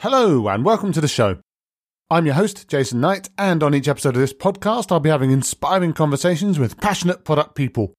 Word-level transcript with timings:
Hello, 0.00 0.48
and 0.48 0.64
welcome 0.64 0.92
to 0.92 1.00
the 1.02 1.06
show. 1.06 1.40
I'm 2.08 2.24
your 2.24 2.34
host, 2.34 2.66
Jason 2.68 3.02
Knight, 3.02 3.28
and 3.36 3.62
on 3.62 3.74
each 3.74 3.86
episode 3.86 4.14
of 4.14 4.22
this 4.22 4.32
podcast, 4.32 4.90
I'll 4.90 4.98
be 4.98 5.10
having 5.10 5.30
inspiring 5.30 5.92
conversations 5.92 6.58
with 6.58 6.80
passionate 6.80 7.22
product 7.22 7.54
people. 7.54 7.92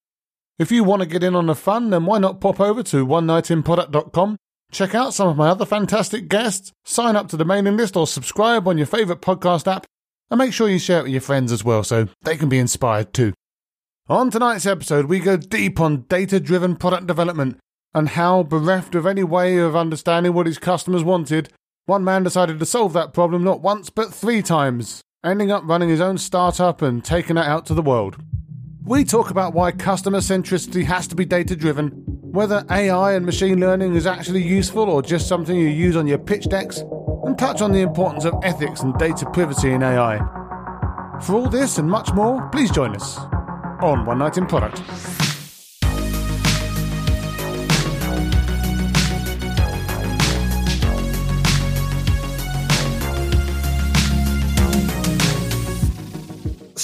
If 0.58 0.72
you 0.72 0.84
want 0.84 1.04
to 1.04 1.08
get 1.08 1.24
in 1.24 1.36
on 1.36 1.46
the 1.46 1.54
fun, 1.54 1.92
then 1.92 2.08
why 2.08 2.18
not 2.18 2.42
pop 2.42 2.60
over 2.60 2.82
to 2.82 3.06
onenightinproduct.com, 3.06 4.36
check 4.72 4.96
out 4.96 5.14
some 5.14 5.28
of 5.28 5.38
my 5.38 5.50
other 5.50 5.64
fantastic 5.64 6.28
guests, 6.28 6.72
sign 6.86 7.16
up 7.16 7.28
to 7.28 7.38
the 7.38 7.46
mailing 7.46 7.78
list, 7.78 7.96
or 7.96 8.08
subscribe 8.08 8.68
on 8.68 8.80
your 8.80 8.88
favourite 8.88 9.22
podcast 9.22 9.72
app, 9.72 9.86
and 10.32 10.40
make 10.40 10.54
sure 10.54 10.68
you 10.68 10.80
share 10.80 11.02
it 11.02 11.04
with 11.04 11.12
your 11.12 11.22
friends 11.22 11.52
as 11.52 11.64
well 11.64 11.84
so 11.84 12.08
they 12.24 12.36
can 12.36 12.50
be 12.50 12.58
inspired 12.58 13.14
too. 13.14 13.32
On 14.10 14.32
tonight's 14.32 14.66
episode, 14.66 15.06
we 15.06 15.20
go 15.20 15.38
deep 15.38 15.80
on 15.80 16.06
data 16.10 16.40
driven 16.40 16.78
product 16.78 17.06
development 17.06 17.60
and 17.94 18.10
how, 18.10 18.42
bereft 18.42 18.96
of 18.96 19.06
any 19.06 19.24
way 19.24 19.58
of 19.58 19.76
understanding 19.76 20.34
what 20.34 20.48
his 20.48 20.58
customers 20.58 21.04
wanted, 21.04 21.54
one 21.92 22.06
man 22.06 22.24
decided 22.24 22.58
to 22.58 22.66
solve 22.66 22.94
that 22.94 23.12
problem 23.12 23.44
not 23.44 23.60
once 23.60 23.90
but 23.90 24.14
three 24.14 24.42
times, 24.42 25.02
ending 25.26 25.52
up 25.52 25.62
running 25.66 25.90
his 25.90 26.00
own 26.00 26.18
startup 26.18 26.82
and 26.82 27.04
taking 27.04 27.36
it 27.36 27.46
out 27.46 27.66
to 27.66 27.74
the 27.74 27.82
world. 27.82 28.16
We 28.86 29.04
talk 29.04 29.30
about 29.30 29.54
why 29.54 29.74
customer 29.74 30.20
centricity 30.20 30.86
has 30.86 31.06
to 31.08 31.18
be 31.18 31.26
data 31.26 31.54
driven, 31.54 31.90
whether 32.32 32.66
AI 32.72 33.12
and 33.12 33.26
machine 33.26 33.60
learning 33.60 33.96
is 33.96 34.08
actually 34.08 34.42
useful 34.42 34.90
or 34.90 35.02
just 35.02 35.28
something 35.28 35.54
you 35.54 35.68
use 35.68 35.98
on 35.98 36.08
your 36.08 36.18
pitch 36.18 36.46
decks, 36.46 36.82
and 37.26 37.38
touch 37.38 37.62
on 37.62 37.74
the 37.74 37.82
importance 37.82 38.24
of 38.24 38.36
ethics 38.42 38.84
and 38.84 38.98
data 38.98 39.30
privacy 39.30 39.72
in 39.72 39.84
AI. 39.84 40.20
For 41.22 41.34
all 41.34 41.50
this 41.50 41.78
and 41.78 41.92
much 41.92 42.14
more, 42.14 42.48
please 42.52 42.72
join 42.72 42.96
us 42.96 43.18
on 43.82 44.06
One 44.06 44.20
Night 44.20 44.38
in 44.38 44.46
Product. 44.46 44.82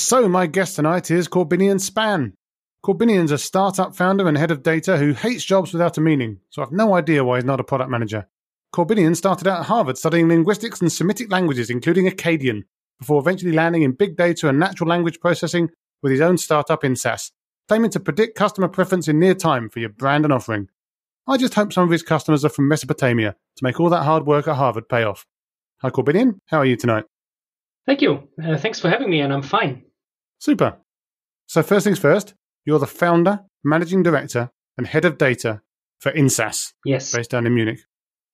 So, 0.10 0.30
my 0.30 0.48
guest 0.48 0.78
tonight 0.78 1.12
is 1.12 1.28
Korbinian 1.28 1.82
Spann. 1.82 2.32
Korbinian's 2.82 3.34
a 3.34 3.38
startup 3.38 3.94
founder 3.94 4.26
and 4.30 4.38
head 4.38 4.52
of 4.52 4.64
data 4.64 4.96
who 4.96 5.12
hates 5.12 5.44
jobs 5.44 5.74
without 5.74 5.98
a 5.98 6.02
meaning, 6.02 6.40
so 6.50 6.62
I've 6.62 6.72
no 6.72 6.96
idea 6.96 7.26
why 7.26 7.36
he's 7.36 7.44
not 7.44 7.60
a 7.60 7.66
product 7.66 7.92
manager. 7.92 8.26
Korbinian 8.74 9.18
started 9.18 9.50
out 9.50 9.60
at 9.60 9.66
Harvard 9.66 9.98
studying 9.98 10.30
linguistics 10.30 10.80
and 10.80 10.90
Semitic 10.90 11.30
languages, 11.30 11.70
including 11.70 12.08
Akkadian, 12.08 12.62
before 12.98 13.20
eventually 13.20 13.52
landing 13.52 13.82
in 13.82 13.92
big 13.92 14.16
data 14.16 14.48
and 14.48 14.58
natural 14.58 14.88
language 14.88 15.20
processing 15.20 15.72
with 16.02 16.14
his 16.14 16.22
own 16.22 16.38
startup 16.38 16.84
Insaas, 16.84 17.32
claiming 17.68 17.92
to 17.92 18.00
predict 18.00 18.38
customer 18.38 18.70
preference 18.70 19.10
in 19.10 19.20
near 19.20 19.36
time 19.36 19.70
for 19.70 19.80
your 19.80 19.90
brand 19.90 20.24
and 20.24 20.32
offering. 20.34 20.70
I 21.28 21.36
just 21.36 21.56
hope 21.56 21.74
some 21.74 21.84
of 21.84 21.92
his 21.92 22.02
customers 22.02 22.46
are 22.46 22.50
from 22.50 22.70
Mesopotamia 22.70 23.36
to 23.58 23.62
make 23.62 23.78
all 23.78 23.90
that 23.90 24.06
hard 24.06 24.26
work 24.26 24.48
at 24.48 24.56
Harvard 24.56 24.88
pay 24.88 25.04
off. 25.04 25.26
Hi, 25.82 25.90
Korbinian. 25.90 26.40
How 26.46 26.60
are 26.60 26.66
you 26.66 26.78
tonight? 26.78 27.04
Thank 27.86 28.02
you. 28.02 28.30
Uh, 28.42 28.56
thanks 28.56 28.80
for 28.80 28.90
having 28.90 29.10
me, 29.10 29.20
and 29.20 29.34
I'm 29.34 29.42
fine. 29.42 29.84
Super. 30.40 30.78
So, 31.48 31.64
first 31.64 31.86
things 31.86 32.00
first, 32.00 32.34
you're 32.66 32.80
the 32.80 32.88
founder, 32.88 33.40
managing 33.64 34.04
director, 34.04 34.52
and 34.78 34.86
head 34.86 35.06
of 35.06 35.18
data 35.18 35.62
for 36.00 36.12
Insaas. 36.12 36.74
Yes. 36.86 37.16
Based 37.16 37.32
down 37.32 37.48
in 37.48 37.56
Munich. 37.56 37.80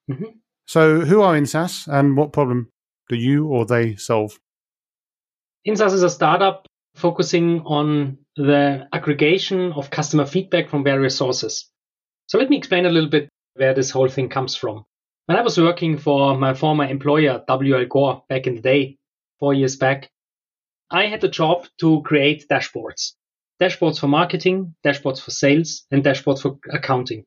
Mm-hmm. 0.09 0.26
So, 0.68 1.02
who 1.02 1.22
are 1.22 1.36
Insaas 1.36 1.88
and 1.88 2.18
what 2.18 2.34
problem 2.34 2.70
do 3.09 3.16
you 3.16 3.48
or 3.48 3.66
they 3.66 3.96
solve? 3.96 4.40
Insaas 5.68 5.94
is 5.94 6.04
a 6.04 6.09
startup 6.09 6.66
focusing 6.96 7.62
on 7.62 8.18
the 8.36 8.88
aggregation 8.92 9.72
of 9.74 9.90
customer 9.90 10.26
feedback 10.26 10.70
from 10.70 10.84
various 10.84 11.16
sources. 11.16 11.70
So, 12.28 12.38
let 12.38 12.50
me 12.50 12.58
explain 12.58 12.86
a 12.86 12.90
little 12.90 13.09
bit 13.09 13.30
where 13.56 13.74
this 13.74 13.92
whole 13.92 14.09
thing 14.09 14.30
comes 14.30 14.56
from. 14.56 14.86
When 15.28 15.38
I 15.38 15.42
was 15.42 15.58
working 15.58 15.98
for 15.98 16.38
my 16.38 16.54
former 16.54 16.86
employer, 16.86 17.44
WL 17.48 17.88
Gore, 17.88 18.24
back 18.28 18.46
in 18.46 18.56
the 18.56 18.62
day, 18.62 18.98
four 19.40 19.54
years 19.54 19.78
back, 19.78 20.09
I 20.94 21.08
had 21.08 21.22
the 21.22 21.27
job 21.27 21.66
to 21.80 22.03
create 22.03 22.45
dashboards. 22.52 23.13
Dashboards 23.59 23.99
for 23.99 24.08
marketing, 24.08 24.75
dashboards 24.85 25.19
for 25.19 25.31
sales, 25.31 25.85
and 25.90 26.03
dashboards 26.03 26.44
for 26.44 26.59
accounting. 26.72 27.25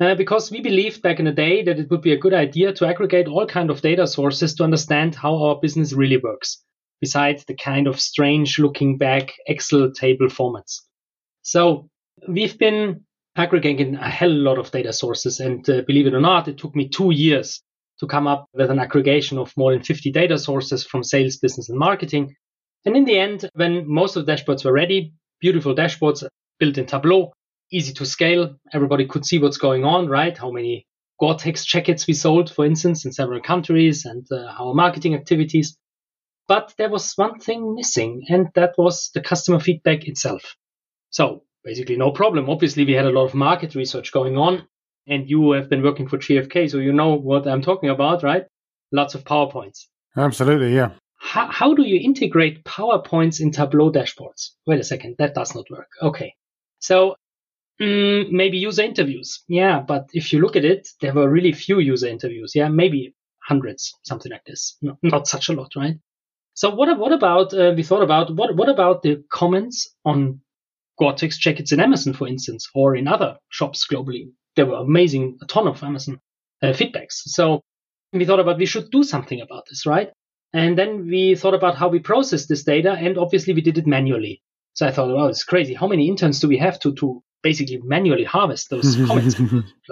Uh, 0.00 0.14
because 0.14 0.50
we 0.50 0.60
believed 0.60 1.02
back 1.02 1.18
in 1.18 1.24
the 1.24 1.32
day 1.32 1.64
that 1.64 1.80
it 1.80 1.90
would 1.90 2.02
be 2.02 2.12
a 2.12 2.18
good 2.18 2.34
idea 2.34 2.72
to 2.72 2.86
aggregate 2.86 3.26
all 3.26 3.46
kind 3.46 3.68
of 3.68 3.80
data 3.80 4.06
sources 4.06 4.54
to 4.54 4.64
understand 4.64 5.16
how 5.16 5.34
our 5.42 5.58
business 5.60 5.92
really 5.92 6.18
works, 6.18 6.62
besides 7.00 7.44
the 7.46 7.54
kind 7.54 7.88
of 7.88 8.00
strange 8.00 8.60
looking 8.60 8.96
back 8.96 9.32
Excel 9.48 9.90
table 9.90 10.28
formats. 10.28 10.82
So 11.42 11.88
we've 12.28 12.58
been 12.58 13.04
aggregating 13.34 13.96
a 13.96 14.08
hell 14.08 14.32
lot 14.32 14.58
of 14.58 14.70
data 14.70 14.92
sources, 14.92 15.40
and 15.40 15.68
uh, 15.68 15.82
believe 15.82 16.06
it 16.06 16.14
or 16.14 16.20
not, 16.20 16.46
it 16.46 16.58
took 16.58 16.76
me 16.76 16.88
two 16.88 17.10
years 17.10 17.60
to 17.98 18.06
come 18.06 18.28
up 18.28 18.46
with 18.54 18.70
an 18.70 18.78
aggregation 18.78 19.38
of 19.38 19.52
more 19.56 19.72
than 19.72 19.82
50 19.82 20.12
data 20.12 20.38
sources 20.38 20.84
from 20.84 21.02
sales, 21.02 21.38
business, 21.38 21.68
and 21.68 21.78
marketing 21.78 22.36
and 22.84 22.96
in 22.96 23.04
the 23.04 23.18
end, 23.18 23.48
when 23.54 23.88
most 23.88 24.16
of 24.16 24.26
the 24.26 24.32
dashboards 24.32 24.64
were 24.64 24.72
ready, 24.72 25.14
beautiful 25.40 25.74
dashboards 25.74 26.26
built 26.58 26.78
in 26.78 26.86
Tableau, 26.86 27.32
easy 27.72 27.92
to 27.94 28.06
scale, 28.06 28.56
everybody 28.72 29.06
could 29.06 29.24
see 29.24 29.38
what's 29.38 29.58
going 29.58 29.84
on, 29.84 30.08
right? 30.08 30.36
How 30.36 30.50
many 30.50 30.86
Gore-Tex 31.20 31.64
jackets 31.64 32.06
we 32.06 32.14
sold, 32.14 32.50
for 32.50 32.66
instance, 32.66 33.04
in 33.04 33.12
several 33.12 33.40
countries 33.40 34.04
and 34.04 34.26
uh, 34.30 34.52
our 34.58 34.74
marketing 34.74 35.14
activities. 35.14 35.76
But 36.46 36.74
there 36.76 36.90
was 36.90 37.14
one 37.14 37.38
thing 37.38 37.74
missing, 37.74 38.26
and 38.28 38.48
that 38.54 38.74
was 38.76 39.10
the 39.14 39.22
customer 39.22 39.60
feedback 39.60 40.06
itself. 40.06 40.56
So 41.10 41.44
basically 41.62 41.96
no 41.96 42.10
problem. 42.10 42.50
Obviously, 42.50 42.84
we 42.84 42.92
had 42.92 43.06
a 43.06 43.12
lot 43.12 43.24
of 43.24 43.34
market 43.34 43.74
research 43.74 44.12
going 44.12 44.36
on, 44.36 44.66
and 45.06 45.30
you 45.30 45.52
have 45.52 45.70
been 45.70 45.82
working 45.82 46.08
for 46.08 46.18
GfK, 46.18 46.70
so 46.70 46.78
you 46.78 46.92
know 46.92 47.14
what 47.14 47.46
I'm 47.46 47.62
talking 47.62 47.88
about, 47.88 48.22
right? 48.22 48.44
Lots 48.92 49.14
of 49.14 49.24
PowerPoints. 49.24 49.86
Absolutely, 50.16 50.74
yeah 50.74 50.90
how, 51.24 51.50
how 51.50 51.74
do 51.74 51.82
you 51.82 51.98
integrate 51.98 52.64
PowerPoints 52.64 53.40
in 53.40 53.50
Tableau 53.50 53.90
dashboards? 53.90 54.50
Wait 54.66 54.78
a 54.78 54.84
second, 54.84 55.16
that 55.18 55.34
does 55.34 55.54
not 55.54 55.64
work. 55.70 55.88
Okay. 56.02 56.34
So 56.80 57.16
mm, 57.80 58.30
maybe 58.30 58.58
user 58.58 58.82
interviews. 58.82 59.42
Yeah, 59.48 59.80
but 59.80 60.04
if 60.12 60.32
you 60.32 60.40
look 60.40 60.54
at 60.54 60.66
it, 60.66 60.86
there 61.00 61.14
were 61.14 61.30
really 61.30 61.52
few 61.52 61.78
user 61.80 62.08
interviews. 62.08 62.52
Yeah, 62.54 62.68
maybe 62.68 63.14
hundreds, 63.42 63.94
something 64.02 64.30
like 64.30 64.44
this. 64.44 64.76
No, 64.82 64.98
not 65.02 65.26
such 65.26 65.48
a 65.48 65.54
lot, 65.54 65.72
right? 65.76 65.96
So 66.52 66.74
what, 66.74 66.98
what 66.98 67.12
about, 67.12 67.54
uh, 67.54 67.72
we 67.74 67.82
thought 67.82 68.02
about, 68.02 68.36
what, 68.36 68.54
what 68.54 68.68
about 68.68 69.02
the 69.02 69.24
comments 69.32 69.88
on 70.04 70.40
Gore-Tex 70.98 71.38
jackets 71.38 71.72
in 71.72 71.80
Amazon, 71.80 72.12
for 72.12 72.28
instance, 72.28 72.68
or 72.74 72.94
in 72.94 73.08
other 73.08 73.38
shops 73.48 73.86
globally? 73.90 74.30
There 74.56 74.66
were 74.66 74.76
amazing, 74.76 75.38
a 75.42 75.46
ton 75.46 75.66
of 75.66 75.82
Amazon 75.82 76.20
uh, 76.62 76.68
feedbacks. 76.68 77.22
So 77.24 77.62
we 78.12 78.26
thought 78.26 78.40
about 78.40 78.58
we 78.58 78.66
should 78.66 78.90
do 78.90 79.02
something 79.02 79.40
about 79.40 79.64
this, 79.68 79.86
right? 79.86 80.10
And 80.54 80.78
then 80.78 81.08
we 81.08 81.34
thought 81.34 81.52
about 81.52 81.76
how 81.76 81.88
we 81.88 81.98
process 81.98 82.46
this 82.46 82.62
data, 82.62 82.92
and 82.92 83.18
obviously 83.18 83.52
we 83.52 83.60
did 83.60 83.76
it 83.76 83.88
manually. 83.88 84.40
So 84.74 84.86
I 84.86 84.92
thought, 84.92 85.12
well, 85.12 85.26
it's 85.26 85.42
crazy. 85.42 85.74
How 85.74 85.88
many 85.88 86.08
interns 86.08 86.38
do 86.38 86.48
we 86.48 86.58
have 86.58 86.78
to 86.80 86.94
to 86.94 87.22
basically 87.42 87.80
manually 87.82 88.24
harvest 88.24 88.70
those 88.70 88.96
comments? 89.06 89.36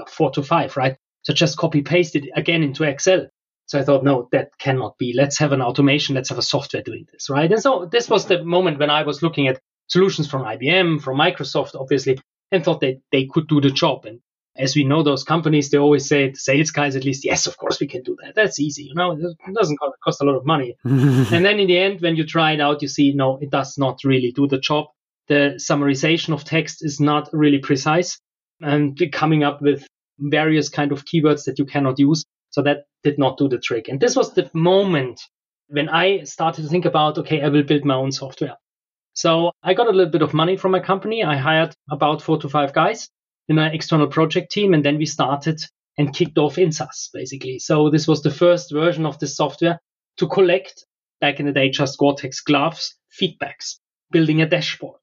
Four 0.09 0.31
to 0.31 0.43
five, 0.43 0.77
right? 0.77 0.97
So 1.23 1.35
just 1.35 1.59
copy 1.59 1.83
paste 1.83 2.15
it 2.15 2.31
again 2.37 2.63
into 2.63 2.85
Excel. 2.85 3.27
So 3.67 3.79
I 3.81 3.83
thought, 3.83 4.05
no, 4.05 4.29
that 4.31 4.57
cannot 4.59 4.99
be. 4.99 5.15
Let's 5.17 5.39
have 5.39 5.53
an 5.53 5.63
automation. 5.63 6.15
Let's 6.15 6.29
have 6.29 6.39
a 6.39 6.43
software 6.43 6.83
doing 6.83 7.07
this, 7.13 7.29
right? 7.29 7.51
And 7.51 7.61
so 7.61 7.89
this 7.91 8.09
was 8.09 8.27
the 8.27 8.45
moment 8.45 8.79
when 8.79 8.91
I 8.91 9.03
was 9.03 9.23
looking 9.23 9.49
at 9.49 9.61
solutions 9.89 10.29
from 10.31 10.43
IBM, 10.43 11.03
from 11.03 11.19
Microsoft, 11.19 11.75
obviously, 11.75 12.21
and 12.53 12.65
thought 12.65 12.81
that 12.81 13.01
they 13.11 13.27
could 13.27 13.49
do 13.49 13.61
the 13.61 13.71
job. 13.71 14.05
And 14.05 14.21
as 14.57 14.77
we 14.77 14.85
know 14.85 15.03
those 15.03 15.25
companies, 15.25 15.71
they 15.71 15.79
always 15.79 16.07
say, 16.07 16.31
the 16.31 16.37
sales 16.37 16.71
guys 16.71 16.95
at 16.95 17.05
least, 17.05 17.25
yes, 17.25 17.47
of 17.47 17.57
course 17.57 17.81
we 17.81 17.87
can 17.87 18.03
do 18.03 18.17
that. 18.23 18.35
That's 18.35 18.61
easy. 18.61 18.85
You 18.85 18.95
know, 18.95 19.13
it 19.13 19.55
doesn't 19.55 19.79
cost 20.05 20.21
a 20.21 20.25
lot 20.25 20.37
of 20.37 20.45
money. 20.45 20.77
and 20.85 21.45
then 21.45 21.59
in 21.59 21.67
the 21.67 21.79
end, 21.79 22.01
when 22.01 22.17
you 22.17 22.27
try 22.27 22.53
it 22.53 22.61
out, 22.61 22.83
you 22.83 22.89
see, 22.89 23.13
no, 23.13 23.39
it 23.39 23.51
does 23.51 23.79
not 23.79 24.01
really 24.05 24.33
do 24.33 24.47
the 24.47 24.59
job. 24.59 24.87
The 25.29 25.55
summarization 25.57 26.35
of 26.35 26.45
text 26.45 26.85
is 26.85 27.01
not 27.01 27.31
really 27.33 27.59
precise 27.59 28.21
and 28.61 29.01
coming 29.13 29.43
up 29.43 29.63
with 29.63 29.87
various 30.19 30.69
kind 30.69 30.93
of 30.93 31.05
keywords 31.05 31.45
that 31.45 31.59
you 31.59 31.65
cannot 31.65 31.99
use. 31.99 32.25
So 32.51 32.63
that 32.63 32.85
did 33.03 33.19
not 33.19 33.39
do 33.39 33.49
the 33.49 33.59
trick. 33.59 33.89
And 33.89 33.99
this 33.99 34.15
was 34.15 34.35
the 34.35 34.51
moment 34.53 35.21
when 35.69 35.89
I 35.89 36.25
started 36.25 36.63
to 36.63 36.69
think 36.69 36.85
about, 36.85 37.17
okay, 37.19 37.41
I 37.41 37.49
will 37.49 37.63
build 37.63 37.87
my 37.87 37.95
own 37.95 38.13
software. 38.13 38.57
So 39.15 39.53
I 39.63 39.73
got 39.73 39.87
a 39.87 39.93
little 39.93 40.13
bit 40.13 40.23
of 40.23 40.35
money 40.35 40.59
from 40.59 40.73
my 40.73 40.81
company. 40.81 41.25
I 41.25 41.37
hired 41.37 41.75
about 41.91 42.21
four 42.21 42.39
to 42.41 42.49
five 42.49 42.75
guys 42.75 43.09
in 43.49 43.59
an 43.59 43.75
external 43.75 44.07
project 44.07 44.53
team. 44.53 44.75
And 44.75 44.85
then 44.85 44.99
we 44.99 45.07
started 45.07 45.61
and 45.99 46.15
kicked 46.15 46.39
off 46.39 46.57
Insaas, 46.57 47.11
basically. 47.13 47.59
So 47.59 47.91
this 47.91 48.09
was 48.09 48.23
the 48.23 48.31
first 48.31 48.73
version 48.73 49.07
of 49.07 49.19
the 49.19 49.27
software 49.27 49.81
to 50.19 50.29
collect, 50.29 50.87
back 51.21 51.41
in 51.41 51.47
the 51.47 51.53
day, 51.53 51.71
just 51.71 51.99
Gore-Tex 51.99 52.41
gloves, 52.41 52.97
feedbacks, 53.21 53.77
building 54.11 54.41
a 54.43 54.49
dashboard. 54.49 55.01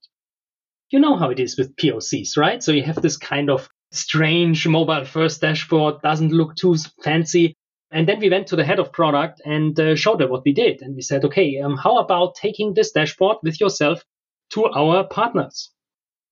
You 0.90 1.00
know 1.00 1.18
how 1.18 1.30
it 1.30 1.40
is 1.40 1.58
with 1.58 1.76
POCs, 1.76 2.38
right? 2.38 2.64
So 2.64 2.72
you 2.72 2.84
have 2.84 3.02
this 3.02 3.18
kind 3.18 3.50
of 3.50 3.70
strange 3.92 4.68
mobile 4.68 5.06
first 5.06 5.42
dashboard, 5.42 6.02
doesn't 6.02 6.32
look 6.32 6.56
too 6.56 6.76
fancy. 7.04 7.56
And 7.92 8.08
then 8.08 8.20
we 8.20 8.30
went 8.30 8.48
to 8.48 8.56
the 8.56 8.66
head 8.66 8.80
of 8.80 8.92
product 8.92 9.42
and 9.46 9.80
uh, 9.80 9.96
showed 9.96 10.22
her 10.22 10.28
what 10.28 10.44
we 10.46 10.54
did. 10.54 10.82
And 10.82 10.96
we 10.96 11.02
said, 11.02 11.26
okay, 11.26 11.60
um, 11.60 11.78
how 11.78 11.98
about 11.98 12.36
taking 12.36 12.74
this 12.74 12.92
dashboard 12.92 13.38
with 13.44 13.60
yourself 13.60 14.04
to 14.52 14.66
our 14.66 15.08
partners? 15.08 15.72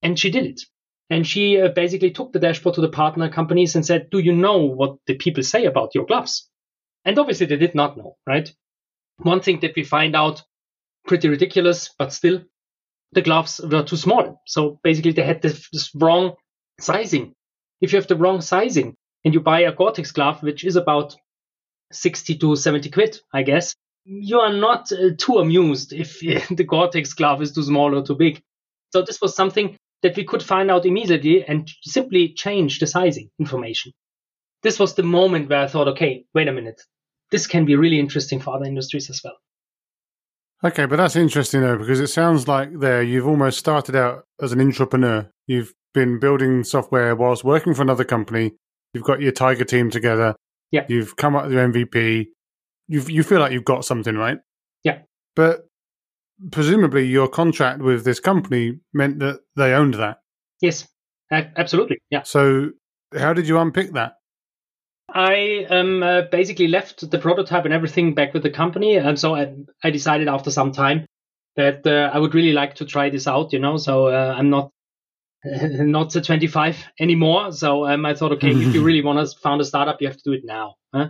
And 0.04 0.20
she 0.20 0.30
did 0.30 0.46
it. 0.46 0.62
And 1.10 1.26
she 1.26 1.60
uh, 1.60 1.70
basically 1.70 2.12
took 2.12 2.34
the 2.34 2.40
dashboard 2.40 2.76
to 2.76 2.82
the 2.82 2.90
partner 2.90 3.30
companies 3.30 3.76
and 3.76 3.86
said, 3.86 4.10
Do 4.10 4.20
you 4.20 4.34
know 4.34 4.66
what 4.66 4.98
the 5.08 5.16
people 5.16 5.44
say 5.44 5.66
about 5.66 5.96
your 5.96 6.06
gloves? 6.06 6.50
And 7.06 7.18
obviously 7.18 7.46
they 7.46 7.56
did 7.56 7.76
not 7.76 7.98
know, 7.98 8.18
right? 8.28 8.54
One 9.18 9.40
thing 9.40 9.62
that 9.62 9.76
we 9.76 9.84
find 9.84 10.16
out 10.16 10.44
pretty 11.08 11.30
ridiculous, 11.30 11.90
but 11.98 12.12
still 12.12 12.42
the 13.14 13.22
gloves 13.22 13.62
were 13.64 13.84
too 13.84 13.96
small. 13.96 14.42
So 14.46 14.80
basically 14.84 15.14
they 15.14 15.24
had 15.24 15.42
this, 15.42 15.70
wrong 15.96 16.34
sizing. 16.80 17.34
If 17.80 17.94
you 17.94 18.00
have 18.00 18.08
the 18.08 18.18
wrong 18.18 18.42
sizing 18.42 18.96
and 19.24 19.34
you 19.34 19.40
buy 19.40 19.62
a 19.62 19.72
Gore-Tex 19.72 20.12
glove, 20.12 20.44
which 20.44 20.66
is 20.66 20.76
about 20.76 21.16
60 21.94 22.38
to 22.40 22.56
70 22.56 22.90
quid, 22.90 23.20
I 23.34 23.44
guess, 23.44 23.76
you 24.04 24.40
are 24.40 24.54
not 24.54 24.92
uh, 24.92 25.12
too 25.18 25.38
amused 25.38 25.94
if 25.94 26.20
the 26.50 26.64
Gore-Tex 26.66 27.14
glove 27.14 27.42
is 27.42 27.54
too 27.54 27.64
small 27.64 27.98
or 27.98 28.04
too 28.04 28.16
big. 28.16 28.42
So 28.92 29.02
this 29.02 29.22
was 29.22 29.36
something 29.36 29.78
that 30.04 30.16
we 30.16 30.24
could 30.24 30.44
find 30.44 30.70
out 30.70 30.86
immediately 30.86 31.44
and 31.46 31.70
simply 31.84 32.34
change 32.34 32.80
the 32.80 32.88
sizing 32.88 33.30
information. 33.40 33.94
This 34.64 34.80
was 34.80 34.96
the 34.96 35.04
moment 35.04 35.50
where 35.50 35.62
I 35.62 35.68
thought, 35.68 35.88
okay, 35.90 36.26
wait 36.34 36.48
a 36.48 36.52
minute. 36.52 36.82
This 37.32 37.48
can 37.48 37.66
be 37.66 37.76
really 37.76 38.00
interesting 38.00 38.40
for 38.40 38.56
other 38.56 38.66
industries 38.66 39.10
as 39.10 39.22
well. 39.24 39.38
Okay, 40.64 40.86
but 40.86 40.96
that's 40.96 41.16
interesting 41.16 41.62
though, 41.62 41.78
because 41.78 42.00
it 42.00 42.08
sounds 42.08 42.48
like 42.48 42.80
there 42.80 43.04
you've 43.04 43.28
almost 43.28 43.60
started 43.60 43.96
out 43.96 44.24
as 44.42 44.52
an 44.52 44.62
entrepreneur. 44.62 45.30
You've 45.46 45.74
been 45.94 46.20
building 46.20 46.64
software 46.64 47.16
whilst 47.16 47.44
working 47.44 47.74
for 47.74 47.84
another 47.84 48.04
company. 48.04 48.54
You've 48.94 49.04
got 49.04 49.22
your 49.22 49.32
Tiger 49.32 49.66
team 49.66 49.92
together. 49.92 50.36
Yeah. 50.72 50.86
You've 50.90 51.16
come 51.16 51.36
up 51.36 51.46
with 51.46 51.54
your 51.54 51.68
MVP. 51.68 52.28
You 52.88 53.02
you 53.02 53.24
feel 53.24 53.40
like 53.40 53.52
you've 53.52 53.66
got 53.66 53.86
something, 53.86 54.16
right? 54.16 54.40
Yeah. 54.84 55.00
But 55.36 55.68
presumably 56.52 57.06
your 57.06 57.28
contract 57.28 57.82
with 57.82 58.04
this 58.04 58.20
company 58.20 58.80
meant 58.94 59.20
that 59.20 59.40
they 59.56 59.74
owned 59.74 59.96
that. 59.96 60.20
Yes, 60.62 60.88
absolutely. 61.32 62.00
Yeah. 62.10 62.24
So 62.24 62.72
how 63.18 63.34
did 63.34 63.48
you 63.48 63.60
unpick 63.60 63.94
that? 63.94 64.14
I 65.10 65.66
um, 65.70 66.04
uh, 66.04 66.24
basically 66.32 66.68
left 66.68 67.10
the 67.10 67.18
prototype 67.18 67.66
and 67.66 67.74
everything 67.74 68.14
back 68.14 68.34
with 68.34 68.44
the 68.44 68.50
company, 68.50 68.98
and 68.98 69.18
so 69.18 69.36
I, 69.36 69.54
I 69.84 69.90
decided 69.90 70.28
after 70.28 70.52
some 70.52 70.74
time 70.74 71.06
that 71.56 71.88
uh, 71.88 72.12
I 72.14 72.20
would 72.20 72.36
really 72.36 72.52
like 72.52 72.76
to 72.76 72.86
try 72.86 73.10
this 73.10 73.26
out. 73.26 73.54
You 73.54 73.60
know, 73.60 73.78
so 73.78 74.08
uh, 74.08 74.36
I'm 74.38 74.50
not 74.50 74.72
not 75.44 76.12
25 76.12 76.86
anymore. 77.00 77.52
So 77.52 77.88
um, 77.88 78.06
I 78.06 78.14
thought, 78.14 78.34
okay, 78.34 78.52
if 78.52 78.76
you 78.76 78.84
really 78.86 79.04
want 79.04 79.20
to 79.20 79.40
found 79.40 79.62
a 79.62 79.66
startup, 79.66 80.02
you 80.02 80.08
have 80.08 80.18
to 80.18 80.24
do 80.24 80.34
it 80.34 80.44
now. 80.44 80.76
Huh? 80.94 81.10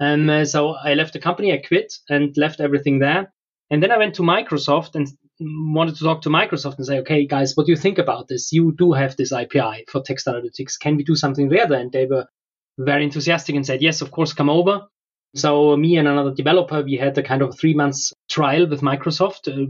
And 0.00 0.30
uh, 0.30 0.44
so 0.44 0.74
I 0.74 0.94
left 0.94 1.12
the 1.12 1.18
company, 1.18 1.52
I 1.52 1.58
quit 1.58 1.92
and 2.08 2.36
left 2.36 2.60
everything 2.60 2.98
there. 2.98 3.32
And 3.70 3.82
then 3.82 3.90
I 3.90 3.98
went 3.98 4.14
to 4.14 4.22
Microsoft 4.22 4.94
and 4.94 5.08
wanted 5.40 5.96
to 5.96 6.04
talk 6.04 6.22
to 6.22 6.30
Microsoft 6.30 6.76
and 6.78 6.86
say, 6.86 6.98
okay, 7.00 7.26
guys, 7.26 7.54
what 7.54 7.66
do 7.66 7.72
you 7.72 7.76
think 7.76 7.98
about 7.98 8.28
this? 8.28 8.52
You 8.52 8.72
do 8.72 8.92
have 8.92 9.16
this 9.16 9.32
API 9.32 9.84
for 9.88 10.02
text 10.02 10.26
analytics. 10.26 10.78
Can 10.78 10.96
we 10.96 11.04
do 11.04 11.14
something 11.14 11.48
together? 11.48 11.74
And 11.74 11.92
they 11.92 12.06
were 12.06 12.26
very 12.78 13.04
enthusiastic 13.04 13.54
and 13.54 13.66
said, 13.66 13.82
yes, 13.82 14.00
of 14.00 14.10
course, 14.10 14.32
come 14.32 14.50
over. 14.50 14.82
So 15.34 15.76
me 15.76 15.96
and 15.98 16.08
another 16.08 16.32
developer, 16.32 16.82
we 16.82 16.94
had 16.94 17.16
a 17.18 17.22
kind 17.22 17.42
of 17.42 17.58
three 17.58 17.74
months 17.74 18.14
trial 18.30 18.66
with 18.66 18.80
Microsoft, 18.80 19.46
uh, 19.48 19.66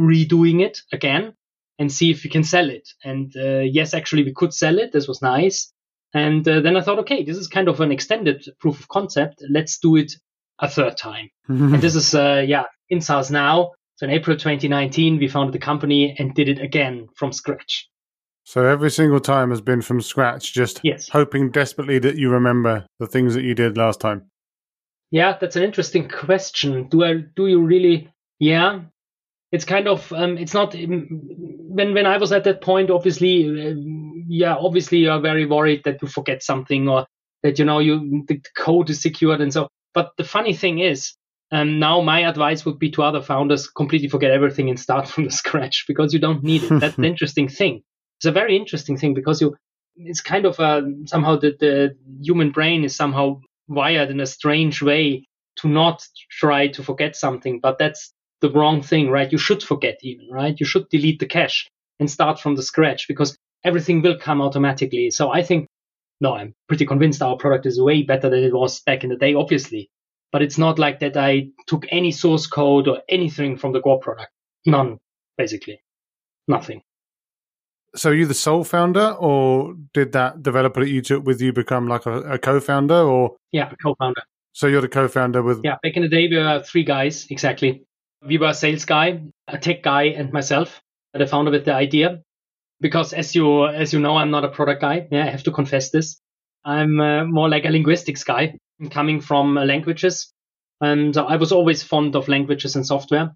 redoing 0.00 0.62
it 0.62 0.78
again 0.92 1.34
and 1.78 1.90
see 1.90 2.10
if 2.10 2.22
we 2.22 2.30
can 2.30 2.44
sell 2.44 2.70
it. 2.70 2.88
And 3.02 3.34
uh, 3.36 3.60
yes, 3.60 3.94
actually, 3.94 4.24
we 4.24 4.34
could 4.34 4.54
sell 4.54 4.78
it. 4.78 4.92
This 4.92 5.08
was 5.08 5.22
nice. 5.22 5.72
And 6.12 6.46
uh, 6.46 6.60
then 6.60 6.76
I 6.76 6.82
thought, 6.82 6.98
okay, 7.00 7.24
this 7.24 7.36
is 7.36 7.48
kind 7.48 7.68
of 7.68 7.80
an 7.80 7.90
extended 7.90 8.44
proof 8.60 8.80
of 8.80 8.88
concept. 8.88 9.42
Let's 9.48 9.78
do 9.78 9.96
it 9.96 10.12
a 10.58 10.68
third 10.68 10.96
time. 10.96 11.30
and 11.48 11.80
this 11.80 11.94
is, 11.94 12.14
uh, 12.14 12.44
yeah, 12.46 12.64
Insaas 12.92 13.30
now. 13.30 13.72
So 13.96 14.06
in 14.06 14.10
April 14.10 14.36
2019, 14.36 15.18
we 15.18 15.28
founded 15.28 15.52
the 15.54 15.58
company 15.58 16.16
and 16.18 16.34
did 16.34 16.48
it 16.48 16.58
again 16.58 17.08
from 17.16 17.32
scratch. 17.32 17.88
So 18.44 18.64
every 18.64 18.90
single 18.90 19.20
time 19.20 19.50
has 19.50 19.60
been 19.60 19.82
from 19.82 20.00
scratch, 20.00 20.52
just 20.54 20.80
yes. 20.82 21.08
hoping 21.08 21.50
desperately 21.50 21.98
that 22.00 22.16
you 22.16 22.30
remember 22.30 22.86
the 22.98 23.06
things 23.06 23.34
that 23.34 23.44
you 23.44 23.54
did 23.54 23.76
last 23.76 24.00
time. 24.00 24.30
Yeah, 25.10 25.36
that's 25.40 25.56
an 25.56 25.62
interesting 25.62 26.08
question. 26.08 26.88
Do 26.88 27.04
I 27.04 27.24
do 27.36 27.46
you 27.46 27.60
really? 27.62 28.10
Yeah, 28.38 28.80
it's 29.52 29.64
kind 29.64 29.88
of 29.88 30.12
um, 30.12 30.38
it's 30.38 30.54
not 30.54 30.74
um, 30.74 31.08
when 31.68 31.94
when 31.94 32.06
I 32.06 32.16
was 32.16 32.32
at 32.32 32.44
that 32.44 32.60
point. 32.60 32.90
Obviously, 32.90 33.44
uh, 33.44 33.74
yeah, 34.28 34.56
obviously 34.56 34.98
you 34.98 35.10
are 35.10 35.20
very 35.20 35.46
worried 35.46 35.82
that 35.84 36.00
you 36.00 36.08
forget 36.08 36.42
something 36.42 36.88
or 36.88 37.06
that 37.42 37.58
you 37.58 37.64
know 37.64 37.80
you 37.80 38.24
the 38.28 38.40
code 38.56 38.90
is 38.90 39.02
secured 39.02 39.40
and 39.40 39.52
so. 39.52 39.68
But 39.92 40.12
the 40.16 40.24
funny 40.24 40.54
thing 40.54 40.78
is, 40.78 41.14
um, 41.52 41.78
now 41.78 42.00
my 42.00 42.20
advice 42.20 42.64
would 42.64 42.78
be 42.78 42.90
to 42.92 43.02
other 43.02 43.22
founders 43.22 43.68
completely 43.68 44.08
forget 44.08 44.30
everything 44.30 44.68
and 44.68 44.78
start 44.78 45.08
from 45.10 45.24
the 45.24 45.30
scratch 45.30 45.84
because 45.88 46.12
you 46.12 46.18
don't 46.18 46.42
need 46.42 46.64
it. 46.64 46.80
That's 46.80 46.96
the 46.96 47.04
interesting 47.14 47.48
thing. 47.48 47.82
It's 48.18 48.26
a 48.26 48.32
very 48.32 48.56
interesting 48.56 48.96
thing 48.96 49.14
because 49.14 49.40
you, 49.40 49.56
it's 49.96 50.20
kind 50.20 50.46
of 50.46 50.58
a, 50.60 50.82
somehow 51.06 51.36
the, 51.36 51.56
the 51.58 51.96
human 52.22 52.50
brain 52.50 52.84
is 52.84 52.94
somehow 52.94 53.40
wired 53.68 54.10
in 54.10 54.20
a 54.20 54.26
strange 54.26 54.82
way 54.82 55.26
to 55.56 55.68
not 55.68 56.06
try 56.30 56.68
to 56.68 56.82
forget 56.82 57.16
something, 57.16 57.60
but 57.60 57.78
that's 57.78 58.12
the 58.40 58.50
wrong 58.50 58.82
thing, 58.82 59.10
right? 59.10 59.30
You 59.30 59.38
should 59.38 59.62
forget 59.62 59.98
even, 60.02 60.28
right? 60.30 60.58
You 60.58 60.66
should 60.66 60.88
delete 60.88 61.18
the 61.18 61.26
cache 61.26 61.68
and 61.98 62.10
start 62.10 62.40
from 62.40 62.56
the 62.56 62.62
scratch 62.62 63.06
because 63.08 63.36
everything 63.64 64.02
will 64.02 64.18
come 64.18 64.40
automatically. 64.40 65.10
So 65.10 65.30
I 65.30 65.42
think, 65.42 65.66
no, 66.20 66.34
I'm 66.34 66.54
pretty 66.68 66.86
convinced 66.86 67.22
our 67.22 67.36
product 67.36 67.66
is 67.66 67.80
way 67.80 68.02
better 68.02 68.30
than 68.30 68.42
it 68.42 68.54
was 68.54 68.80
back 68.80 69.04
in 69.04 69.10
the 69.10 69.16
day, 69.16 69.34
obviously. 69.34 69.90
But 70.32 70.42
it's 70.42 70.58
not 70.58 70.78
like 70.78 71.00
that 71.00 71.16
I 71.16 71.48
took 71.66 71.86
any 71.90 72.12
source 72.12 72.46
code 72.46 72.86
or 72.86 73.02
anything 73.08 73.56
from 73.56 73.72
the 73.72 73.80
Gore 73.80 73.98
product. 73.98 74.30
None, 74.64 74.98
basically. 75.36 75.82
Nothing. 76.46 76.82
So, 77.96 78.10
are 78.10 78.14
you 78.14 78.26
the 78.26 78.34
sole 78.34 78.62
founder, 78.62 79.16
or 79.18 79.74
did 79.92 80.12
that 80.12 80.42
developer 80.42 80.80
that 80.80 80.90
you 80.90 81.02
took 81.02 81.24
with 81.24 81.40
you 81.40 81.52
become 81.52 81.88
like 81.88 82.06
a, 82.06 82.20
a 82.20 82.38
co-founder? 82.38 82.94
Or 82.94 83.36
yeah, 83.50 83.70
a 83.72 83.76
co-founder. 83.76 84.22
So 84.52 84.66
you're 84.66 84.80
the 84.80 84.88
co-founder 84.88 85.42
with 85.42 85.60
yeah. 85.64 85.76
Back 85.82 85.96
in 85.96 86.02
the 86.02 86.08
day, 86.08 86.28
we 86.28 86.36
were 86.36 86.62
three 86.62 86.84
guys 86.84 87.26
exactly. 87.30 87.84
We 88.26 88.38
were 88.38 88.48
a 88.48 88.54
sales 88.54 88.84
guy, 88.84 89.22
a 89.48 89.58
tech 89.58 89.82
guy, 89.82 90.04
and 90.04 90.32
myself, 90.32 90.80
the 91.14 91.26
founder 91.26 91.50
with 91.50 91.64
the 91.64 91.74
idea. 91.74 92.22
Because 92.80 93.12
as 93.12 93.34
you 93.34 93.66
as 93.66 93.92
you 93.92 94.00
know, 94.00 94.16
I'm 94.16 94.30
not 94.30 94.44
a 94.44 94.48
product 94.48 94.80
guy. 94.80 95.08
Yeah, 95.10 95.24
I 95.24 95.30
have 95.30 95.44
to 95.44 95.50
confess 95.52 95.90
this. 95.90 96.20
I'm 96.64 97.00
uh, 97.00 97.24
more 97.24 97.48
like 97.48 97.64
a 97.64 97.70
linguistics 97.70 98.22
guy, 98.24 98.58
coming 98.90 99.20
from 99.20 99.58
uh, 99.58 99.64
languages, 99.64 100.32
and 100.80 101.16
I 101.16 101.36
was 101.36 101.52
always 101.52 101.82
fond 101.82 102.16
of 102.16 102.28
languages 102.28 102.76
and 102.76 102.86
software, 102.86 103.32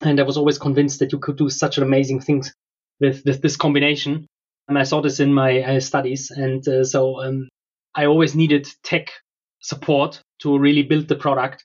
and 0.00 0.20
I 0.20 0.24
was 0.24 0.36
always 0.36 0.58
convinced 0.58 0.98
that 0.98 1.12
you 1.12 1.18
could 1.18 1.36
do 1.36 1.48
such 1.50 1.78
amazing 1.78 2.20
things 2.20 2.52
with, 3.00 3.22
with 3.24 3.42
this 3.42 3.56
combination. 3.56 4.26
And 4.68 4.78
I 4.78 4.84
saw 4.84 5.00
this 5.00 5.20
in 5.20 5.32
my 5.32 5.62
uh, 5.62 5.80
studies. 5.80 6.30
And 6.30 6.66
uh, 6.66 6.84
so 6.84 7.22
um, 7.22 7.48
I 7.94 8.06
always 8.06 8.34
needed 8.34 8.66
tech 8.82 9.10
support 9.60 10.22
to 10.40 10.58
really 10.58 10.82
build 10.82 11.08
the 11.08 11.16
product. 11.16 11.64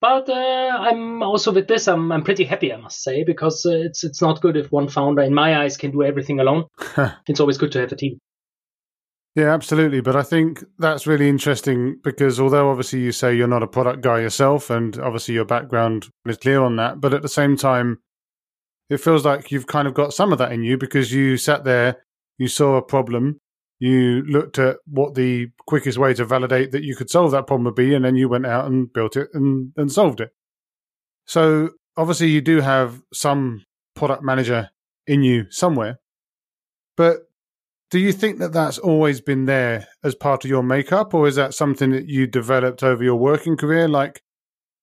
But 0.00 0.28
uh, 0.28 0.32
I'm 0.80 1.22
also 1.22 1.52
with 1.52 1.66
this, 1.66 1.88
I'm, 1.88 2.12
I'm 2.12 2.24
pretty 2.24 2.44
happy, 2.44 2.72
I 2.72 2.76
must 2.76 3.02
say, 3.02 3.24
because 3.24 3.64
uh, 3.64 3.70
it's 3.70 4.04
it's 4.04 4.20
not 4.20 4.42
good 4.42 4.56
if 4.56 4.70
one 4.70 4.88
founder, 4.88 5.22
in 5.22 5.32
my 5.32 5.62
eyes, 5.62 5.78
can 5.78 5.92
do 5.92 6.02
everything 6.02 6.40
alone. 6.40 6.64
it's 7.26 7.40
always 7.40 7.56
good 7.56 7.72
to 7.72 7.80
have 7.80 7.92
a 7.92 7.96
team. 7.96 8.18
Yeah, 9.34 9.52
absolutely. 9.52 10.00
But 10.00 10.14
I 10.14 10.22
think 10.22 10.62
that's 10.78 11.06
really 11.06 11.28
interesting 11.28 11.98
because 12.04 12.38
although 12.38 12.70
obviously 12.70 13.00
you 13.00 13.10
say 13.10 13.34
you're 13.34 13.48
not 13.48 13.64
a 13.64 13.68
product 13.68 14.00
guy 14.00 14.20
yourself, 14.20 14.70
and 14.70 14.96
obviously 15.00 15.34
your 15.34 15.44
background 15.44 16.08
is 16.24 16.36
clear 16.36 16.62
on 16.62 16.76
that, 16.76 17.00
but 17.00 17.12
at 17.12 17.22
the 17.22 17.28
same 17.28 17.56
time, 17.56 17.98
it 18.88 18.98
feels 18.98 19.24
like 19.24 19.50
you've 19.50 19.66
kind 19.66 19.88
of 19.88 19.94
got 19.94 20.12
some 20.14 20.32
of 20.32 20.38
that 20.38 20.52
in 20.52 20.62
you 20.62 20.76
because 20.78 21.12
you 21.12 21.36
sat 21.36 21.64
there, 21.64 22.04
you 22.38 22.46
saw 22.46 22.76
a 22.76 22.82
problem, 22.82 23.40
you 23.80 24.22
looked 24.28 24.58
at 24.58 24.76
what 24.86 25.14
the 25.14 25.48
quickest 25.66 25.98
way 25.98 26.14
to 26.14 26.24
validate 26.24 26.70
that 26.70 26.84
you 26.84 26.94
could 26.94 27.10
solve 27.10 27.32
that 27.32 27.46
problem 27.48 27.64
would 27.64 27.74
be, 27.74 27.92
and 27.94 28.04
then 28.04 28.14
you 28.14 28.28
went 28.28 28.46
out 28.46 28.66
and 28.66 28.92
built 28.92 29.16
it 29.16 29.28
and, 29.34 29.72
and 29.76 29.90
solved 29.90 30.20
it. 30.20 30.30
So 31.26 31.70
obviously, 31.96 32.28
you 32.28 32.40
do 32.40 32.60
have 32.60 33.02
some 33.12 33.64
product 33.96 34.22
manager 34.22 34.70
in 35.08 35.24
you 35.24 35.46
somewhere, 35.50 35.98
but 36.96 37.22
do 37.90 37.98
you 37.98 38.12
think 38.12 38.38
that 38.38 38.52
that's 38.52 38.78
always 38.78 39.20
been 39.20 39.44
there 39.46 39.86
as 40.02 40.14
part 40.14 40.44
of 40.44 40.50
your 40.50 40.62
makeup, 40.62 41.14
or 41.14 41.28
is 41.28 41.36
that 41.36 41.54
something 41.54 41.90
that 41.90 42.08
you 42.08 42.26
developed 42.26 42.82
over 42.82 43.04
your 43.04 43.16
working 43.16 43.56
career? 43.56 43.88
Like, 43.88 44.22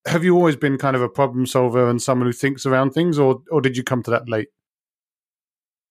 have 0.08 0.24
you 0.24 0.36
always 0.36 0.56
been 0.56 0.78
kind 0.78 0.96
of 0.96 1.02
a 1.02 1.10
problem 1.10 1.46
solver 1.46 1.90
and 1.90 2.02
someone 2.02 2.28
who 2.28 2.34
thinks 2.34 2.66
around 2.66 2.92
things, 2.92 3.20
or 3.20 3.42
or 3.52 3.62
did 3.62 3.78
you 3.78 3.84
come 3.84 4.04
to 4.04 4.12
that 4.12 4.30
late? 4.30 4.48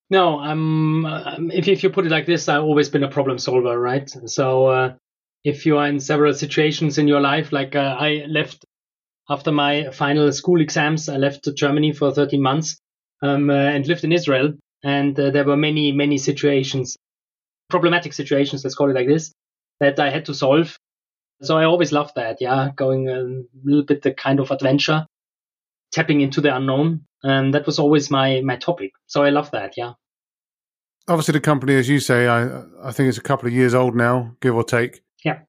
No, 0.09 0.38
I'm. 0.38 1.05
Um, 1.05 1.50
if 1.50 1.69
if 1.69 1.83
you 1.83 1.90
put 1.90 2.07
it 2.07 2.11
like 2.11 2.26
this, 2.26 2.49
I've 2.49 2.64
always 2.64 2.88
been 2.88 3.05
a 3.05 3.11
problem 3.11 3.38
solver, 3.38 3.79
right? 3.79 4.11
So 4.26 4.67
uh, 4.67 4.95
if 5.45 5.67
you 5.67 5.79
are 5.79 5.87
in 5.87 6.00
several 6.00 6.35
situations 6.35 6.99
in 6.99 7.07
your 7.07 7.21
life, 7.21 7.52
like 7.52 7.76
uh, 7.76 7.97
I 7.99 8.25
left 8.29 8.64
after 9.29 9.52
my 9.52 9.90
final 9.93 10.33
school 10.33 10.61
exams, 10.61 11.09
I 11.09 11.17
left 11.17 11.45
to 11.45 11.52
Germany 11.52 11.93
for 11.93 12.11
13 12.11 12.43
months 12.43 12.79
um, 13.23 13.49
uh, 13.49 13.55
and 13.55 13.87
lived 13.87 14.02
in 14.02 14.11
Israel, 14.12 14.55
and 14.82 15.18
uh, 15.18 15.30
there 15.30 15.44
were 15.44 15.56
many 15.56 15.92
many 15.92 16.18
situations, 16.18 16.96
problematic 17.68 18.12
situations, 18.12 18.64
let's 18.64 18.75
call 18.75 18.90
it 18.90 18.94
like 18.94 19.08
this, 19.08 19.32
that 19.80 19.99
I 19.99 20.10
had 20.10 20.26
to 20.26 20.34
solve 20.34 20.76
so 21.42 21.56
I 21.56 21.64
always 21.64 21.92
loved 21.92 22.16
that, 22.16 22.38
yeah, 22.40 22.70
going 22.76 23.08
a 23.08 23.42
little 23.64 23.84
bit 23.84 24.02
the 24.02 24.12
kind 24.12 24.40
of 24.40 24.50
adventure, 24.50 25.06
tapping 25.92 26.20
into 26.20 26.40
the 26.40 26.54
unknown. 26.54 27.06
And 27.22 27.54
that 27.54 27.66
was 27.66 27.78
always 27.78 28.10
my, 28.10 28.40
my 28.42 28.56
topic. 28.56 28.92
So 29.06 29.22
I 29.22 29.30
love 29.30 29.50
that, 29.52 29.75
yeah. 29.76 29.92
Obviously, 31.08 31.32
the 31.32 31.40
company, 31.40 31.76
as 31.76 31.88
you 31.88 31.99
say, 31.99 32.28
I, 32.28 32.62
I 32.82 32.92
think 32.92 33.08
it's 33.08 33.18
a 33.18 33.22
couple 33.22 33.46
of 33.46 33.54
years 33.54 33.75
old 33.75 33.96
now, 33.96 34.37
give 34.40 34.54
or 34.54 34.64
take. 34.64 35.00
Yeah. 35.25 35.40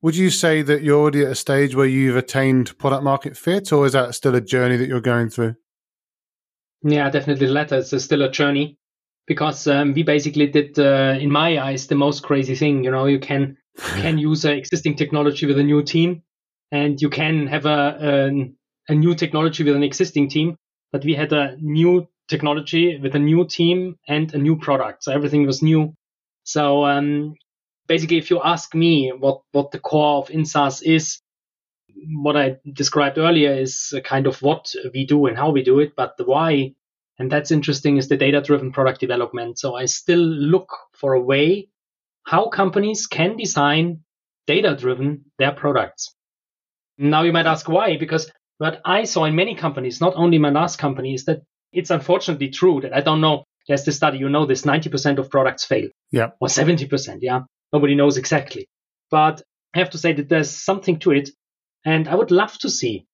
Would 0.00 0.16
you 0.16 0.30
say 0.30 0.62
that 0.62 0.82
you're 0.82 0.98
already 0.98 1.24
at 1.24 1.32
a 1.32 1.36
stage 1.36 1.74
where 1.74 1.86
you've 1.86 2.16
attained 2.16 2.76
product 2.78 3.02
market 3.02 3.36
fit, 3.36 3.72
or 3.72 3.84
is 3.84 3.92
that 3.92 4.14
still 4.14 4.34
a 4.34 4.40
journey 4.40 4.76
that 4.76 4.88
you're 4.88 5.00
going 5.00 5.28
through? 5.28 5.56
Yeah, 6.84 7.10
definitely 7.10 7.46
the 7.46 7.52
latter. 7.52 7.76
It's 7.78 8.04
still 8.04 8.22
a 8.22 8.30
journey 8.30 8.76
because 9.26 9.66
um, 9.68 9.92
we 9.94 10.02
basically 10.02 10.48
did, 10.48 10.78
uh, 10.78 11.16
in 11.20 11.30
my 11.30 11.58
eyes, 11.62 11.86
the 11.86 11.94
most 11.94 12.22
crazy 12.22 12.54
thing. 12.56 12.84
You 12.84 12.90
know, 12.90 13.06
you 13.06 13.20
can 13.20 13.56
can 13.78 14.18
use 14.30 14.44
an 14.44 14.52
existing 14.52 14.96
technology 14.96 15.46
with 15.46 15.58
a 15.58 15.62
new 15.62 15.82
team, 15.82 16.22
and 16.72 17.00
you 17.00 17.08
can 17.10 17.46
have 17.46 17.66
a, 17.66 17.96
a 18.00 18.92
a 18.92 18.94
new 18.94 19.14
technology 19.14 19.62
with 19.64 19.76
an 19.76 19.84
existing 19.84 20.28
team. 20.28 20.56
But 20.90 21.04
we 21.04 21.14
had 21.14 21.32
a 21.32 21.56
new 21.60 22.08
technology 22.28 22.98
with 22.98 23.14
a 23.14 23.18
new 23.18 23.46
team 23.46 23.96
and 24.08 24.32
a 24.34 24.38
new 24.38 24.56
product, 24.58 25.04
so 25.04 25.12
everything 25.12 25.46
was 25.46 25.62
new. 25.62 25.94
So 26.44 26.84
um, 26.84 27.34
basically, 27.88 28.18
if 28.18 28.30
you 28.30 28.42
ask 28.42 28.74
me 28.74 29.12
what 29.16 29.42
what 29.52 29.70
the 29.70 29.78
core 29.80 30.18
of 30.18 30.28
Insaas 30.30 30.82
is, 30.84 31.21
what 32.22 32.36
I 32.36 32.56
described 32.72 33.18
earlier 33.18 33.52
is 33.52 33.94
kind 34.04 34.26
of 34.26 34.40
what 34.42 34.72
we 34.92 35.06
do 35.06 35.26
and 35.26 35.36
how 35.36 35.50
we 35.50 35.62
do 35.62 35.80
it, 35.80 35.94
but 35.96 36.16
the 36.16 36.24
why, 36.24 36.74
and 37.18 37.30
that's 37.30 37.50
interesting, 37.50 37.96
is 37.96 38.08
the 38.08 38.16
data 38.16 38.40
driven 38.40 38.72
product 38.72 39.00
development. 39.00 39.58
So 39.58 39.74
I 39.74 39.86
still 39.86 40.18
look 40.18 40.68
for 40.92 41.14
a 41.14 41.22
way 41.22 41.68
how 42.24 42.48
companies 42.48 43.06
can 43.06 43.36
design 43.36 44.00
data 44.46 44.76
driven 44.76 45.24
their 45.38 45.52
products. 45.52 46.14
Now 46.98 47.22
you 47.22 47.32
might 47.32 47.46
ask 47.46 47.68
why, 47.68 47.96
because 47.96 48.30
what 48.58 48.80
I 48.84 49.04
saw 49.04 49.24
in 49.24 49.34
many 49.34 49.54
companies, 49.54 50.00
not 50.00 50.14
only 50.14 50.38
my 50.38 50.50
last 50.50 50.78
company, 50.78 51.14
is 51.14 51.24
that 51.24 51.42
it's 51.72 51.90
unfortunately 51.90 52.50
true 52.50 52.80
that 52.82 52.94
I 52.94 53.00
don't 53.00 53.20
know. 53.20 53.44
There's 53.66 53.84
the 53.84 53.92
study, 53.92 54.18
you 54.18 54.28
know, 54.28 54.46
this 54.46 54.62
90% 54.62 55.18
of 55.18 55.30
products 55.30 55.64
fail. 55.64 55.88
Yeah. 56.10 56.30
Or 56.40 56.48
70%. 56.48 57.18
Yeah. 57.22 57.40
Nobody 57.72 57.94
knows 57.94 58.18
exactly. 58.18 58.68
But 59.10 59.42
I 59.74 59.78
have 59.78 59.90
to 59.90 59.98
say 59.98 60.12
that 60.12 60.28
there's 60.28 60.50
something 60.50 60.98
to 61.00 61.12
it 61.12 61.30
and 61.84 62.08
I 62.08 62.14
would 62.14 62.30
love 62.30 62.56
to 62.58 62.70
see 62.70 63.06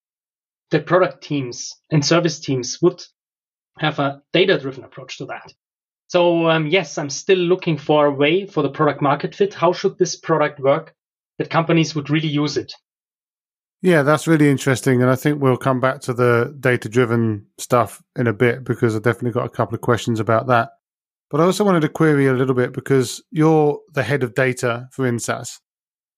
that 0.71 0.87
product 0.87 1.23
teams 1.23 1.75
and 1.91 2.05
service 2.05 2.41
teams 2.41 2.79
would 2.83 3.03
have 3.79 3.99
a 3.99 4.23
data 4.33 4.59
driven 4.59 4.85
approach 4.85 5.19
to 5.19 5.27
that. 5.27 5.53
So, 6.09 6.49
um, 6.49 6.67
yes, 6.67 6.99
I'm 6.99 7.11
still 7.11 7.39
looking 7.39 7.77
for 7.77 8.07
a 8.07 8.13
way 8.13 8.47
for 8.47 8.63
the 8.63 8.71
product 8.71 9.03
market 9.03 9.35
fit. 9.35 9.55
How 9.55 9.73
should 9.73 9.99
this 9.99 10.17
product 10.17 10.59
work 10.59 10.95
that 11.39 11.51
companies 11.51 11.95
would 11.95 12.11
really 12.11 12.29
use 12.29 12.57
it? 12.57 12.73
Yeah, 13.83 14.03
that's 14.03 14.27
really 14.27 14.51
interesting. 14.51 15.03
And 15.03 15.11
I 15.11 15.15
think 15.15 15.41
we'll 15.41 15.57
come 15.57 15.81
back 15.81 16.01
to 16.03 16.15
the 16.15 16.57
data 16.59 16.89
driven 16.89 17.47
stuff 17.59 18.03
in 18.17 18.27
a 18.27 18.33
bit 18.33 18.65
because 18.65 18.97
I've 18.97 19.03
definitely 19.03 19.33
got 19.33 19.47
a 19.47 19.51
couple 19.51 19.75
of 19.75 19.83
questions 19.83 20.19
about 20.19 20.49
that. 20.49 20.71
But 21.31 21.41
I 21.41 21.45
also 21.45 21.63
wanted 21.63 21.81
to 21.81 21.89
query 21.89 22.27
a 22.27 22.33
little 22.33 22.55
bit 22.55 22.73
because 22.73 23.23
you're 23.31 23.79
the 23.93 24.03
head 24.03 24.23
of 24.23 24.35
data 24.35 24.89
for 24.93 25.09
Insaas 25.09 25.59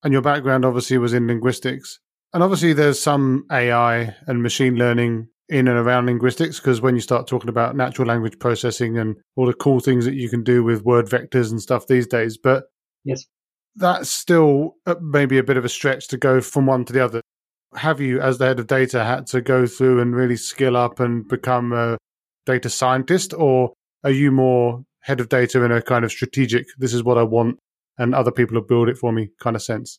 and 0.02 0.12
your 0.12 0.22
background 0.22 0.64
obviously 0.64 0.98
was 0.98 1.12
in 1.12 1.26
linguistics. 1.26 1.98
And 2.32 2.42
obviously, 2.42 2.72
there's 2.72 3.00
some 3.00 3.44
AI 3.50 4.14
and 4.26 4.42
machine 4.42 4.76
learning 4.76 5.28
in 5.48 5.66
and 5.66 5.76
around 5.76 6.06
linguistics 6.06 6.60
because 6.60 6.80
when 6.80 6.94
you 6.94 7.00
start 7.00 7.26
talking 7.26 7.48
about 7.48 7.76
natural 7.76 8.06
language 8.06 8.38
processing 8.38 8.96
and 8.98 9.16
all 9.34 9.46
the 9.46 9.52
cool 9.52 9.80
things 9.80 10.04
that 10.04 10.14
you 10.14 10.28
can 10.28 10.44
do 10.44 10.62
with 10.62 10.84
word 10.84 11.06
vectors 11.06 11.50
and 11.50 11.60
stuff 11.60 11.88
these 11.88 12.06
days, 12.06 12.38
but 12.38 12.64
yes, 13.04 13.26
that's 13.74 14.08
still 14.10 14.76
uh, 14.86 14.94
maybe 15.00 15.38
a 15.38 15.42
bit 15.42 15.56
of 15.56 15.64
a 15.64 15.68
stretch 15.68 16.06
to 16.08 16.16
go 16.16 16.40
from 16.40 16.66
one 16.66 16.84
to 16.84 16.92
the 16.92 17.04
other. 17.04 17.20
Have 17.74 18.00
you, 18.00 18.20
as 18.20 18.38
the 18.38 18.46
head 18.46 18.60
of 18.60 18.68
data, 18.68 19.04
had 19.04 19.26
to 19.28 19.40
go 19.40 19.66
through 19.66 20.00
and 20.00 20.14
really 20.14 20.36
skill 20.36 20.76
up 20.76 21.00
and 21.00 21.26
become 21.26 21.72
a 21.72 21.98
data 22.46 22.70
scientist, 22.70 23.34
or 23.34 23.72
are 24.04 24.10
you 24.10 24.30
more 24.30 24.84
head 25.00 25.20
of 25.20 25.28
data 25.28 25.62
in 25.64 25.72
a 25.72 25.82
kind 25.82 26.04
of 26.04 26.12
strategic, 26.12 26.66
this 26.78 26.94
is 26.94 27.02
what 27.02 27.18
I 27.18 27.22
want, 27.22 27.58
and 27.98 28.14
other 28.14 28.32
people 28.32 28.54
will 28.54 28.66
build 28.66 28.88
it 28.88 28.98
for 28.98 29.12
me 29.12 29.30
kind 29.40 29.56
of 29.56 29.62
sense? 29.62 29.98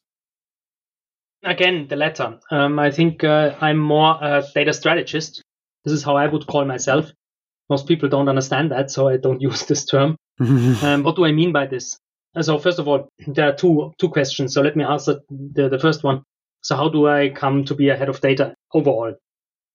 Again, 1.44 1.88
the 1.88 1.96
latter. 1.96 2.40
Um, 2.52 2.78
I 2.78 2.92
think 2.92 3.24
uh, 3.24 3.56
I'm 3.60 3.78
more 3.78 4.18
a 4.22 4.44
data 4.54 4.74
strategist. 4.74 5.44
This 5.84 5.94
is 5.94 6.04
how 6.04 6.16
I 6.16 6.28
would 6.28 6.46
call 6.46 6.66
myself. 6.66 7.12
Most 7.70 7.88
people 7.88 8.10
don't 8.10 8.30
understand 8.30 8.72
that, 8.72 8.92
so 8.92 9.08
I 9.08 9.18
don't 9.18 9.42
use 9.50 9.66
this 9.66 9.86
term. 9.86 10.18
um, 10.40 11.04
what 11.04 11.16
do 11.16 11.26
I 11.26 11.32
mean 11.32 11.52
by 11.52 11.68
this? 11.68 11.98
So 12.40 12.60
first 12.60 12.80
of 12.80 12.88
all, 12.88 13.10
there 13.28 13.50
are 13.50 13.56
two 13.56 13.92
two 13.98 14.10
questions. 14.10 14.54
So 14.54 14.62
let 14.62 14.76
me 14.76 14.84
answer 14.84 15.20
the, 15.30 15.68
the 15.68 15.80
first 15.80 16.04
one. 16.04 16.24
So 16.62 16.76
how 16.76 16.90
do 16.90 17.08
I 17.08 17.30
come 17.30 17.66
to 17.66 17.76
be 17.76 17.90
a 17.90 17.98
head 17.98 18.08
of 18.08 18.22
data 18.22 18.56
overall? 18.74 19.14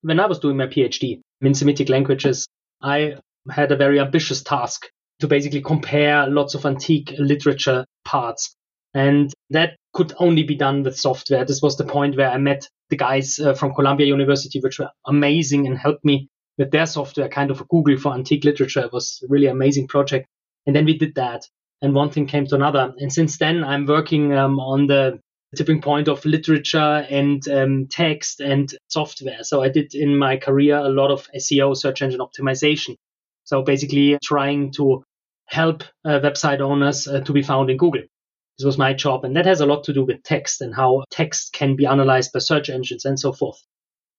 When 0.02 0.20
I 0.20 0.26
was 0.26 0.38
doing 0.38 0.56
my 0.56 0.66
PhD 0.66 1.20
in 1.42 1.54
Semitic 1.54 1.88
languages, 1.88 2.46
I 2.80 3.16
had 3.50 3.72
a 3.72 3.76
very 3.76 4.00
ambitious 4.00 4.42
task 4.42 4.86
to 5.20 5.26
basically 5.26 5.62
compare 5.62 6.26
lots 6.28 6.54
of 6.54 6.64
antique 6.64 7.12
literature 7.18 7.84
parts 8.04 8.54
and 8.94 9.32
that 9.50 9.76
could 9.92 10.12
only 10.18 10.42
be 10.42 10.54
done 10.54 10.82
with 10.82 10.98
software. 10.98 11.44
This 11.44 11.62
was 11.62 11.76
the 11.76 11.84
point 11.84 12.16
where 12.16 12.30
I 12.30 12.38
met 12.38 12.68
the 12.90 12.96
guys 12.96 13.38
uh, 13.38 13.54
from 13.54 13.74
Columbia 13.74 14.06
University, 14.06 14.60
which 14.60 14.78
were 14.78 14.90
amazing 15.06 15.66
and 15.66 15.78
helped 15.78 16.04
me 16.04 16.28
with 16.58 16.70
their 16.70 16.86
software, 16.86 17.28
kind 17.28 17.50
of 17.50 17.60
a 17.60 17.64
Google 17.64 17.98
for 17.98 18.14
antique 18.14 18.44
literature. 18.44 18.80
It 18.80 18.92
was 18.92 19.22
a 19.24 19.26
really 19.28 19.46
amazing 19.46 19.88
project. 19.88 20.26
And 20.66 20.74
then 20.74 20.84
we 20.84 20.98
did 20.98 21.14
that. 21.16 21.46
And 21.82 21.94
one 21.94 22.10
thing 22.10 22.26
came 22.26 22.46
to 22.46 22.54
another. 22.54 22.94
And 22.98 23.12
since 23.12 23.38
then, 23.38 23.62
I'm 23.62 23.86
working 23.86 24.32
um, 24.32 24.58
on 24.58 24.86
the 24.86 25.20
tipping 25.56 25.80
point 25.80 26.08
of 26.08 26.24
literature 26.24 27.06
and 27.08 27.46
um, 27.48 27.86
text 27.88 28.40
and 28.40 28.72
software. 28.88 29.42
So 29.42 29.62
I 29.62 29.68
did 29.68 29.94
in 29.94 30.16
my 30.16 30.36
career 30.36 30.76
a 30.76 30.88
lot 30.88 31.10
of 31.10 31.28
SEO, 31.34 31.76
search 31.76 32.02
engine 32.02 32.20
optimization. 32.20 32.96
So 33.44 33.62
basically 33.62 34.18
trying 34.22 34.72
to 34.72 35.04
help 35.46 35.84
uh, 36.04 36.20
website 36.20 36.60
owners 36.60 37.06
uh, 37.06 37.20
to 37.20 37.32
be 37.32 37.42
found 37.42 37.70
in 37.70 37.76
Google. 37.76 38.02
This 38.58 38.64
was 38.64 38.78
my 38.78 38.94
job. 38.94 39.24
And 39.24 39.36
that 39.36 39.46
has 39.46 39.60
a 39.60 39.66
lot 39.66 39.84
to 39.84 39.92
do 39.92 40.04
with 40.04 40.22
text 40.22 40.60
and 40.60 40.74
how 40.74 41.04
text 41.10 41.52
can 41.52 41.76
be 41.76 41.86
analyzed 41.86 42.32
by 42.32 42.38
search 42.38 42.70
engines 42.70 43.04
and 43.04 43.18
so 43.18 43.32
forth. 43.32 43.62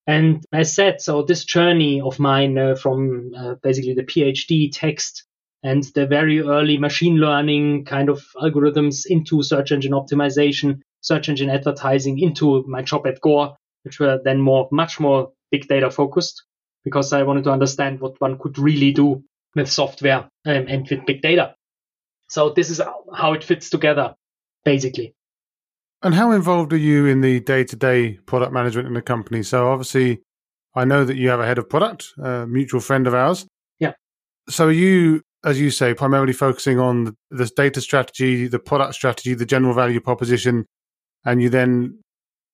And 0.06 0.46
I 0.54 0.64
said, 0.64 1.02
so 1.02 1.24
this 1.24 1.44
journey 1.44 2.02
of 2.02 2.20
mine 2.20 2.58
uh, 2.58 2.76
from 2.76 3.32
uh, 3.38 3.56
basically 3.62 3.94
the 3.94 4.04
PhD 4.04 4.70
text 4.72 5.26
and 5.64 5.84
the 5.96 6.06
very 6.06 6.40
early 6.40 6.78
machine 6.78 7.18
learning 7.18 7.86
kind 7.86 8.10
of 8.10 8.24
algorithms 8.38 9.06
into 9.08 9.44
search 9.44 9.72
engine 9.72 9.92
optimization, 9.92 10.82
search 11.02 11.28
engine 11.30 11.50
advertising 11.50 12.20
into 12.20 12.64
my 12.68 12.84
job 12.84 13.06
at 13.08 13.20
Gore, 13.20 13.58
which 13.84 14.00
were 14.00 14.22
then 14.24 14.40
more, 14.40 14.70
much 14.72 15.00
more 15.00 15.32
big 15.52 15.68
data 15.68 15.92
focused 15.92 16.44
because 16.86 17.12
I 17.12 17.24
wanted 17.24 17.44
to 17.46 17.52
understand 17.52 18.00
what 18.00 18.22
one 18.22 18.38
could 18.38 18.58
really 18.60 18.92
do 18.92 19.24
with 19.56 19.70
software 19.70 20.30
um, 20.46 20.68
and 20.68 20.88
with 20.90 21.06
big 21.06 21.22
data. 21.22 21.56
So 22.30 22.52
this 22.52 22.70
is 22.70 22.80
how 23.14 23.34
it 23.34 23.44
fits 23.44 23.70
together 23.70 24.16
basically. 24.64 25.14
And 26.04 26.14
how 26.14 26.32
involved 26.32 26.74
are 26.74 26.78
you 26.78 27.06
in 27.08 27.22
the 27.22 27.40
day 27.40 27.64
to 27.64 27.76
day 27.76 28.20
product 28.26 28.54
management 28.54 28.88
in 28.88 28.94
the 28.94 29.02
company? 29.02 29.44
So, 29.44 29.68
obviously, 29.68 30.22
I 30.76 30.86
know 30.86 31.04
that 31.06 31.18
you 31.18 31.30
have 31.30 31.40
a 31.40 31.46
head 31.46 31.58
of 31.58 31.70
product, 31.70 32.14
a 32.22 32.46
mutual 32.46 32.82
friend 32.82 33.08
of 33.08 33.14
ours. 33.14 33.48
Yeah. 33.80 33.94
So, 34.48 34.68
are 34.68 34.72
you, 34.72 35.22
as 35.44 35.60
you 35.60 35.72
say, 35.72 35.94
primarily 35.94 36.34
focusing 36.34 36.80
on 36.80 37.16
the 37.32 37.52
data 37.56 37.82
strategy, 37.82 38.48
the 38.48 38.60
product 38.60 38.94
strategy, 38.94 39.34
the 39.34 39.46
general 39.46 39.74
value 39.74 40.00
proposition, 40.00 40.66
and 41.26 41.42
you 41.42 41.50
then 41.50 42.00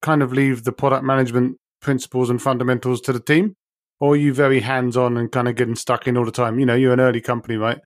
kind 0.02 0.24
of 0.24 0.32
leave 0.32 0.64
the 0.64 0.72
product 0.72 1.04
management 1.04 1.58
principles 1.82 2.30
and 2.30 2.42
fundamentals 2.42 3.02
to 3.02 3.14
the 3.14 3.20
team? 3.20 3.56
Or 4.00 4.14
are 4.14 4.18
you 4.18 4.34
very 4.34 4.62
hands 4.62 4.98
on 4.98 5.18
and 5.18 5.32
kind 5.32 5.48
of 5.48 5.56
getting 5.56 5.76
stuck 5.76 6.08
in 6.08 6.18
all 6.18 6.26
the 6.26 6.32
time? 6.32 6.60
You 6.60 6.66
know, 6.66 6.76
you're 6.76 6.94
an 6.94 7.00
early 7.00 7.22
company, 7.22 7.56
right? 7.58 7.80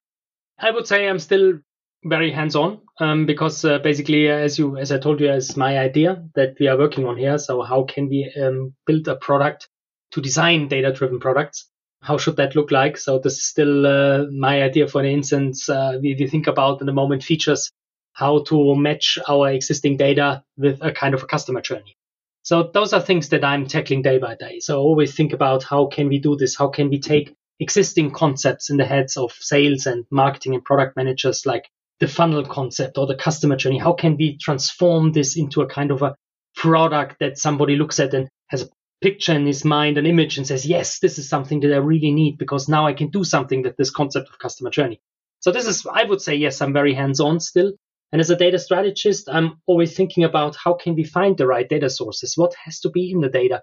I 0.59 0.71
would 0.71 0.87
say 0.87 1.07
I'm 1.07 1.19
still 1.19 1.59
very 2.07 2.31
hands-on 2.31 2.79
um, 2.99 3.25
because 3.25 3.63
uh, 3.65 3.79
basically, 3.79 4.27
as 4.27 4.57
you 4.57 4.77
as 4.77 4.91
I 4.91 4.99
told 4.99 5.19
you, 5.19 5.31
is 5.31 5.57
my 5.57 5.77
idea 5.77 6.23
that 6.35 6.55
we 6.59 6.67
are 6.67 6.77
working 6.77 7.05
on 7.05 7.17
here. 7.17 7.37
So 7.37 7.61
how 7.61 7.83
can 7.83 8.09
we 8.09 8.33
um, 8.41 8.73
build 8.85 9.07
a 9.07 9.15
product 9.15 9.69
to 10.11 10.21
design 10.21 10.67
data-driven 10.67 11.19
products? 11.19 11.69
How 12.01 12.17
should 12.17 12.37
that 12.37 12.55
look 12.55 12.71
like? 12.71 12.97
So 12.97 13.19
this 13.19 13.33
is 13.33 13.45
still 13.45 13.85
uh, 13.85 14.25
my 14.31 14.61
idea. 14.61 14.87
For 14.87 15.03
instance, 15.03 15.67
uh, 15.69 15.97
we, 16.01 16.15
we 16.19 16.27
think 16.27 16.47
about 16.47 16.79
in 16.79 16.85
the 16.85 16.93
moment 16.93 17.23
features 17.23 17.71
how 18.13 18.43
to 18.43 18.75
match 18.75 19.19
our 19.27 19.51
existing 19.51 19.97
data 19.97 20.43
with 20.57 20.79
a 20.81 20.91
kind 20.91 21.13
of 21.13 21.23
a 21.23 21.27
customer 21.27 21.61
journey. 21.61 21.97
So 22.43 22.71
those 22.73 22.93
are 22.93 23.01
things 23.01 23.29
that 23.29 23.43
I'm 23.43 23.67
tackling 23.67 24.01
day 24.01 24.19
by 24.19 24.35
day. 24.35 24.59
So 24.59 24.75
I 24.75 24.79
always 24.79 25.13
think 25.13 25.33
about 25.33 25.63
how 25.63 25.87
can 25.87 26.07
we 26.07 26.19
do 26.19 26.35
this? 26.35 26.55
How 26.55 26.69
can 26.69 26.89
we 26.89 26.99
take 26.99 27.35
existing 27.59 28.11
concepts 28.11 28.69
in 28.69 28.77
the 28.77 28.85
heads 28.85 29.17
of 29.17 29.33
sales 29.33 29.85
and 29.85 30.05
marketing 30.09 30.53
and 30.53 30.63
product 30.63 30.95
managers 30.95 31.45
like 31.45 31.65
the 31.99 32.07
funnel 32.07 32.45
concept 32.45 32.97
or 32.97 33.07
the 33.07 33.15
customer 33.15 33.55
journey? 33.55 33.77
How 33.77 33.93
can 33.93 34.17
we 34.17 34.37
transform 34.37 35.11
this 35.11 35.37
into 35.37 35.61
a 35.61 35.67
kind 35.67 35.91
of 35.91 36.01
a 36.01 36.15
product 36.55 37.17
that 37.19 37.37
somebody 37.37 37.75
looks 37.75 37.99
at 37.99 38.13
and 38.13 38.27
has 38.47 38.63
a 38.63 38.69
picture 39.01 39.33
in 39.33 39.45
his 39.45 39.63
mind, 39.63 39.97
an 39.97 40.05
image, 40.05 40.37
and 40.37 40.47
says, 40.47 40.65
yes, 40.65 40.99
this 40.99 41.19
is 41.19 41.29
something 41.29 41.59
that 41.61 41.73
I 41.73 41.77
really 41.77 42.11
need 42.11 42.37
because 42.37 42.67
now 42.67 42.87
I 42.87 42.93
can 42.93 43.09
do 43.09 43.23
something 43.23 43.61
with 43.61 43.77
this 43.77 43.91
concept 43.91 44.29
of 44.29 44.39
customer 44.39 44.69
journey. 44.69 44.99
So 45.39 45.51
this 45.51 45.67
is, 45.67 45.85
I 45.85 46.03
would 46.03 46.21
say, 46.21 46.35
yes, 46.35 46.61
I'm 46.61 46.73
very 46.73 46.93
hands-on 46.93 47.39
still. 47.39 47.73
And 48.11 48.21
as 48.21 48.29
a 48.29 48.35
data 48.35 48.57
strategist, 48.57 49.27
I'm 49.29 49.61
always 49.67 49.95
thinking 49.95 50.23
about 50.23 50.55
how 50.55 50.73
can 50.73 50.95
we 50.95 51.03
find 51.03 51.37
the 51.37 51.45
right 51.45 51.67
data 51.67 51.89
sources? 51.89 52.37
What 52.37 52.55
has 52.63 52.79
to 52.81 52.89
be 52.89 53.11
in 53.11 53.21
the 53.21 53.29
data? 53.29 53.61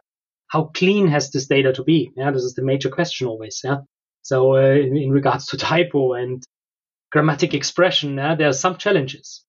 How 0.48 0.64
clean 0.64 1.08
has 1.08 1.30
this 1.30 1.46
data 1.46 1.72
to 1.72 1.82
be? 1.82 2.12
Yeah, 2.14 2.30
this 2.30 2.42
is 2.42 2.54
the 2.54 2.62
major 2.62 2.90
question 2.90 3.26
always. 3.26 3.60
Yeah. 3.64 3.78
So 4.22 4.56
uh, 4.56 4.74
in, 4.74 4.96
in 4.96 5.10
regards 5.10 5.46
to 5.46 5.56
typo 5.56 6.12
and 6.12 6.42
grammatic 7.14 7.54
expression, 7.54 8.18
uh, 8.18 8.34
there 8.34 8.48
are 8.48 8.52
some 8.52 8.76
challenges. 8.76 9.44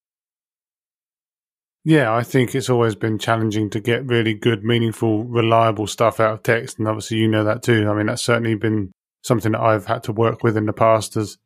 Yeah, 1.83 2.13
I 2.13 2.21
think 2.21 2.53
it's 2.53 2.69
always 2.69 2.93
been 2.93 3.17
challenging 3.17 3.71
to 3.71 3.79
get 3.79 4.05
really 4.05 4.35
good, 4.35 4.63
meaningful, 4.63 5.23
reliable 5.23 5.87
stuff 5.87 6.19
out 6.19 6.33
of 6.33 6.43
text. 6.43 6.77
And 6.77 6.87
obviously, 6.87 7.17
you 7.17 7.27
know 7.27 7.43
that 7.43 7.63
too. 7.63 7.89
I 7.89 7.95
mean, 7.95 8.05
that's 8.05 8.23
certainly 8.23 8.53
been 8.53 8.91
something 9.23 9.53
that 9.53 9.61
I've 9.61 9.87
had 9.87 10.03
to 10.03 10.11
work 10.11 10.43
with 10.43 10.57
in 10.57 10.67
the 10.67 10.73
past 10.73 11.17
as, 11.17 11.39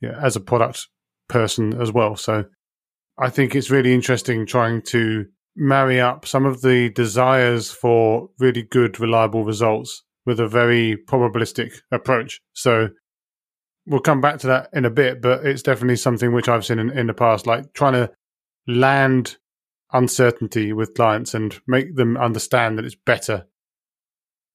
yeah, 0.00 0.18
as 0.22 0.36
a 0.36 0.40
product 0.40 0.88
person 1.28 1.78
as 1.82 1.92
well. 1.92 2.16
So 2.16 2.46
I 3.18 3.28
think 3.28 3.54
it's 3.54 3.70
really 3.70 3.92
interesting 3.92 4.46
trying 4.46 4.80
to 4.86 5.26
marry 5.54 6.00
up 6.00 6.26
some 6.26 6.46
of 6.46 6.62
the 6.62 6.88
desires 6.88 7.70
for 7.70 8.30
really 8.38 8.62
good, 8.62 8.98
reliable 8.98 9.44
results 9.44 10.02
with 10.24 10.40
a 10.40 10.48
very 10.48 10.96
probabilistic 10.96 11.74
approach. 11.92 12.40
So 12.54 12.88
we'll 13.86 14.00
come 14.00 14.20
back 14.20 14.38
to 14.40 14.46
that 14.48 14.68
in 14.72 14.84
a 14.84 14.90
bit, 14.90 15.20
but 15.20 15.44
it's 15.46 15.62
definitely 15.62 15.96
something 15.96 16.32
which 16.32 16.48
I've 16.48 16.64
seen 16.64 16.78
in, 16.78 16.90
in 16.90 17.06
the 17.06 17.14
past, 17.14 17.46
like 17.46 17.72
trying 17.72 17.94
to 17.94 18.10
land 18.66 19.36
uncertainty 19.92 20.72
with 20.72 20.94
clients 20.94 21.34
and 21.34 21.58
make 21.66 21.94
them 21.96 22.16
understand 22.16 22.78
that 22.78 22.84
it's 22.84 22.96
better 22.96 23.46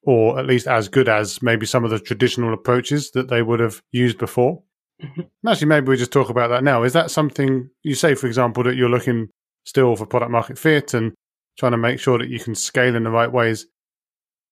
or 0.04 0.40
at 0.40 0.48
least 0.48 0.68
as 0.68 0.88
good 0.88 1.08
as 1.08 1.42
maybe 1.42 1.66
some 1.66 1.84
of 1.84 1.92
the 1.92 2.00
traditional 2.00 2.54
approaches 2.54 3.12
that 3.12 3.30
they 3.30 3.42
would 3.42 3.60
have 3.60 3.82
used 3.92 4.18
before. 4.18 4.64
Mm-hmm. 5.02 5.48
Actually, 5.48 5.68
maybe 5.68 5.90
we 5.90 5.98
just 5.98 6.12
talk 6.12 6.30
about 6.30 6.50
that 6.50 6.64
now. 6.64 6.84
Is 6.84 6.94
that 6.94 7.12
something 7.12 7.70
you 7.84 7.96
say, 7.96 8.16
for 8.16 8.28
example, 8.28 8.64
that 8.64 8.76
you're 8.76 8.90
looking 8.90 9.30
still 9.64 9.96
for 9.96 10.06
product 10.06 10.32
market 10.32 10.58
fit 10.58 10.94
and 10.94 11.14
trying 11.58 11.74
to 11.74 11.78
make 11.78 12.00
sure 12.00 12.18
that 12.18 12.30
you 12.30 12.40
can 12.40 12.56
scale 12.56 12.96
in 12.96 13.04
the 13.04 13.12
right 13.12 13.32
ways? 13.32 13.68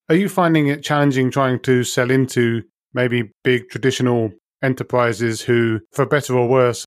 Are 0.08 0.16
you 0.16 0.30
finding 0.30 0.68
it 0.68 0.84
challenging 0.84 1.32
trying 1.32 1.60
to 1.62 1.84
sell 1.84 2.12
into 2.12 2.64
maybe 2.94 3.32
big 3.44 3.70
traditional 3.70 4.32
enterprises 4.62 5.42
who, 5.42 5.80
for 5.92 6.06
better 6.06 6.38
or 6.38 6.48
worse, 6.48 6.86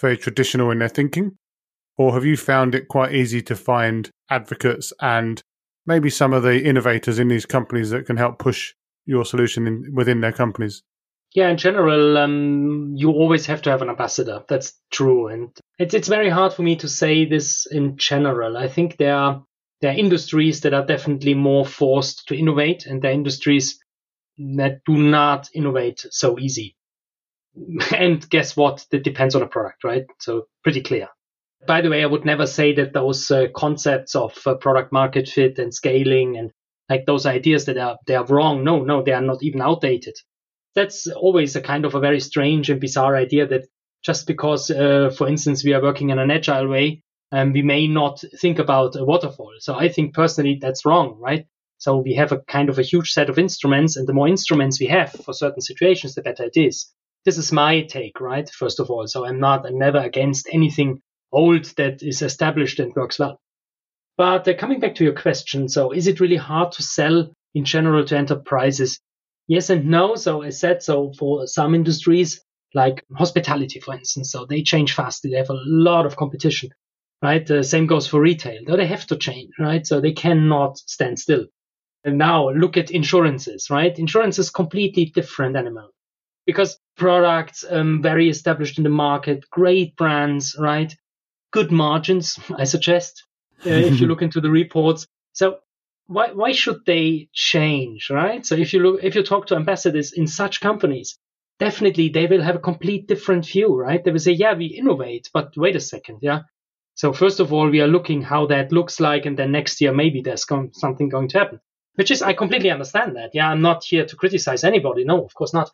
very 0.00 0.16
traditional 0.16 0.70
in 0.70 0.78
their 0.78 0.88
thinking? 0.88 1.32
Or 1.96 2.14
have 2.14 2.24
you 2.24 2.36
found 2.36 2.74
it 2.74 2.88
quite 2.88 3.14
easy 3.14 3.42
to 3.42 3.56
find 3.56 4.10
advocates 4.30 4.92
and 5.00 5.40
maybe 5.86 6.10
some 6.10 6.32
of 6.32 6.42
the 6.42 6.64
innovators 6.64 7.18
in 7.18 7.28
these 7.28 7.46
companies 7.46 7.90
that 7.90 8.06
can 8.06 8.16
help 8.16 8.38
push 8.38 8.72
your 9.04 9.24
solution 9.24 9.66
in, 9.66 9.94
within 9.94 10.20
their 10.20 10.32
companies? 10.32 10.82
Yeah, 11.34 11.48
in 11.48 11.56
general, 11.56 12.18
um, 12.18 12.92
you 12.94 13.10
always 13.10 13.46
have 13.46 13.62
to 13.62 13.70
have 13.70 13.82
an 13.82 13.88
ambassador. 13.88 14.44
That's 14.48 14.74
true, 14.90 15.28
and 15.28 15.50
it's 15.78 15.94
it's 15.94 16.08
very 16.08 16.28
hard 16.28 16.52
for 16.52 16.62
me 16.62 16.76
to 16.76 16.88
say 16.88 17.24
this 17.24 17.64
in 17.64 17.96
general. 17.96 18.58
I 18.58 18.68
think 18.68 18.98
there 18.98 19.16
are 19.16 19.42
there 19.80 19.92
are 19.92 19.98
industries 19.98 20.60
that 20.60 20.74
are 20.74 20.84
definitely 20.84 21.32
more 21.32 21.64
forced 21.64 22.28
to 22.28 22.36
innovate, 22.36 22.84
and 22.84 23.00
there 23.00 23.10
are 23.10 23.14
industries 23.14 23.78
that 24.38 24.84
do 24.84 24.96
not 24.98 25.48
innovate 25.54 26.04
so 26.10 26.38
easy. 26.38 26.76
And 27.94 28.28
guess 28.30 28.56
what? 28.56 28.86
That 28.90 29.04
depends 29.04 29.34
on 29.34 29.42
a 29.42 29.46
product, 29.46 29.84
right? 29.84 30.04
So 30.20 30.46
pretty 30.62 30.80
clear. 30.80 31.08
By 31.66 31.80
the 31.80 31.90
way, 31.90 32.02
I 32.02 32.06
would 32.06 32.24
never 32.24 32.46
say 32.46 32.72
that 32.74 32.92
those 32.92 33.30
uh, 33.30 33.46
concepts 33.54 34.14
of 34.14 34.36
uh, 34.46 34.54
product 34.54 34.92
market 34.92 35.28
fit 35.28 35.58
and 35.58 35.72
scaling 35.72 36.36
and 36.36 36.50
like 36.88 37.06
those 37.06 37.26
ideas 37.26 37.66
that 37.66 37.78
are 37.78 37.98
they 38.06 38.16
are 38.16 38.26
wrong. 38.26 38.64
No, 38.64 38.82
no, 38.82 39.02
they 39.02 39.12
are 39.12 39.20
not 39.20 39.42
even 39.42 39.60
outdated 39.60 40.14
that's 40.74 41.06
always 41.06 41.56
a 41.56 41.60
kind 41.60 41.84
of 41.84 41.94
a 41.94 42.00
very 42.00 42.20
strange 42.20 42.70
and 42.70 42.80
bizarre 42.80 43.16
idea 43.16 43.46
that 43.46 43.66
just 44.02 44.26
because, 44.26 44.70
uh, 44.70 45.10
for 45.16 45.28
instance, 45.28 45.64
we 45.64 45.74
are 45.74 45.82
working 45.82 46.10
in 46.10 46.18
an 46.18 46.30
agile 46.30 46.68
way, 46.68 47.02
um, 47.30 47.52
we 47.52 47.62
may 47.62 47.86
not 47.86 48.22
think 48.40 48.58
about 48.58 48.96
a 48.96 49.04
waterfall. 49.04 49.52
So 49.58 49.74
I 49.74 49.88
think 49.88 50.14
personally 50.14 50.58
that's 50.60 50.84
wrong, 50.84 51.18
right? 51.20 51.46
So 51.78 51.98
we 51.98 52.14
have 52.14 52.32
a 52.32 52.38
kind 52.38 52.68
of 52.68 52.78
a 52.78 52.82
huge 52.82 53.12
set 53.12 53.28
of 53.28 53.38
instruments, 53.38 53.96
and 53.96 54.06
the 54.06 54.12
more 54.12 54.28
instruments 54.28 54.80
we 54.80 54.86
have 54.86 55.12
for 55.12 55.32
certain 55.32 55.60
situations, 55.60 56.14
the 56.14 56.22
better 56.22 56.44
it 56.44 56.56
is. 56.56 56.92
This 57.24 57.38
is 57.38 57.52
my 57.52 57.82
take, 57.82 58.20
right? 58.20 58.50
First 58.50 58.80
of 58.80 58.90
all, 58.90 59.06
so 59.06 59.24
I'm 59.24 59.38
not, 59.38 59.64
I'm 59.64 59.78
never 59.78 59.98
against 59.98 60.48
anything 60.50 61.00
old 61.30 61.64
that 61.76 62.02
is 62.02 62.20
established 62.20 62.80
and 62.80 62.94
works 62.96 63.18
well. 63.18 63.40
But 64.18 64.46
uh, 64.48 64.54
coming 64.54 64.80
back 64.80 64.96
to 64.96 65.04
your 65.04 65.14
question, 65.14 65.68
so 65.68 65.92
is 65.92 66.08
it 66.08 66.20
really 66.20 66.36
hard 66.36 66.72
to 66.72 66.82
sell 66.82 67.30
in 67.54 67.64
general 67.64 68.04
to 68.06 68.16
enterprises? 68.16 68.98
Yes 69.46 69.70
and 69.70 69.86
no. 69.86 70.16
So 70.16 70.42
I 70.42 70.50
said 70.50 70.82
so 70.82 71.12
for 71.16 71.46
some 71.46 71.74
industries 71.76 72.42
like 72.74 73.04
hospitality, 73.16 73.78
for 73.78 73.94
instance. 73.94 74.32
So 74.32 74.44
they 74.44 74.62
change 74.62 74.94
fast. 74.94 75.22
They 75.22 75.36
have 75.36 75.50
a 75.50 75.62
lot 75.64 76.06
of 76.06 76.16
competition, 76.16 76.70
right? 77.22 77.46
The 77.46 77.62
same 77.62 77.86
goes 77.86 78.06
for 78.08 78.20
retail. 78.20 78.62
Though 78.66 78.76
they 78.76 78.86
have 78.86 79.06
to 79.06 79.16
change, 79.16 79.50
right? 79.60 79.86
So 79.86 80.00
they 80.00 80.12
cannot 80.12 80.78
stand 80.78 81.20
still. 81.20 81.46
And 82.04 82.18
now 82.18 82.50
look 82.50 82.76
at 82.76 82.90
insurances, 82.90 83.68
right? 83.70 83.96
Insurance 83.96 84.40
is 84.40 84.50
completely 84.50 85.04
different 85.04 85.56
animal 85.56 85.90
because 86.46 86.78
products 86.96 87.64
um, 87.68 88.02
very 88.02 88.28
established 88.28 88.78
in 88.78 88.84
the 88.84 88.90
market, 88.90 89.44
great 89.50 89.96
brands, 89.96 90.56
right? 90.58 90.94
Good 91.52 91.70
margins, 91.70 92.38
I 92.56 92.64
suggest, 92.64 93.24
uh, 93.64 93.70
if 93.70 94.00
you 94.00 94.06
look 94.08 94.22
into 94.22 94.40
the 94.40 94.50
reports. 94.50 95.06
So 95.32 95.58
why 96.06 96.32
why 96.32 96.52
should 96.52 96.84
they 96.86 97.28
change, 97.32 98.10
right? 98.10 98.44
So 98.44 98.54
if 98.54 98.72
you 98.72 98.80
look 98.80 99.00
if 99.02 99.14
you 99.14 99.22
talk 99.22 99.46
to 99.46 99.56
ambassadors 99.56 100.12
in 100.12 100.26
such 100.26 100.60
companies, 100.60 101.18
definitely 101.58 102.08
they 102.08 102.26
will 102.26 102.42
have 102.42 102.56
a 102.56 102.66
complete 102.70 103.06
different 103.06 103.46
view, 103.46 103.74
right? 103.74 104.02
They 104.02 104.10
will 104.10 104.18
say, 104.18 104.32
yeah, 104.32 104.54
we 104.54 104.66
innovate, 104.66 105.30
but 105.32 105.56
wait 105.56 105.76
a 105.76 105.80
second, 105.80 106.18
yeah. 106.22 106.40
So 106.94 107.12
first 107.12 107.40
of 107.40 107.52
all, 107.52 107.70
we 107.70 107.80
are 107.80 107.86
looking 107.86 108.22
how 108.22 108.46
that 108.46 108.72
looks 108.72 109.00
like, 109.00 109.24
and 109.24 109.38
then 109.38 109.52
next 109.52 109.80
year 109.80 109.92
maybe 109.92 110.20
there's 110.20 110.44
something 110.72 111.08
going 111.08 111.28
to 111.28 111.38
happen. 111.38 111.60
Which 111.94 112.10
is 112.10 112.22
I 112.22 112.32
completely 112.32 112.70
understand 112.70 113.16
that. 113.16 113.30
Yeah, 113.34 113.50
I'm 113.50 113.62
not 113.62 113.84
here 113.84 114.04
to 114.06 114.16
criticize 114.16 114.64
anybody. 114.64 115.04
No, 115.04 115.24
of 115.24 115.34
course 115.34 115.54
not. 115.54 115.70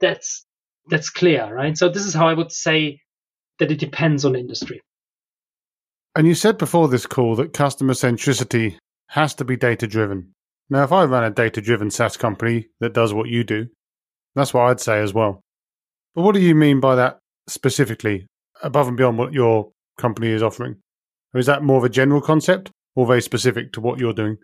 That's 0.00 0.44
that's 0.88 1.10
clear, 1.10 1.52
right? 1.54 1.76
So 1.76 1.88
this 1.88 2.06
is 2.06 2.14
how 2.14 2.28
I 2.28 2.34
would 2.34 2.52
say 2.52 3.00
that 3.58 3.70
it 3.70 3.78
depends 3.78 4.24
on 4.24 4.36
industry. 4.36 4.80
And 6.14 6.26
you 6.26 6.34
said 6.34 6.58
before 6.58 6.88
this 6.88 7.06
call 7.06 7.36
that 7.36 7.52
customer 7.52 7.92
centricity 7.92 8.76
has 9.08 9.34
to 9.34 9.44
be 9.44 9.56
data 9.56 9.86
driven. 9.86 10.32
Now, 10.70 10.82
if 10.84 10.92
I 10.92 11.04
run 11.04 11.24
a 11.24 11.30
data 11.30 11.60
driven 11.60 11.90
SaaS 11.90 12.16
company 12.16 12.68
that 12.80 12.92
does 12.92 13.14
what 13.14 13.28
you 13.28 13.44
do, 13.44 13.68
that's 14.34 14.52
what 14.52 14.62
I'd 14.62 14.80
say 14.80 15.00
as 15.00 15.14
well. 15.14 15.40
But 16.14 16.22
what 16.22 16.34
do 16.34 16.40
you 16.40 16.54
mean 16.54 16.80
by 16.80 16.94
that 16.96 17.18
specifically, 17.48 18.26
above 18.62 18.88
and 18.88 18.96
beyond 18.96 19.18
what 19.18 19.32
your 19.32 19.70
company 19.98 20.28
is 20.28 20.42
offering? 20.42 20.76
Or 21.34 21.40
is 21.40 21.46
that 21.46 21.62
more 21.62 21.78
of 21.78 21.84
a 21.84 21.88
general 21.88 22.20
concept 22.20 22.70
or 22.96 23.06
very 23.06 23.22
specific 23.22 23.72
to 23.72 23.80
what 23.80 23.98
you're 23.98 24.12
doing? 24.12 24.38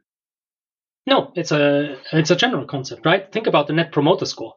No, 1.06 1.32
it's 1.34 1.52
a 1.52 1.98
it's 2.12 2.30
a 2.30 2.36
general 2.36 2.64
concept, 2.66 3.04
right? 3.04 3.30
Think 3.30 3.46
about 3.46 3.66
the 3.66 3.74
net 3.74 3.92
promoter 3.92 4.24
score. 4.24 4.54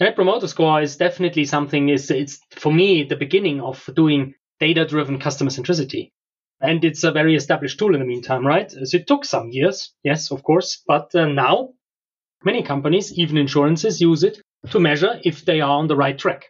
Net 0.00 0.14
promoter 0.14 0.48
score 0.48 0.80
is 0.82 0.96
definitely 0.96 1.44
something 1.44 1.88
is 1.88 2.10
it's 2.10 2.40
for 2.50 2.72
me 2.72 3.04
the 3.04 3.16
beginning 3.16 3.60
of 3.60 3.88
doing 3.94 4.34
data 4.60 4.86
driven 4.86 5.18
customer 5.18 5.50
centricity. 5.50 6.10
And 6.60 6.84
it's 6.84 7.04
a 7.04 7.12
very 7.12 7.34
established 7.34 7.78
tool 7.78 7.94
in 7.94 8.00
the 8.00 8.06
meantime, 8.06 8.46
right? 8.46 8.70
So 8.70 8.96
it 8.96 9.06
took 9.06 9.26
some 9.26 9.50
years, 9.50 9.92
yes, 10.02 10.30
of 10.30 10.42
course. 10.42 10.82
But 10.86 11.14
uh, 11.14 11.26
now 11.26 11.74
many 12.44 12.62
companies, 12.62 13.12
even 13.18 13.36
insurances, 13.36 14.00
use 14.00 14.22
it 14.22 14.40
to 14.70 14.80
measure 14.80 15.20
if 15.22 15.44
they 15.44 15.60
are 15.60 15.78
on 15.78 15.86
the 15.86 15.96
right 15.96 16.18
track. 16.18 16.46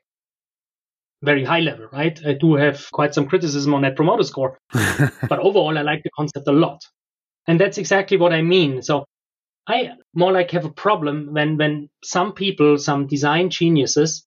Very 1.23 1.45
high 1.45 1.61
level, 1.61 1.89
right? 1.93 2.19
I 2.25 2.35
do 2.35 2.55
have 2.55 2.87
quite 2.93 3.15
some 3.15 3.27
criticism 3.27 3.75
on 3.75 3.83
Net 3.83 3.97
Promoter 3.97 4.23
Score, 4.23 4.59
but 4.73 5.41
overall, 5.41 5.77
I 5.77 5.83
like 5.83 6.05
the 6.05 6.11
concept 6.17 6.47
a 6.47 6.53
lot. 6.53 6.81
And 7.49 7.59
that's 7.59 7.79
exactly 7.79 8.17
what 8.17 8.33
I 8.33 8.43
mean. 8.43 8.83
So 8.83 9.07
I 9.67 9.91
more 10.15 10.33
like 10.33 10.53
have 10.53 10.65
a 10.65 10.71
problem 10.71 11.33
when, 11.33 11.57
when 11.57 11.89
some 12.05 12.33
people, 12.33 12.79
some 12.79 13.07
design 13.07 13.51
geniuses, 13.51 14.25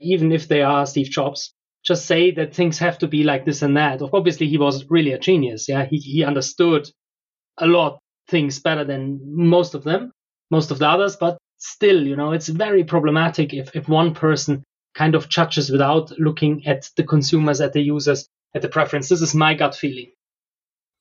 even 0.00 0.32
if 0.32 0.48
they 0.48 0.62
are 0.62 0.86
Steve 0.86 1.10
Jobs, 1.10 1.54
just 1.84 2.06
say 2.06 2.32
that 2.32 2.54
things 2.54 2.78
have 2.78 2.98
to 2.98 3.08
be 3.08 3.22
like 3.22 3.44
this 3.44 3.62
and 3.62 3.76
that. 3.76 4.02
Obviously, 4.02 4.48
he 4.48 4.58
was 4.58 4.84
really 4.90 5.12
a 5.12 5.18
genius. 5.18 5.68
Yeah, 5.68 5.84
he, 5.84 5.98
he 5.98 6.24
understood 6.24 6.90
a 7.58 7.66
lot 7.66 8.00
things 8.28 8.60
better 8.60 8.84
than 8.84 9.20
most 9.22 9.74
of 9.74 9.84
them, 9.84 10.12
most 10.50 10.70
of 10.70 10.78
the 10.78 10.88
others. 10.88 11.16
But 11.16 11.38
still, 11.58 12.06
you 12.06 12.16
know, 12.16 12.32
it's 12.32 12.48
very 12.48 12.84
problematic 12.84 13.54
if, 13.54 13.74
if 13.74 13.88
one 13.88 14.14
person 14.14 14.64
kind 14.94 15.14
of 15.14 15.28
judges 15.28 15.70
without 15.70 16.10
looking 16.18 16.66
at 16.66 16.88
the 16.96 17.04
consumers, 17.04 17.60
at 17.60 17.72
the 17.72 17.80
users, 17.80 18.28
at 18.54 18.62
the 18.62 18.68
preference. 18.68 19.08
This 19.08 19.22
is 19.22 19.34
my 19.34 19.54
gut 19.54 19.74
feeling. 19.76 20.10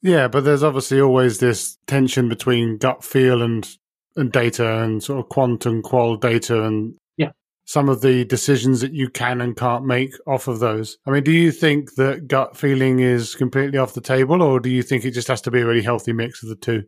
Yeah, 0.01 0.27
but 0.27 0.43
there's 0.43 0.63
obviously 0.63 1.01
always 1.01 1.39
this 1.39 1.77
tension 1.87 2.29
between 2.29 2.77
gut 2.77 3.03
feel 3.03 3.41
and 3.41 3.67
and 4.15 4.31
data 4.31 4.81
and 4.81 5.03
sort 5.03 5.19
of 5.19 5.29
quant 5.29 5.65
and 5.65 5.83
qual 5.83 6.15
data 6.15 6.63
and 6.63 6.95
yeah. 7.17 7.31
some 7.65 7.89
of 7.89 8.01
the 8.01 8.25
decisions 8.25 8.81
that 8.81 8.93
you 8.93 9.09
can 9.09 9.39
and 9.39 9.55
can't 9.55 9.85
make 9.85 10.13
off 10.27 10.47
of 10.47 10.59
those. 10.59 10.97
I 11.07 11.11
mean, 11.11 11.23
do 11.23 11.31
you 11.31 11.51
think 11.51 11.95
that 11.95 12.27
gut 12.27 12.57
feeling 12.57 12.99
is 12.99 13.35
completely 13.35 13.77
off 13.77 13.93
the 13.93 14.01
table, 14.01 14.41
or 14.41 14.59
do 14.59 14.69
you 14.69 14.83
think 14.83 15.05
it 15.05 15.11
just 15.11 15.27
has 15.27 15.41
to 15.41 15.51
be 15.51 15.61
a 15.61 15.65
really 15.65 15.83
healthy 15.83 16.13
mix 16.13 16.43
of 16.43 16.49
the 16.49 16.55
two? 16.55 16.83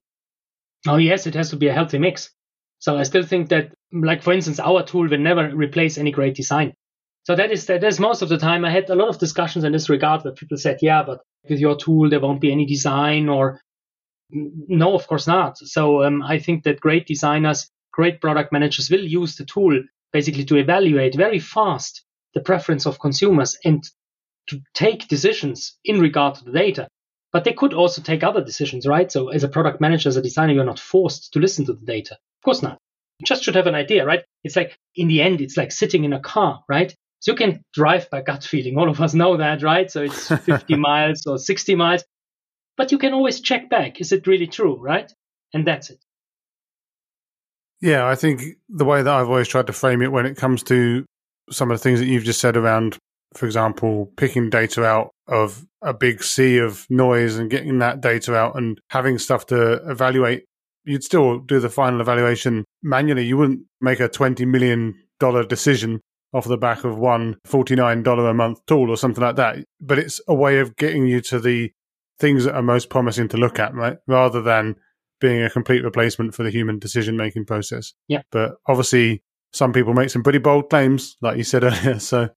Oh, 0.88 0.97
yes, 0.97 1.28
it 1.28 1.36
has 1.36 1.52
to 1.52 1.58
be 1.58 1.67
a 1.67 1.74
healthy 1.74 2.00
mix. 2.00 2.32
So 2.80 2.97
I 2.97 3.04
still 3.04 3.24
think 3.24 3.50
that, 3.50 3.71
like 3.93 4.24
for 4.24 4.34
instance, 4.34 4.60
our 4.60 4.84
tool 4.84 5.08
will 5.08 5.19
never 5.19 5.56
replace 5.56 5.97
any 5.97 6.12
great 6.12 6.36
design. 6.36 6.74
So 7.24 7.36
that 7.36 7.52
is 7.52 7.68
that 7.68 7.84
is 7.84 8.00
most 8.00 8.22
of 8.22 8.30
the 8.30 8.38
time. 8.38 8.66
I 8.66 8.72
had 8.72 8.90
a 8.90 8.96
lot 8.96 9.10
of 9.10 9.20
discussions 9.20 9.64
in 9.64 9.72
this 9.72 9.90
regard 9.90 10.24
where 10.24 10.34
people 10.34 10.58
said, 10.58 10.80
"Yeah, 10.82 11.04
but 11.04 11.22
with 11.48 11.60
your 11.60 11.76
tool 11.76 12.10
there 12.10 12.20
won't 12.20 12.42
be 12.42 12.52
any 12.52 12.66
design," 12.66 13.30
or 13.30 13.62
"No, 14.32 14.96
of 14.96 15.08
course 15.08 15.28
not." 15.28 15.58
So 15.58 16.04
um, 16.04 16.24
I 16.24 16.40
think 16.40 16.64
that 16.64 16.80
great 16.80 17.06
designers, 17.06 17.70
great 17.92 18.22
product 18.22 18.52
managers 18.52 18.90
will 18.90 19.06
use 19.06 19.36
the 19.36 19.46
tool 19.46 19.84
basically 20.12 20.46
to 20.46 20.58
evaluate 20.58 21.16
very 21.16 21.40
fast 21.40 22.04
the 22.34 22.42
preference 22.42 22.86
of 22.86 23.00
consumers 23.00 23.58
and 23.64 23.84
to 24.48 24.62
take 24.74 25.08
decisions 25.08 25.78
in 25.86 26.00
regard 26.00 26.36
to 26.36 26.44
the 26.44 26.52
data. 26.52 26.88
But 27.32 27.44
they 27.44 27.54
could 27.54 27.74
also 27.74 28.02
take 28.02 28.24
other 28.24 28.44
decisions, 28.44 28.86
right? 28.86 29.10
So 29.12 29.30
as 29.30 29.44
a 29.44 29.48
product 29.48 29.80
manager, 29.80 30.10
as 30.10 30.18
a 30.18 30.22
designer, 30.22 30.54
you're 30.54 30.66
not 30.66 30.80
forced 30.80 31.32
to 31.34 31.40
listen 31.40 31.66
to 31.66 31.74
the 31.74 31.86
data. 31.86 32.16
Of 32.16 32.44
course 32.44 32.62
not. 32.62 32.78
You 33.20 33.26
just 33.26 33.44
should 33.44 33.56
have 33.56 33.68
an 33.68 33.76
idea, 33.76 34.06
right? 34.06 34.24
It's 34.44 34.56
like 34.56 34.78
in 34.96 35.08
the 35.08 35.22
end, 35.22 35.40
it's 35.40 35.56
like 35.56 35.72
sitting 35.72 36.04
in 36.04 36.14
a 36.14 36.20
car, 36.20 36.64
right? 36.68 36.94
So 37.22 37.32
you 37.32 37.38
can 37.38 37.64
drive 37.74 38.10
by 38.10 38.22
gut 38.24 38.44
feeling. 38.44 38.78
All 38.78 38.90
of 38.90 39.00
us 39.00 39.14
know 39.14 39.38
that, 39.38 39.62
right? 39.62 39.90
So 39.90 40.02
it's 40.02 40.28
50 40.46 40.76
miles 40.76 41.26
or 41.28 41.38
60 41.38 41.76
miles, 41.76 42.04
but 42.76 42.92
you 42.92 42.98
can 42.98 43.14
always 43.14 43.40
check 43.40 43.70
back. 43.70 44.02
Is 44.02 44.12
it 44.12 44.26
really 44.26 44.48
true, 44.48 44.76
right? 44.76 45.12
And 45.54 45.66
that's 45.66 45.92
it. 45.92 46.04
Yeah, 47.80 48.08
I 48.08 48.16
think 48.16 48.42
the 48.70 48.86
way 48.86 49.04
that 49.04 49.14
I've 49.14 49.30
always 49.30 49.48
tried 49.48 49.68
to 49.68 49.74
frame 49.74 50.02
it 50.02 50.12
when 50.12 50.26
it 50.26 50.36
comes 50.36 50.64
to 50.64 51.06
some 51.52 51.70
of 51.70 51.78
the 51.78 51.84
things 51.84 52.00
that 52.00 52.08
you've 52.08 52.24
just 52.24 52.40
said 52.40 52.58
around, 52.58 52.98
for 53.36 53.46
example, 53.46 54.12
picking 54.18 54.50
data 54.50 54.84
out 54.84 55.12
of 55.28 55.64
a 55.84 55.94
big 55.94 56.24
sea 56.24 56.58
of 56.58 56.88
noise 56.90 57.38
and 57.38 57.52
getting 57.52 57.80
that 57.80 58.02
data 58.02 58.36
out 58.36 58.56
and 58.56 58.80
having 58.90 59.20
stuff 59.20 59.46
to 59.48 59.74
evaluate, 59.90 60.46
you'd 60.86 61.04
still 61.04 61.40
do 61.40 61.60
the 61.60 61.70
final 61.70 62.02
evaluation 62.02 62.66
manually. 62.82 63.26
You 63.26 63.38
wouldn't 63.38 63.62
make 63.80 64.00
a 64.00 64.10
$20 64.10 64.48
million 64.48 64.96
decision 65.48 66.02
off 66.34 66.48
the 66.48 66.58
back 66.58 66.84
of 66.84 66.98
one 66.98 67.36
$49 67.48 68.30
a 68.30 68.34
month 68.34 68.65
tool 68.65 68.89
or 68.89 68.98
something 68.98 69.24
like 69.24 69.36
that. 69.36 69.58
But 69.80 70.00
it's 70.00 70.22
a 70.28 70.34
way 70.34 70.60
of 70.60 70.76
getting 70.76 71.08
you 71.08 71.22
to 71.22 71.39
the 71.39 71.72
things 72.20 72.46
that 72.46 72.56
are 72.56 72.62
most 72.62 72.89
promising 72.89 73.28
to 73.30 73.38
look 73.38 73.60
at, 73.60 73.74
right? 73.74 73.98
Rather 74.08 74.41
than 74.41 74.76
being 75.20 75.41
a 75.41 75.50
complete 75.50 75.84
replacement 75.84 76.34
for 76.34 76.44
the 76.44 76.50
human 76.50 76.80
decision 76.80 77.17
making 77.17 77.46
process. 77.46 77.94
Yeah. 78.08 78.22
But 78.32 78.56
obviously, 78.67 79.24
some 79.54 79.74
people 79.74 79.94
make 79.94 80.10
some 80.10 80.24
pretty 80.24 80.39
bold 80.39 80.70
claims, 80.70 81.17
like 81.22 81.38
you 81.38 81.44
said 81.44 81.63
earlier. 81.65 82.00
So 82.00 82.30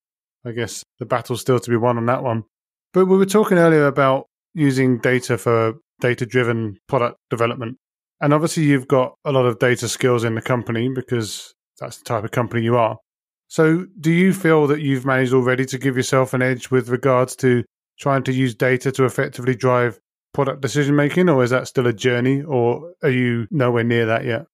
I 0.45 0.53
guess 0.53 0.85
the 0.99 1.07
battle's 1.07 1.41
still 1.41 1.59
to 1.59 1.71
be 1.71 1.77
won 1.77 1.97
on 1.97 2.07
that 2.07 2.23
one. 2.23 2.45
But 2.93 3.07
we 3.07 3.17
were 3.17 3.27
talking 3.27 3.59
earlier 3.59 3.87
about 3.87 4.27
using 4.55 4.99
data 4.99 5.39
for 5.39 5.75
data 6.01 6.27
driven 6.27 6.79
product 6.89 7.19
development. 7.31 7.79
And 8.21 8.33
obviously, 8.33 8.65
you've 8.65 8.89
got 8.89 9.15
a 9.25 9.33
lot 9.33 9.47
of 9.47 9.59
data 9.59 9.89
skills 9.89 10.25
in 10.25 10.35
the 10.35 10.43
company 10.43 10.89
because 10.89 11.55
that's 11.81 11.99
the 11.99 12.05
type 12.05 12.25
of 12.25 12.31
company 12.31 12.63
you 12.63 12.77
are. 12.77 12.99
So, 13.55 13.87
do 14.01 14.11
you 14.11 14.33
feel 14.33 14.67
that 14.67 14.81
you've 14.81 15.07
managed 15.07 15.33
already 15.33 15.65
to 15.67 15.79
give 15.79 15.97
yourself 15.97 16.35
an 16.35 16.43
edge 16.43 16.73
with 16.73 16.89
regards 16.89 17.37
to 17.37 17.63
trying 18.01 18.25
to 18.25 18.33
use 18.33 18.57
data 18.57 18.91
to 18.91 19.05
effectively 19.05 19.55
drive 19.55 20.01
product 20.33 20.61
decision 20.61 20.97
making, 20.97 21.29
or 21.29 21.45
is 21.45 21.51
that 21.51 21.69
still 21.69 21.87
a 21.87 21.93
journey, 21.93 22.43
or 22.43 22.95
are 23.05 23.11
you 23.11 23.47
nowhere 23.53 23.85
near 23.85 24.07
that 24.07 24.25
yet? 24.25 24.47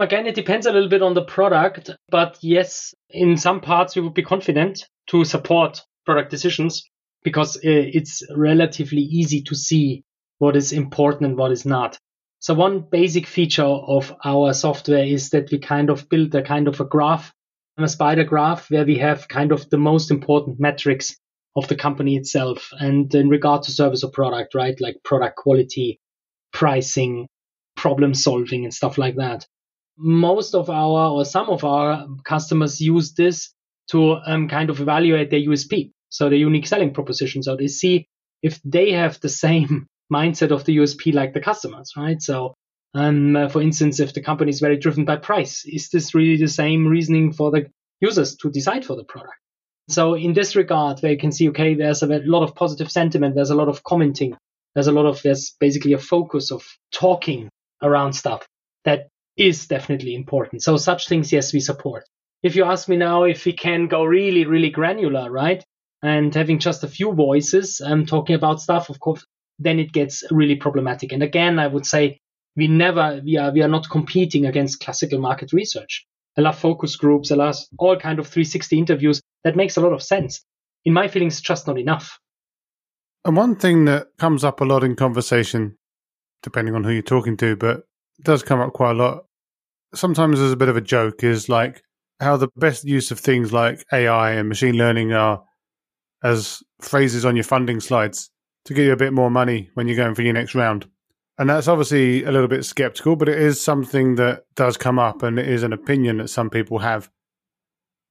Again, 0.00 0.26
it 0.26 0.34
depends 0.34 0.66
a 0.66 0.72
little 0.72 0.88
bit 0.88 1.00
on 1.00 1.14
the 1.14 1.22
product, 1.22 1.90
but 2.08 2.38
yes, 2.40 2.92
in 3.08 3.36
some 3.36 3.60
parts 3.60 3.94
we 3.94 4.02
would 4.02 4.14
be 4.14 4.24
confident 4.24 4.84
to 5.10 5.24
support 5.24 5.82
product 6.04 6.32
decisions 6.32 6.82
because 7.22 7.56
uh, 7.58 7.60
it's 7.62 8.24
relatively 8.34 9.02
easy 9.02 9.42
to 9.42 9.54
see 9.54 10.02
what 10.38 10.56
is 10.56 10.72
important 10.72 11.24
and 11.24 11.38
what 11.38 11.52
is 11.52 11.64
not. 11.64 11.98
So 12.40 12.54
one 12.54 12.80
basic 12.80 13.28
feature 13.28 13.62
of 13.62 14.12
our 14.24 14.54
software 14.54 15.04
is 15.04 15.30
that 15.30 15.52
we 15.52 15.60
kind 15.60 15.88
of 15.88 16.08
build 16.08 16.34
a 16.34 16.42
kind 16.42 16.66
of 16.66 16.80
a 16.80 16.84
graph, 16.84 17.32
a 17.84 17.88
spider 17.88 18.24
graph 18.24 18.70
where 18.70 18.84
we 18.84 18.98
have 18.98 19.28
kind 19.28 19.52
of 19.52 19.68
the 19.70 19.78
most 19.78 20.10
important 20.10 20.60
metrics 20.60 21.16
of 21.56 21.68
the 21.68 21.76
company 21.76 22.16
itself. 22.16 22.70
And 22.78 23.12
in 23.14 23.28
regard 23.28 23.62
to 23.64 23.72
service 23.72 24.04
or 24.04 24.10
product, 24.10 24.54
right? 24.54 24.80
Like 24.80 24.96
product 25.04 25.36
quality, 25.36 26.00
pricing, 26.52 27.28
problem 27.76 28.14
solving 28.14 28.64
and 28.64 28.74
stuff 28.74 28.98
like 28.98 29.16
that. 29.16 29.46
Most 29.96 30.54
of 30.54 30.70
our 30.70 31.10
or 31.10 31.24
some 31.24 31.48
of 31.48 31.64
our 31.64 32.06
customers 32.24 32.80
use 32.80 33.14
this 33.14 33.52
to 33.90 34.16
um, 34.26 34.48
kind 34.48 34.70
of 34.70 34.80
evaluate 34.80 35.30
their 35.30 35.40
USP. 35.40 35.90
So 36.08 36.28
the 36.28 36.36
unique 36.36 36.66
selling 36.66 36.92
proposition. 36.94 37.42
So 37.42 37.56
they 37.56 37.68
see 37.68 38.06
if 38.42 38.60
they 38.64 38.92
have 38.92 39.20
the 39.20 39.28
same 39.46 39.86
mindset 40.12 40.50
of 40.50 40.64
the 40.64 40.76
USP 40.76 41.14
like 41.14 41.34
the 41.34 41.40
customers, 41.40 41.92
right? 41.96 42.20
So 42.20 42.54
um, 42.94 43.36
uh, 43.36 43.48
for 43.48 43.62
instance, 43.62 44.00
if 44.00 44.14
the 44.14 44.22
company 44.22 44.50
is 44.50 44.60
very 44.60 44.76
driven 44.76 45.04
by 45.04 45.16
price, 45.16 45.64
is 45.64 45.90
this 45.90 46.14
really 46.14 46.36
the 46.36 46.48
same 46.48 46.86
reasoning 46.86 47.32
for 47.32 47.50
the 47.50 47.66
users 48.00 48.36
to 48.36 48.50
decide 48.50 48.84
for 48.84 48.96
the 48.96 49.04
product? 49.04 49.34
So 49.88 50.14
in 50.14 50.32
this 50.32 50.56
regard, 50.56 51.00
where 51.00 51.12
you 51.12 51.18
can 51.18 51.32
see, 51.32 51.48
okay, 51.50 51.74
there's 51.74 52.02
a 52.02 52.06
lot 52.06 52.42
of 52.42 52.54
positive 52.54 52.90
sentiment, 52.90 53.34
there's 53.34 53.50
a 53.50 53.56
lot 53.56 53.68
of 53.68 53.82
commenting, 53.82 54.36
there's 54.74 54.86
a 54.86 54.92
lot 54.92 55.06
of, 55.06 55.20
there's 55.22 55.54
basically 55.58 55.92
a 55.92 55.98
focus 55.98 56.50
of 56.50 56.64
talking 56.92 57.48
around 57.82 58.12
stuff 58.12 58.46
that 58.84 59.08
is 59.36 59.66
definitely 59.66 60.14
important. 60.14 60.62
So 60.62 60.76
such 60.76 61.08
things, 61.08 61.32
yes, 61.32 61.52
we 61.52 61.60
support. 61.60 62.04
If 62.42 62.56
you 62.56 62.64
ask 62.64 62.88
me 62.88 62.96
now 62.96 63.24
if 63.24 63.44
we 63.44 63.52
can 63.52 63.88
go 63.88 64.04
really, 64.04 64.46
really 64.46 64.70
granular, 64.70 65.30
right? 65.30 65.62
And 66.02 66.34
having 66.34 66.58
just 66.58 66.84
a 66.84 66.88
few 66.88 67.12
voices 67.12 67.80
um, 67.84 68.06
talking 68.06 68.34
about 68.34 68.60
stuff, 68.60 68.88
of 68.88 68.98
course, 69.00 69.24
then 69.58 69.78
it 69.78 69.92
gets 69.92 70.24
really 70.30 70.56
problematic. 70.56 71.12
And 71.12 71.22
again, 71.22 71.58
I 71.58 71.66
would 71.66 71.84
say 71.84 72.20
we 72.60 72.68
never, 72.68 73.22
we 73.24 73.38
are, 73.38 73.50
we 73.50 73.62
are 73.62 73.68
not 73.68 73.88
competing 73.88 74.44
against 74.44 74.80
classical 74.80 75.18
market 75.18 75.50
research. 75.54 76.06
I 76.36 76.42
love 76.42 76.58
focus 76.58 76.94
groups. 76.94 77.32
I 77.32 77.36
love 77.36 77.56
all 77.78 77.96
kind 77.96 78.18
of 78.18 78.26
360 78.26 78.78
interviews. 78.78 79.22
That 79.44 79.56
makes 79.56 79.78
a 79.78 79.80
lot 79.80 79.94
of 79.94 80.02
sense. 80.02 80.44
In 80.84 80.92
my 80.92 81.08
feelings, 81.08 81.40
just 81.40 81.66
not 81.66 81.78
enough. 81.78 82.18
And 83.24 83.34
one 83.34 83.56
thing 83.56 83.86
that 83.86 84.08
comes 84.18 84.44
up 84.44 84.60
a 84.60 84.64
lot 84.64 84.84
in 84.84 84.94
conversation, 84.94 85.78
depending 86.42 86.74
on 86.74 86.84
who 86.84 86.90
you're 86.90 87.02
talking 87.02 87.38
to, 87.38 87.56
but 87.56 87.84
does 88.22 88.42
come 88.42 88.60
up 88.60 88.74
quite 88.74 88.90
a 88.90 88.94
lot. 88.94 89.24
Sometimes 89.94 90.38
as 90.38 90.52
a 90.52 90.56
bit 90.56 90.68
of 90.68 90.76
a 90.76 90.82
joke 90.82 91.24
is 91.24 91.48
like 91.48 91.82
how 92.20 92.36
the 92.36 92.48
best 92.56 92.84
use 92.84 93.10
of 93.10 93.18
things 93.18 93.54
like 93.54 93.86
AI 93.90 94.32
and 94.32 94.50
machine 94.50 94.74
learning 94.74 95.14
are 95.14 95.42
as 96.22 96.62
phrases 96.82 97.24
on 97.24 97.36
your 97.36 97.44
funding 97.44 97.80
slides 97.80 98.30
to 98.66 98.74
get 98.74 98.84
you 98.84 98.92
a 98.92 98.96
bit 98.96 99.14
more 99.14 99.30
money 99.30 99.70
when 99.72 99.88
you're 99.88 99.96
going 99.96 100.14
for 100.14 100.22
your 100.22 100.34
next 100.34 100.54
round. 100.54 100.86
And 101.38 101.48
that's 101.48 101.68
obviously 101.68 102.24
a 102.24 102.32
little 102.32 102.48
bit 102.48 102.64
skeptical, 102.64 103.16
but 103.16 103.28
it 103.28 103.38
is 103.38 103.60
something 103.60 104.16
that 104.16 104.44
does 104.56 104.76
come 104.76 104.98
up 104.98 105.22
and 105.22 105.38
it 105.38 105.48
is 105.48 105.62
an 105.62 105.72
opinion 105.72 106.18
that 106.18 106.28
some 106.28 106.50
people 106.50 106.80
have. 106.80 107.10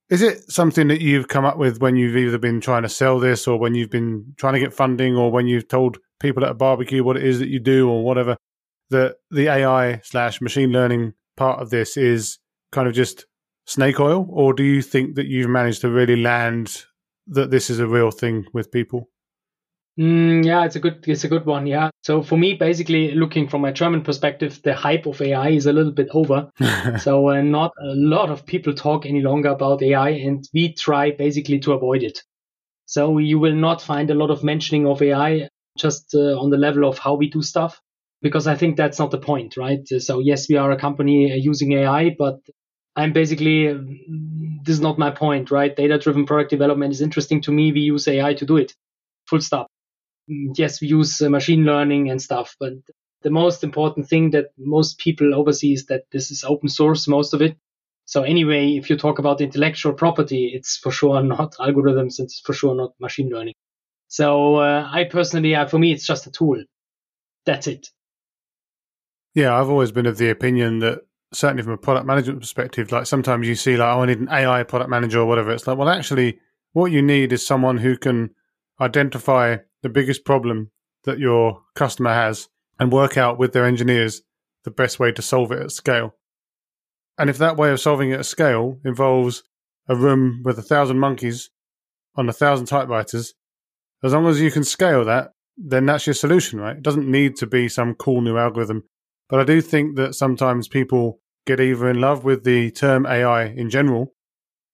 Is 0.09 0.23
it 0.23 0.51
something 0.51 0.87
that 0.87 1.01
you've 1.01 1.27
come 1.27 1.45
up 1.45 1.57
with 1.57 1.79
when 1.79 1.95
you've 1.95 2.17
either 2.17 2.39
been 2.39 2.59
trying 2.59 2.81
to 2.81 2.89
sell 2.89 3.19
this 3.19 3.47
or 3.47 3.59
when 3.59 3.75
you've 3.75 3.91
been 3.91 4.33
trying 4.37 4.55
to 4.55 4.59
get 4.59 4.73
funding 4.73 5.15
or 5.15 5.31
when 5.31 5.45
you've 5.45 5.67
told 5.67 5.99
people 6.19 6.43
at 6.43 6.49
a 6.49 6.55
barbecue 6.55 7.03
what 7.03 7.17
it 7.17 7.23
is 7.23 7.37
that 7.39 7.49
you 7.49 7.59
do 7.59 7.87
or 7.87 8.03
whatever? 8.03 8.35
That 8.89 9.17
the 9.29 9.49
AI 9.49 10.01
slash 10.03 10.41
machine 10.41 10.71
learning 10.71 11.13
part 11.37 11.61
of 11.61 11.69
this 11.69 11.95
is 11.95 12.39
kind 12.71 12.87
of 12.87 12.95
just 12.95 13.25
snake 13.67 13.99
oil? 13.99 14.27
Or 14.31 14.53
do 14.53 14.63
you 14.63 14.81
think 14.81 15.15
that 15.15 15.27
you've 15.27 15.49
managed 15.49 15.81
to 15.81 15.91
really 15.91 16.15
land 16.15 16.85
that 17.27 17.51
this 17.51 17.69
is 17.69 17.79
a 17.79 17.87
real 17.87 18.09
thing 18.09 18.45
with 18.51 18.71
people? 18.71 19.09
Mm, 19.99 20.45
yeah, 20.45 20.63
it's 20.63 20.77
a 20.77 20.79
good 20.79 21.03
it's 21.07 21.25
a 21.25 21.27
good 21.27 21.45
one. 21.45 21.67
Yeah. 21.67 21.89
So 22.03 22.23
for 22.23 22.37
me, 22.37 22.53
basically, 22.53 23.11
looking 23.11 23.49
from 23.49 23.65
a 23.65 23.73
German 23.73 24.01
perspective, 24.01 24.61
the 24.63 24.73
hype 24.73 25.05
of 25.05 25.21
AI 25.21 25.49
is 25.49 25.65
a 25.65 25.73
little 25.73 25.91
bit 25.91 26.07
over. 26.13 26.49
so 26.99 27.29
uh, 27.29 27.41
not 27.41 27.73
a 27.81 27.95
lot 27.95 28.29
of 28.29 28.45
people 28.45 28.73
talk 28.73 29.05
any 29.05 29.21
longer 29.21 29.49
about 29.49 29.83
AI, 29.83 30.11
and 30.11 30.47
we 30.53 30.73
try 30.73 31.11
basically 31.11 31.59
to 31.59 31.73
avoid 31.73 32.03
it. 32.03 32.19
So 32.85 33.19
you 33.19 33.39
will 33.39 33.55
not 33.55 33.81
find 33.81 34.09
a 34.11 34.15
lot 34.15 34.31
of 34.31 34.43
mentioning 34.43 34.87
of 34.87 35.01
AI 35.01 35.49
just 35.77 36.15
uh, 36.15 36.39
on 36.39 36.49
the 36.49 36.57
level 36.57 36.87
of 36.87 36.97
how 36.99 37.15
we 37.15 37.29
do 37.29 37.41
stuff, 37.41 37.81
because 38.21 38.47
I 38.47 38.55
think 38.55 38.77
that's 38.77 38.99
not 38.99 39.11
the 39.11 39.19
point, 39.19 39.57
right? 39.57 39.87
So 39.87 40.19
yes, 40.19 40.49
we 40.49 40.57
are 40.57 40.71
a 40.71 40.77
company 40.79 41.31
uh, 41.31 41.35
using 41.35 41.73
AI, 41.73 42.15
but 42.17 42.39
I'm 42.95 43.13
basically 43.13 43.73
this 44.63 44.75
is 44.75 44.81
not 44.81 44.99
my 44.99 45.11
point, 45.11 45.51
right? 45.51 45.75
Data 45.75 45.97
driven 45.97 46.25
product 46.25 46.51
development 46.51 46.93
is 46.93 47.01
interesting 47.01 47.41
to 47.43 47.51
me. 47.51 47.73
We 47.73 47.81
use 47.81 48.07
AI 48.07 48.33
to 48.35 48.45
do 48.45 48.57
it. 48.57 48.73
Full 49.27 49.41
stop 49.41 49.67
yes, 50.29 50.81
we 50.81 50.87
use 50.87 51.21
uh, 51.21 51.29
machine 51.29 51.65
learning 51.65 52.09
and 52.09 52.21
stuff, 52.21 52.55
but 52.59 52.73
the 53.21 53.29
most 53.29 53.63
important 53.63 54.07
thing 54.07 54.31
that 54.31 54.47
most 54.57 54.97
people 54.99 55.35
oversee 55.35 55.73
is 55.73 55.87
that 55.87 56.03
this 56.11 56.31
is 56.31 56.43
open 56.43 56.69
source, 56.69 57.07
most 57.07 57.33
of 57.33 57.41
it. 57.41 57.57
So 58.05 58.23
anyway, 58.23 58.77
if 58.77 58.89
you 58.89 58.97
talk 58.97 59.19
about 59.19 59.41
intellectual 59.41 59.93
property, 59.93 60.51
it's 60.53 60.77
for 60.77 60.91
sure 60.91 61.21
not 61.35 61.55
algorithms. 61.59 62.19
It's 62.19 62.39
for 62.39 62.53
sure 62.53 62.75
not 62.75 62.93
machine 62.99 63.29
learning. 63.29 63.55
So 64.07 64.55
uh, 64.55 64.89
I 64.91 65.03
personally, 65.03 65.53
uh, 65.53 65.67
for 65.67 65.77
me, 65.77 65.91
it's 65.91 66.07
just 66.07 66.25
a 66.27 66.31
tool. 66.31 66.63
That's 67.45 67.67
it. 67.67 67.89
Yeah, 69.35 69.55
I've 69.55 69.69
always 69.69 69.91
been 69.91 70.07
of 70.07 70.17
the 70.17 70.29
opinion 70.31 70.79
that 70.79 71.01
certainly 71.33 71.61
from 71.61 71.73
a 71.73 71.77
product 71.77 72.07
management 72.07 72.41
perspective, 72.41 72.91
like 72.91 73.05
sometimes 73.05 73.47
you 73.47 73.55
see 73.55 73.77
like, 73.77 73.95
oh, 73.95 74.01
I 74.01 74.05
need 74.07 74.19
an 74.19 74.29
AI 74.29 74.63
product 74.63 74.89
manager 74.89 75.19
or 75.19 75.25
whatever. 75.25 75.51
It's 75.51 75.67
like, 75.67 75.77
well, 75.77 75.89
actually, 75.89 76.39
what 76.73 76.91
you 76.91 77.01
need 77.01 77.31
is 77.31 77.45
someone 77.45 77.77
who 77.77 77.97
can 77.97 78.31
identify 78.79 79.57
the 79.81 79.89
biggest 79.89 80.25
problem 80.25 80.71
that 81.03 81.19
your 81.19 81.61
customer 81.75 82.13
has 82.13 82.49
and 82.79 82.91
work 82.91 83.17
out 83.17 83.37
with 83.37 83.53
their 83.53 83.65
engineers 83.65 84.21
the 84.63 84.71
best 84.71 84.99
way 84.99 85.11
to 85.11 85.21
solve 85.21 85.51
it 85.51 85.61
at 85.61 85.71
scale. 85.71 86.15
And 87.17 87.29
if 87.29 87.37
that 87.37 87.57
way 87.57 87.71
of 87.71 87.79
solving 87.79 88.11
it 88.11 88.19
at 88.19 88.25
scale 88.25 88.79
involves 88.85 89.43
a 89.87 89.95
room 89.95 90.41
with 90.43 90.57
a 90.57 90.63
thousand 90.63 90.99
monkeys 90.99 91.49
on 92.15 92.29
a 92.29 92.33
thousand 92.33 92.67
typewriters, 92.67 93.33
as 94.03 94.13
long 94.13 94.27
as 94.27 94.39
you 94.39 94.51
can 94.51 94.63
scale 94.63 95.03
that, 95.05 95.31
then 95.57 95.85
that's 95.85 96.07
your 96.07 96.13
solution, 96.13 96.59
right? 96.59 96.77
It 96.77 96.83
doesn't 96.83 97.09
need 97.09 97.35
to 97.37 97.47
be 97.47 97.67
some 97.67 97.95
cool 97.95 98.21
new 98.21 98.37
algorithm. 98.37 98.83
But 99.27 99.41
I 99.41 99.43
do 99.43 99.61
think 99.61 99.97
that 99.97 100.15
sometimes 100.15 100.67
people 100.67 101.19
get 101.45 101.59
either 101.59 101.89
in 101.89 101.99
love 101.99 102.23
with 102.23 102.43
the 102.43 102.71
term 102.71 103.05
AI 103.05 103.45
in 103.45 103.69
general, 103.69 104.13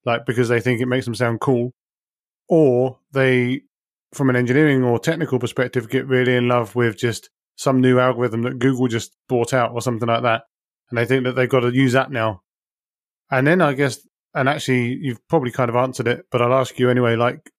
like 0.06 0.26
because 0.26 0.50
they 0.50 0.60
think 0.60 0.80
it 0.80 0.88
makes 0.88 1.06
them 1.06 1.16
sound 1.16 1.40
cool, 1.40 1.74
or 2.48 3.00
they 3.12 3.62
from 4.16 4.30
an 4.30 4.36
engineering 4.36 4.84
or 4.84 4.98
technical 4.98 5.40
perspective, 5.40 5.90
get 5.90 6.08
really 6.08 6.36
in 6.36 6.48
love 6.48 6.76
with 6.76 6.98
just 6.98 7.30
some 7.58 7.82
new 7.82 8.00
algorithm 8.00 8.44
that 8.44 8.60
Google 8.60 8.88
just 8.88 9.16
brought 9.28 9.54
out 9.54 9.72
or 9.74 9.82
something 9.82 10.08
like 10.08 10.24
that. 10.24 10.44
And 10.90 10.98
they 10.98 11.06
think 11.06 11.24
that 11.26 11.34
they've 11.34 11.50
got 11.50 11.62
to 11.62 11.74
use 11.74 11.94
that 11.94 12.12
now. 12.12 12.42
And 13.32 13.46
then 13.46 13.62
I 13.62 13.74
guess, 13.74 14.00
and 14.34 14.48
actually, 14.48 14.98
you've 15.02 15.26
probably 15.28 15.52
kind 15.52 15.70
of 15.70 15.76
answered 15.76 16.08
it, 16.08 16.26
but 16.32 16.42
I'll 16.42 16.54
ask 16.54 16.78
you 16.80 16.90
anyway. 16.90 17.16
Like, 17.16 17.50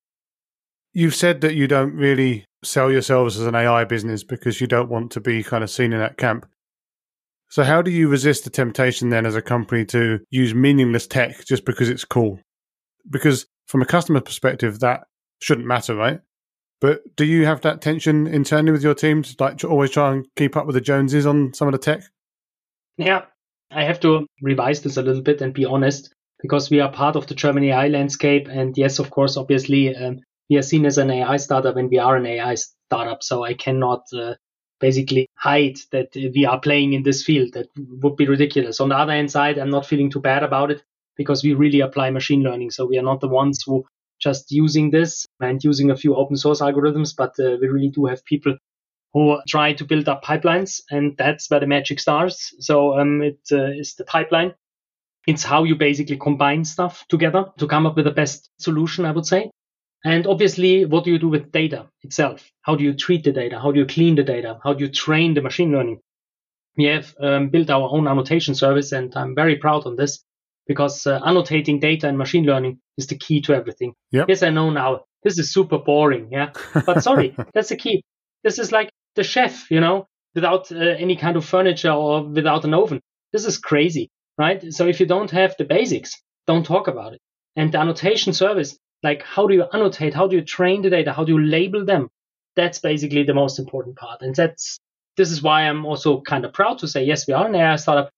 you've 0.92 1.14
said 1.14 1.40
that 1.40 1.55
you 1.55 1.66
don't 1.66 1.95
really 1.95 2.45
sell 2.62 2.90
yourselves 2.90 3.38
as 3.38 3.47
an 3.47 3.55
AI 3.55 3.85
business 3.85 4.25
because 4.25 4.61
you 4.61 4.66
don't 4.66 4.88
want 4.88 5.11
to 5.12 5.21
be 5.21 5.42
kind 5.42 5.64
of 5.64 5.71
seen 5.71 5.92
in 5.92 5.99
that 5.99 6.19
camp. 6.19 6.47
So, 7.49 7.64
how 7.64 7.83
do 7.83 7.90
you 7.90 8.09
resist 8.09 8.45
the 8.45 8.51
temptation 8.51 9.11
then 9.11 9.27
as 9.27 9.35
a 9.35 9.42
company 9.42 9.85
to 9.87 10.21
use 10.31 10.55
meaningless 10.55 11.07
tech 11.07 11.45
just 11.45 11.64
because 11.64 11.88
it's 11.88 12.05
cool? 12.05 12.40
Because 13.09 13.47
from 13.66 13.83
a 13.83 13.87
customer 13.87 14.21
perspective, 14.21 14.81
that 14.81 15.05
shouldn't 15.40 15.66
matter, 15.66 15.95
right? 15.95 16.21
But 16.80 17.16
do 17.16 17.24
you 17.24 17.46
have 17.46 17.62
that 17.62 17.80
tension 17.80 18.26
internally 18.26 18.72
with 18.72 18.82
your 18.82 18.94
team 18.94 19.22
to 19.22 19.34
like 19.38 19.58
to 19.58 19.68
always 19.68 19.90
try 19.90 20.12
and 20.12 20.26
keep 20.36 20.56
up 20.56 20.66
with 20.66 20.74
the 20.74 20.80
Joneses 20.80 21.26
on 21.26 21.54
some 21.54 21.68
of 21.68 21.72
the 21.72 21.78
tech? 21.78 22.02
Yeah, 22.98 23.22
I 23.70 23.84
have 23.84 24.00
to 24.00 24.26
revise 24.42 24.82
this 24.82 24.96
a 24.96 25.02
little 25.02 25.22
bit 25.22 25.40
and 25.40 25.54
be 25.54 25.64
honest 25.64 26.14
because 26.40 26.70
we 26.70 26.80
are 26.80 26.92
part 26.92 27.16
of 27.16 27.26
the 27.26 27.34
German 27.34 27.64
AI 27.64 27.88
landscape. 27.88 28.48
And 28.48 28.76
yes, 28.76 28.98
of 28.98 29.10
course, 29.10 29.36
obviously, 29.36 29.94
um, 29.96 30.20
we 30.50 30.56
are 30.56 30.62
seen 30.62 30.86
as 30.86 30.98
an 30.98 31.10
AI 31.10 31.38
startup 31.38 31.76
and 31.76 31.90
we 31.90 31.98
are 31.98 32.16
an 32.16 32.26
AI 32.26 32.54
startup. 32.54 33.22
So 33.22 33.42
I 33.42 33.54
cannot 33.54 34.02
uh, 34.14 34.34
basically 34.78 35.28
hide 35.34 35.78
that 35.92 36.08
we 36.14 36.44
are 36.44 36.60
playing 36.60 36.92
in 36.92 37.02
this 37.02 37.22
field. 37.22 37.54
That 37.54 37.68
would 37.76 38.16
be 38.16 38.28
ridiculous. 38.28 38.80
On 38.80 38.90
the 38.90 38.98
other 38.98 39.12
hand 39.12 39.30
side, 39.30 39.58
I'm 39.58 39.70
not 39.70 39.86
feeling 39.86 40.10
too 40.10 40.20
bad 40.20 40.42
about 40.42 40.70
it 40.70 40.82
because 41.16 41.42
we 41.42 41.54
really 41.54 41.80
apply 41.80 42.10
machine 42.10 42.42
learning. 42.42 42.70
So 42.70 42.86
we 42.86 42.98
are 42.98 43.02
not 43.02 43.20
the 43.20 43.28
ones 43.28 43.62
who 43.66 43.84
just 44.20 44.50
using 44.50 44.90
this 44.90 45.26
and 45.40 45.62
using 45.62 45.90
a 45.90 45.96
few 45.96 46.14
open 46.14 46.37
source 46.37 46.61
algorithms, 46.61 47.14
but 47.16 47.35
uh, 47.38 47.57
we 47.61 47.68
really 47.68 47.90
do 47.90 48.07
have 48.07 48.24
people 48.24 48.57
who 49.12 49.38
try 49.48 49.72
to 49.72 49.85
build 49.85 50.09
up 50.09 50.22
pipelines, 50.22 50.83
and 50.90 51.16
that's 51.16 51.50
where 51.50 51.61
the 51.61 51.66
magic 51.66 52.00
starts. 52.00 52.55
So 52.61 52.98
um, 52.98 53.22
it 53.22 53.40
uh, 53.50 53.70
is 53.70 53.94
the 53.94 54.05
pipeline. 54.05 54.55
It's 55.26 55.42
how 55.42 55.64
you 55.64 55.74
basically 55.74 56.18
combine 56.18 56.64
stuff 56.64 57.05
together 57.09 57.46
to 57.59 57.66
come 57.66 57.87
up 57.87 57.96
with 57.96 58.05
the 58.05 58.11
best 58.11 58.50
solution, 58.59 59.05
I 59.05 59.12
would 59.12 59.26
say. 59.26 59.50
And 60.05 60.26
obviously, 60.26 60.85
what 60.85 61.05
do 61.05 61.11
you 61.11 61.18
do 61.18 61.29
with 61.29 61.50
data 61.50 61.87
itself? 62.02 62.48
How 62.62 62.76
do 62.76 62.85
you 62.85 62.94
treat 62.94 63.24
the 63.24 63.33
data? 63.33 63.59
How 63.59 63.72
do 63.72 63.81
you 63.81 63.87
clean 63.87 64.14
the 64.14 64.22
data? 64.22 64.61
How 64.62 64.74
do 64.74 64.85
you 64.85 64.90
train 64.90 65.35
the 65.35 65.42
machine 65.42 65.72
learning? 65.72 66.00
We 66.76 66.85
have 66.85 67.14
um, 67.18 67.48
built 67.48 67.70
our 67.70 67.88
own 67.90 68.07
annotation 68.07 68.55
service, 68.55 68.92
and 68.92 69.16
I'm 69.16 69.35
very 69.35 69.57
proud 69.57 69.87
on 69.87 69.96
this 69.96 70.22
because 70.66 71.07
uh, 71.07 71.20
annotating 71.24 71.81
data 71.81 72.09
and 72.09 72.18
machine 72.18 72.44
learning 72.44 72.79
is 72.98 73.07
the 73.07 73.16
key 73.16 73.40
to 73.42 73.55
everything. 73.55 73.94
Yep. 74.12 74.26
Yes, 74.29 74.42
I 74.42 74.50
know 74.50 74.70
now. 74.70 75.05
This 75.22 75.38
is 75.38 75.52
super 75.52 75.79
boring. 75.79 76.29
Yeah. 76.31 76.52
But 76.87 77.02
sorry, 77.02 77.37
that's 77.55 77.70
the 77.70 77.76
key. 77.76 78.02
This 78.44 78.59
is 78.59 78.72
like 78.72 78.90
the 79.16 79.24
chef, 79.24 79.70
you 79.70 79.81
know, 79.81 80.07
without 80.35 80.70
uh, 80.70 80.76
any 80.76 81.16
kind 81.16 81.37
of 81.37 81.44
furniture 81.44 81.90
or 81.90 82.22
without 82.22 82.64
an 82.64 82.74
oven. 82.74 83.00
This 83.33 83.44
is 83.44 83.59
crazy, 83.59 84.11
right? 84.38 84.72
So 84.72 84.87
if 84.87 85.00
you 85.00 85.07
don't 85.07 85.31
have 85.31 85.57
the 85.59 85.64
basics, 85.64 86.14
don't 86.46 86.64
talk 86.64 86.87
about 86.88 87.14
it. 87.14 87.20
And 87.57 87.72
the 87.72 87.79
annotation 87.79 88.33
service, 88.33 88.79
like 89.02 89.22
how 89.22 89.46
do 89.46 89.55
you 89.55 89.64
annotate? 89.72 90.14
How 90.14 90.29
do 90.29 90.37
you 90.37 90.42
train 90.42 90.83
the 90.83 90.90
data? 90.90 91.12
How 91.12 91.24
do 91.24 91.33
you 91.33 91.42
label 91.44 91.85
them? 91.85 92.09
That's 92.55 92.79
basically 92.79 93.24
the 93.24 93.35
most 93.35 93.59
important 93.59 93.96
part. 93.96 94.22
And 94.22 94.35
that's, 94.35 94.79
this 95.16 95.31
is 95.31 95.42
why 95.42 95.62
I'm 95.62 95.85
also 95.85 96.20
kind 96.20 96.44
of 96.44 96.52
proud 96.52 96.79
to 96.79 96.88
say, 96.88 97.05
yes, 97.05 97.26
we 97.26 97.35
are 97.35 97.46
an 97.46 97.55
AI 97.55 97.76
startup. 97.76 98.11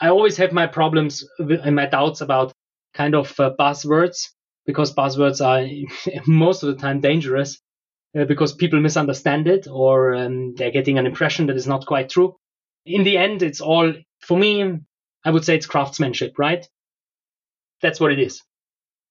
I 0.00 0.08
always 0.08 0.36
have 0.38 0.52
my 0.52 0.66
problems 0.66 1.24
and 1.38 1.76
my 1.76 1.86
doubts 1.86 2.20
about 2.20 2.52
kind 2.94 3.14
of 3.14 3.38
uh, 3.38 3.50
buzzwords 3.58 4.28
because 4.66 4.94
buzzwords 4.94 5.44
are 5.44 5.66
most 6.26 6.62
of 6.62 6.74
the 6.74 6.80
time 6.80 7.00
dangerous 7.00 7.60
uh, 8.18 8.24
because 8.24 8.54
people 8.54 8.80
misunderstand 8.80 9.46
it 9.46 9.66
or 9.70 10.14
um, 10.14 10.54
they're 10.54 10.70
getting 10.70 10.98
an 10.98 11.06
impression 11.06 11.46
that 11.46 11.56
is 11.56 11.66
not 11.66 11.86
quite 11.86 12.08
true. 12.08 12.36
In 12.86 13.04
the 13.04 13.18
end, 13.18 13.42
it's 13.42 13.60
all, 13.60 13.92
for 14.20 14.38
me, 14.38 14.78
I 15.24 15.30
would 15.30 15.44
say 15.44 15.54
it's 15.54 15.66
craftsmanship, 15.66 16.38
right? 16.38 16.66
That's 17.82 18.00
what 18.00 18.12
it 18.12 18.18
is. 18.18 18.42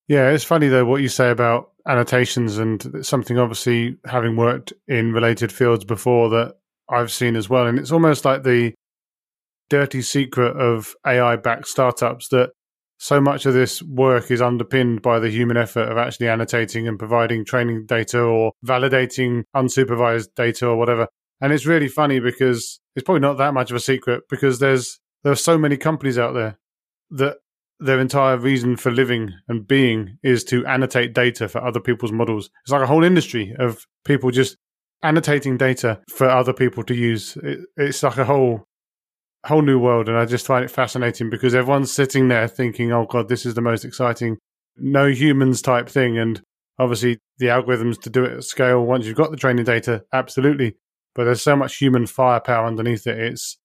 Yeah, 0.07 0.31
it's 0.31 0.43
funny 0.43 0.69
though 0.69 0.85
what 0.85 1.01
you 1.01 1.07
say 1.07 1.29
about 1.29 1.71
annotations 1.87 2.57
and 2.57 3.05
something 3.05 3.37
obviously 3.37 3.97
having 4.05 4.35
worked 4.35 4.73
in 4.87 5.13
related 5.13 5.51
fields 5.51 5.85
before 5.85 6.29
that 6.29 6.55
I've 6.89 7.11
seen 7.11 7.35
as 7.35 7.47
well. 7.47 7.67
And 7.67 7.77
it's 7.77 7.91
almost 7.91 8.25
like 8.25 8.41
the 8.41 8.73
dirty 9.69 10.01
secret 10.01 10.55
of 10.57 10.95
AI 11.05 11.35
backed 11.35 11.67
startups 11.67 12.29
that 12.29 12.51
so 12.99 13.21
much 13.21 13.45
of 13.45 13.53
this 13.53 13.81
work 13.81 14.29
is 14.29 14.41
underpinned 14.41 15.01
by 15.01 15.19
the 15.19 15.29
human 15.29 15.55
effort 15.55 15.89
of 15.89 15.97
actually 15.97 16.27
annotating 16.27 16.87
and 16.87 16.99
providing 16.99 17.45
training 17.45 17.85
data 17.85 18.19
or 18.19 18.51
validating 18.65 19.43
unsupervised 19.55 20.27
data 20.35 20.67
or 20.67 20.75
whatever. 20.75 21.07
And 21.41 21.53
it's 21.53 21.65
really 21.65 21.87
funny 21.87 22.19
because 22.19 22.79
it's 22.95 23.05
probably 23.05 23.21
not 23.21 23.37
that 23.37 23.53
much 23.53 23.71
of 23.71 23.77
a 23.77 23.79
secret 23.79 24.23
because 24.29 24.59
there's 24.59 24.99
there 25.23 25.31
are 25.31 25.37
so 25.37 25.57
many 25.57 25.77
companies 25.77 26.17
out 26.17 26.33
there 26.33 26.57
that 27.11 27.37
their 27.79 27.99
entire 27.99 28.37
reason 28.37 28.75
for 28.75 28.91
living 28.91 29.31
and 29.47 29.65
being 29.65 30.17
is 30.21 30.43
to 30.45 30.65
annotate 30.65 31.13
data 31.13 31.47
for 31.47 31.63
other 31.63 31.79
people's 31.79 32.11
models. 32.11 32.49
It's 32.63 32.71
like 32.71 32.81
a 32.81 32.87
whole 32.87 33.03
industry 33.03 33.55
of 33.57 33.85
people 34.03 34.31
just 34.31 34.57
annotating 35.01 35.57
data 35.57 36.01
for 36.09 36.29
other 36.29 36.51
people 36.51 36.83
to 36.83 36.93
use. 36.93 37.37
It, 37.37 37.59
it's 37.77 38.03
like 38.03 38.17
a 38.17 38.25
whole 38.25 38.65
whole 39.45 39.61
new 39.61 39.79
world, 39.79 40.09
and 40.09 40.17
I 40.17 40.25
just 40.25 40.45
find 40.45 40.65
it 40.65 40.71
fascinating 40.71 41.29
because 41.29 41.55
everyone's 41.55 41.91
sitting 41.91 42.27
there 42.27 42.47
thinking, 42.47 42.91
"Oh 42.91 43.05
God, 43.05 43.29
this 43.29 43.45
is 43.45 43.53
the 43.53 43.61
most 43.61 43.85
exciting 43.85 44.37
no 44.77 45.07
humans 45.07 45.61
type 45.61 45.89
thing." 45.89 46.17
And 46.17 46.41
obviously, 46.77 47.19
the 47.37 47.47
algorithms 47.47 48.01
to 48.01 48.09
do 48.09 48.25
it 48.25 48.33
at 48.37 48.43
scale 48.43 48.83
once 48.83 49.05
you've 49.05 49.15
got 49.17 49.31
the 49.31 49.37
training 49.37 49.65
data, 49.65 50.03
absolutely. 50.13 50.75
But 51.15 51.25
there's 51.25 51.41
so 51.41 51.55
much 51.55 51.77
human 51.77 52.05
firepower 52.05 52.65
underneath 52.65 53.07
it. 53.07 53.17
It's 53.17 53.57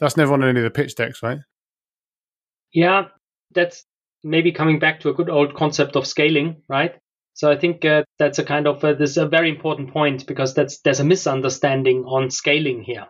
that's 0.00 0.16
never 0.16 0.32
on 0.32 0.44
any 0.44 0.60
of 0.60 0.64
the 0.64 0.70
pitch 0.70 0.94
decks, 0.94 1.22
right? 1.22 1.38
Yeah, 2.72 3.08
that's 3.52 3.84
maybe 4.22 4.52
coming 4.52 4.78
back 4.78 5.00
to 5.00 5.08
a 5.08 5.14
good 5.14 5.30
old 5.30 5.54
concept 5.54 5.96
of 5.96 6.06
scaling, 6.06 6.62
right? 6.68 6.94
So 7.34 7.50
I 7.50 7.56
think 7.56 7.84
uh, 7.84 8.04
that's 8.18 8.38
a 8.38 8.44
kind 8.44 8.66
of 8.66 8.82
uh, 8.84 8.94
this 8.94 9.10
is 9.10 9.18
a 9.18 9.26
very 9.26 9.50
important 9.50 9.92
point 9.92 10.26
because 10.26 10.54
that's 10.54 10.78
there's 10.80 11.00
a 11.00 11.04
misunderstanding 11.04 12.04
on 12.04 12.30
scaling 12.30 12.82
here. 12.82 13.06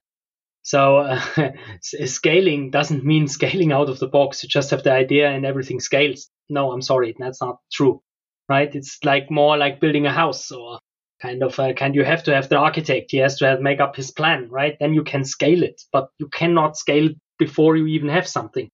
So 0.64 0.96
uh, 0.96 1.20
scaling 1.82 2.70
doesn't 2.70 3.04
mean 3.04 3.28
scaling 3.28 3.70
out 3.70 3.90
of 3.90 3.98
the 3.98 4.08
box. 4.08 4.42
You 4.42 4.48
just 4.48 4.70
have 4.70 4.82
the 4.82 4.92
idea 4.92 5.30
and 5.30 5.44
everything 5.44 5.78
scales. 5.78 6.30
No, 6.48 6.72
I'm 6.72 6.82
sorry, 6.82 7.14
that's 7.18 7.40
not 7.42 7.58
true, 7.70 8.00
right? 8.48 8.74
It's 8.74 8.98
like 9.04 9.30
more 9.30 9.56
like 9.58 9.80
building 9.80 10.06
a 10.06 10.12
house 10.12 10.50
or 10.50 10.80
kind 11.20 11.42
of 11.42 11.58
uh, 11.60 11.74
can 11.74 11.94
you 11.94 12.02
have 12.02 12.24
to 12.24 12.34
have 12.34 12.48
the 12.48 12.56
architect. 12.56 13.10
He 13.10 13.18
has 13.18 13.36
to 13.38 13.46
have, 13.46 13.60
make 13.60 13.80
up 13.80 13.94
his 13.94 14.10
plan, 14.10 14.48
right? 14.50 14.76
Then 14.80 14.94
you 14.94 15.04
can 15.04 15.24
scale 15.24 15.62
it, 15.62 15.82
but 15.92 16.08
you 16.18 16.28
cannot 16.28 16.78
scale 16.78 17.10
before 17.38 17.76
you 17.76 17.86
even 17.86 18.08
have 18.08 18.26
something. 18.26 18.70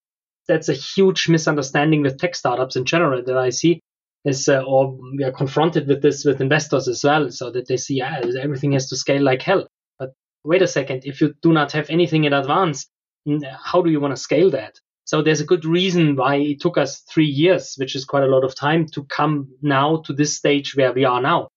That's 0.47 0.69
a 0.69 0.75
huge 0.75 1.29
misunderstanding 1.29 2.03
with 2.03 2.19
tech 2.19 2.37
startups 2.37 2.77
in 2.77 2.85
general 2.85 3.23
that 3.25 3.37
I 3.37 3.51
see. 3.51 3.81
Is 4.25 4.49
uh, 4.49 4.63
or 4.67 4.99
we 5.17 5.25
are 5.25 5.33
confronted 5.33 5.89
with 5.89 6.03
this 6.03 6.25
with 6.27 6.43
investors 6.43 6.87
as 6.89 7.03
well, 7.03 7.31
so 7.31 7.51
that 7.51 7.67
they 7.69 7.79
see 7.79 7.95
yeah 7.95 8.21
everything 8.41 8.73
has 8.73 8.89
to 8.91 8.97
scale 8.97 9.23
like 9.23 9.41
hell 9.43 9.67
wait 10.45 10.63
a 10.63 10.67
second, 10.67 11.03
if 11.05 11.21
you 11.21 11.35
do 11.43 11.53
not 11.53 11.73
have 11.73 11.91
anything 11.91 12.25
in 12.25 12.33
advance, 12.33 12.87
how 13.63 13.83
do 13.83 13.91
you 13.91 14.01
want 14.01 14.15
to 14.15 14.21
scale 14.21 14.51
that? 14.51 14.79
So 15.05 15.23
there's 15.23 15.41
a 15.41 15.47
good 15.47 15.65
reason 15.65 16.17
why 16.17 16.37
it 16.37 16.61
took 16.61 16.79
us 16.79 17.01
three 17.01 17.27
years, 17.27 17.75
which 17.77 17.97
is 17.97 18.05
quite 18.05 18.23
a 18.23 18.29
lot 18.29 18.45
of 18.45 18.55
time 18.55 18.87
to 18.95 19.05
come 19.05 19.49
now 19.61 20.03
to 20.07 20.13
this 20.13 20.37
stage 20.37 20.77
where 20.77 20.93
we 20.93 21.05
are 21.05 21.21
now, 21.21 21.49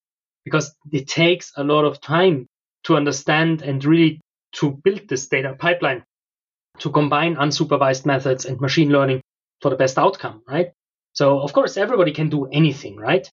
because 0.44 0.74
it 0.92 1.08
takes 1.08 1.52
a 1.56 1.64
lot 1.64 1.84
of 1.84 2.00
time 2.00 2.46
to 2.84 2.96
understand 2.96 3.62
and 3.62 3.84
really 3.84 4.20
to 4.54 4.72
build 4.84 5.08
this 5.08 5.28
data 5.28 5.54
pipeline 5.58 6.04
to 6.80 6.90
combine 6.90 7.36
unsupervised 7.36 8.04
methods 8.04 8.44
and 8.44 8.60
machine 8.60 8.90
learning 8.90 9.20
for 9.60 9.70
the 9.70 9.76
best 9.76 9.98
outcome, 9.98 10.42
right? 10.48 10.72
So 11.12 11.40
of 11.40 11.52
course 11.52 11.76
everybody 11.76 12.12
can 12.12 12.28
do 12.28 12.46
anything, 12.46 12.96
right? 12.96 13.30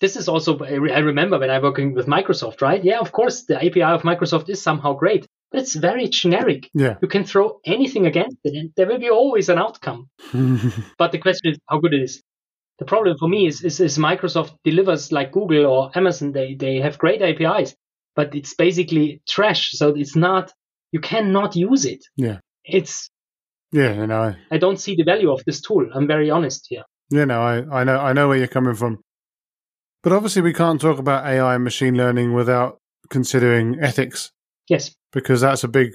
This 0.00 0.16
is 0.16 0.28
also 0.28 0.58
I 0.58 1.00
remember 1.00 1.38
when 1.38 1.50
I 1.50 1.58
working 1.58 1.94
with 1.94 2.06
Microsoft, 2.06 2.62
right? 2.62 2.82
Yeah, 2.82 3.00
of 3.00 3.12
course 3.12 3.44
the 3.44 3.56
API 3.56 3.82
of 3.82 4.02
Microsoft 4.02 4.48
is 4.48 4.62
somehow 4.62 4.94
great, 4.94 5.26
but 5.50 5.60
it's 5.60 5.74
very 5.74 6.08
generic. 6.08 6.70
Yeah. 6.72 6.96
You 7.02 7.08
can 7.08 7.24
throw 7.24 7.60
anything 7.64 8.06
against 8.06 8.38
it 8.44 8.54
and 8.54 8.72
there 8.76 8.86
will 8.86 8.98
be 8.98 9.10
always 9.10 9.48
an 9.48 9.58
outcome. 9.58 10.08
but 10.98 11.12
the 11.12 11.18
question 11.18 11.52
is 11.52 11.58
how 11.68 11.78
good 11.78 11.94
it 11.94 12.02
is. 12.02 12.22
The 12.78 12.86
problem 12.86 13.18
for 13.18 13.28
me 13.28 13.46
is, 13.46 13.62
is, 13.62 13.78
is 13.78 13.98
Microsoft 13.98 14.56
delivers 14.64 15.12
like 15.12 15.32
Google 15.32 15.66
or 15.66 15.90
Amazon, 15.94 16.32
they, 16.32 16.54
they 16.54 16.76
have 16.76 16.98
great 16.98 17.20
APIs, 17.20 17.76
but 18.16 18.34
it's 18.34 18.54
basically 18.54 19.20
trash. 19.28 19.72
So 19.72 19.90
it's 19.90 20.16
not, 20.16 20.50
you 20.92 21.00
cannot 21.00 21.56
use 21.56 21.84
it. 21.84 22.02
Yeah. 22.16 22.38
It's, 22.64 23.10
yeah, 23.70 23.92
you 23.92 24.06
know, 24.06 24.22
I, 24.22 24.36
I 24.50 24.56
don't 24.56 24.80
see 24.80 24.94
the 24.94 25.02
value 25.02 25.30
of 25.30 25.44
this 25.44 25.60
tool. 25.60 25.86
I'm 25.94 26.06
very 26.06 26.30
honest 26.30 26.66
here. 26.70 26.84
Yeah, 27.10 27.26
no, 27.26 27.42
I, 27.42 27.80
I 27.80 27.84
know, 27.84 27.98
I 27.98 28.14
know 28.14 28.28
where 28.28 28.38
you're 28.38 28.46
coming 28.46 28.74
from. 28.74 29.00
But 30.02 30.12
obviously, 30.12 30.42
we 30.42 30.54
can't 30.54 30.80
talk 30.80 30.98
about 30.98 31.26
AI 31.26 31.54
and 31.54 31.64
machine 31.64 31.96
learning 31.96 32.32
without 32.32 32.80
considering 33.10 33.78
ethics. 33.80 34.32
Yes, 34.68 34.94
because 35.12 35.40
that's 35.40 35.64
a 35.64 35.68
big 35.68 35.92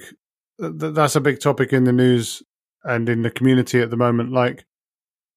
that's 0.58 1.16
a 1.16 1.20
big 1.20 1.40
topic 1.40 1.72
in 1.72 1.84
the 1.84 1.92
news 1.92 2.42
and 2.84 3.08
in 3.08 3.22
the 3.22 3.30
community 3.30 3.80
at 3.80 3.90
the 3.90 3.96
moment. 3.96 4.32
Like, 4.32 4.64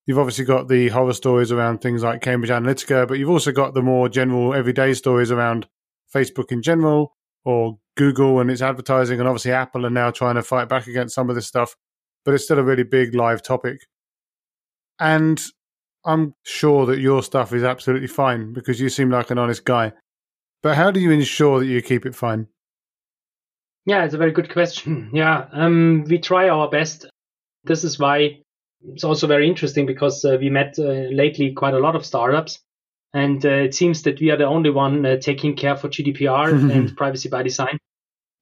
You've 0.10 0.18
obviously 0.18 0.46
got 0.46 0.68
the 0.68 0.88
horror 0.88 1.14
stories 1.14 1.52
around 1.52 1.82
things 1.82 2.02
like 2.02 2.24
Cambridge 2.24 2.50
Analytica, 2.50 3.08
but 3.08 3.20
you've 3.20 3.30
also 3.30 3.52
got 3.52 3.76
the 3.76 3.84
more 3.84 4.10
general 4.10 4.56
everyday 4.56 4.96
stories 4.96 5.30
around 5.30 5.68
Facebook 6.12 6.52
in 6.52 6.64
general 6.64 7.16
or 7.46 7.78
Google 7.96 8.40
and 8.40 8.50
its 8.50 8.64
advertising. 8.64 9.20
And 9.20 9.30
obviously, 9.30 9.52
Apple 9.52 9.86
are 9.86 9.92
now 9.92 10.10
trying 10.10 10.34
to 10.34 10.42
fight 10.42 10.68
back 10.68 10.88
against 10.88 11.14
some 11.14 11.30
of 11.30 11.36
this 11.36 11.46
stuff, 11.46 11.76
but 12.26 12.34
it's 12.34 12.44
still 12.44 12.58
a 12.58 12.64
really 12.64 12.82
big 12.82 13.14
live 13.14 13.44
topic. 13.44 13.82
And 15.00 15.40
I'm 16.06 16.34
sure 16.44 16.86
that 16.86 17.00
your 17.00 17.24
stuff 17.24 17.54
is 17.54 17.64
absolutely 17.64 18.08
fine 18.08 18.54
because 18.54 18.80
you 18.80 18.90
seem 18.90 19.10
like 19.10 19.32
an 19.32 19.38
honest 19.38 19.66
guy. 19.66 19.94
But 20.62 20.76
how 20.76 20.92
do 20.92 21.00
you 21.00 21.12
ensure 21.12 21.60
that 21.60 21.66
you 21.66 21.82
keep 21.82 22.06
it 22.06 22.16
fine? 22.16 22.48
Yeah, 23.86 24.04
it's 24.06 24.14
a 24.14 24.18
very 24.18 24.32
good 24.32 24.52
question. 24.52 25.10
Yeah, 25.14 25.48
um, 25.52 26.06
we 26.08 26.20
try 26.20 26.50
our 26.50 26.70
best. 26.70 27.08
This 27.64 27.84
is 27.84 28.00
why 28.00 28.42
it's 28.84 29.04
also 29.04 29.28
very 29.28 29.48
interesting 29.48 29.86
because 29.86 30.24
uh, 30.24 30.38
we 30.40 30.50
met 30.50 30.76
uh, 30.78 30.84
lately 31.12 31.54
quite 31.54 31.74
a 31.74 31.80
lot 31.80 31.96
of 31.96 32.06
startups, 32.06 32.60
and 33.14 33.46
uh, 33.46 33.50
it 33.50 33.76
seems 33.76 34.04
that 34.04 34.20
we 34.20 34.32
are 34.32 34.38
the 34.38 34.46
only 34.46 34.70
one 34.70 35.06
uh, 35.06 35.18
taking 35.18 35.56
care 35.56 35.76
for 35.76 35.90
GDPR 35.90 36.52
and 36.72 36.96
privacy 36.96 37.30
by 37.30 37.44
design. 37.44 37.78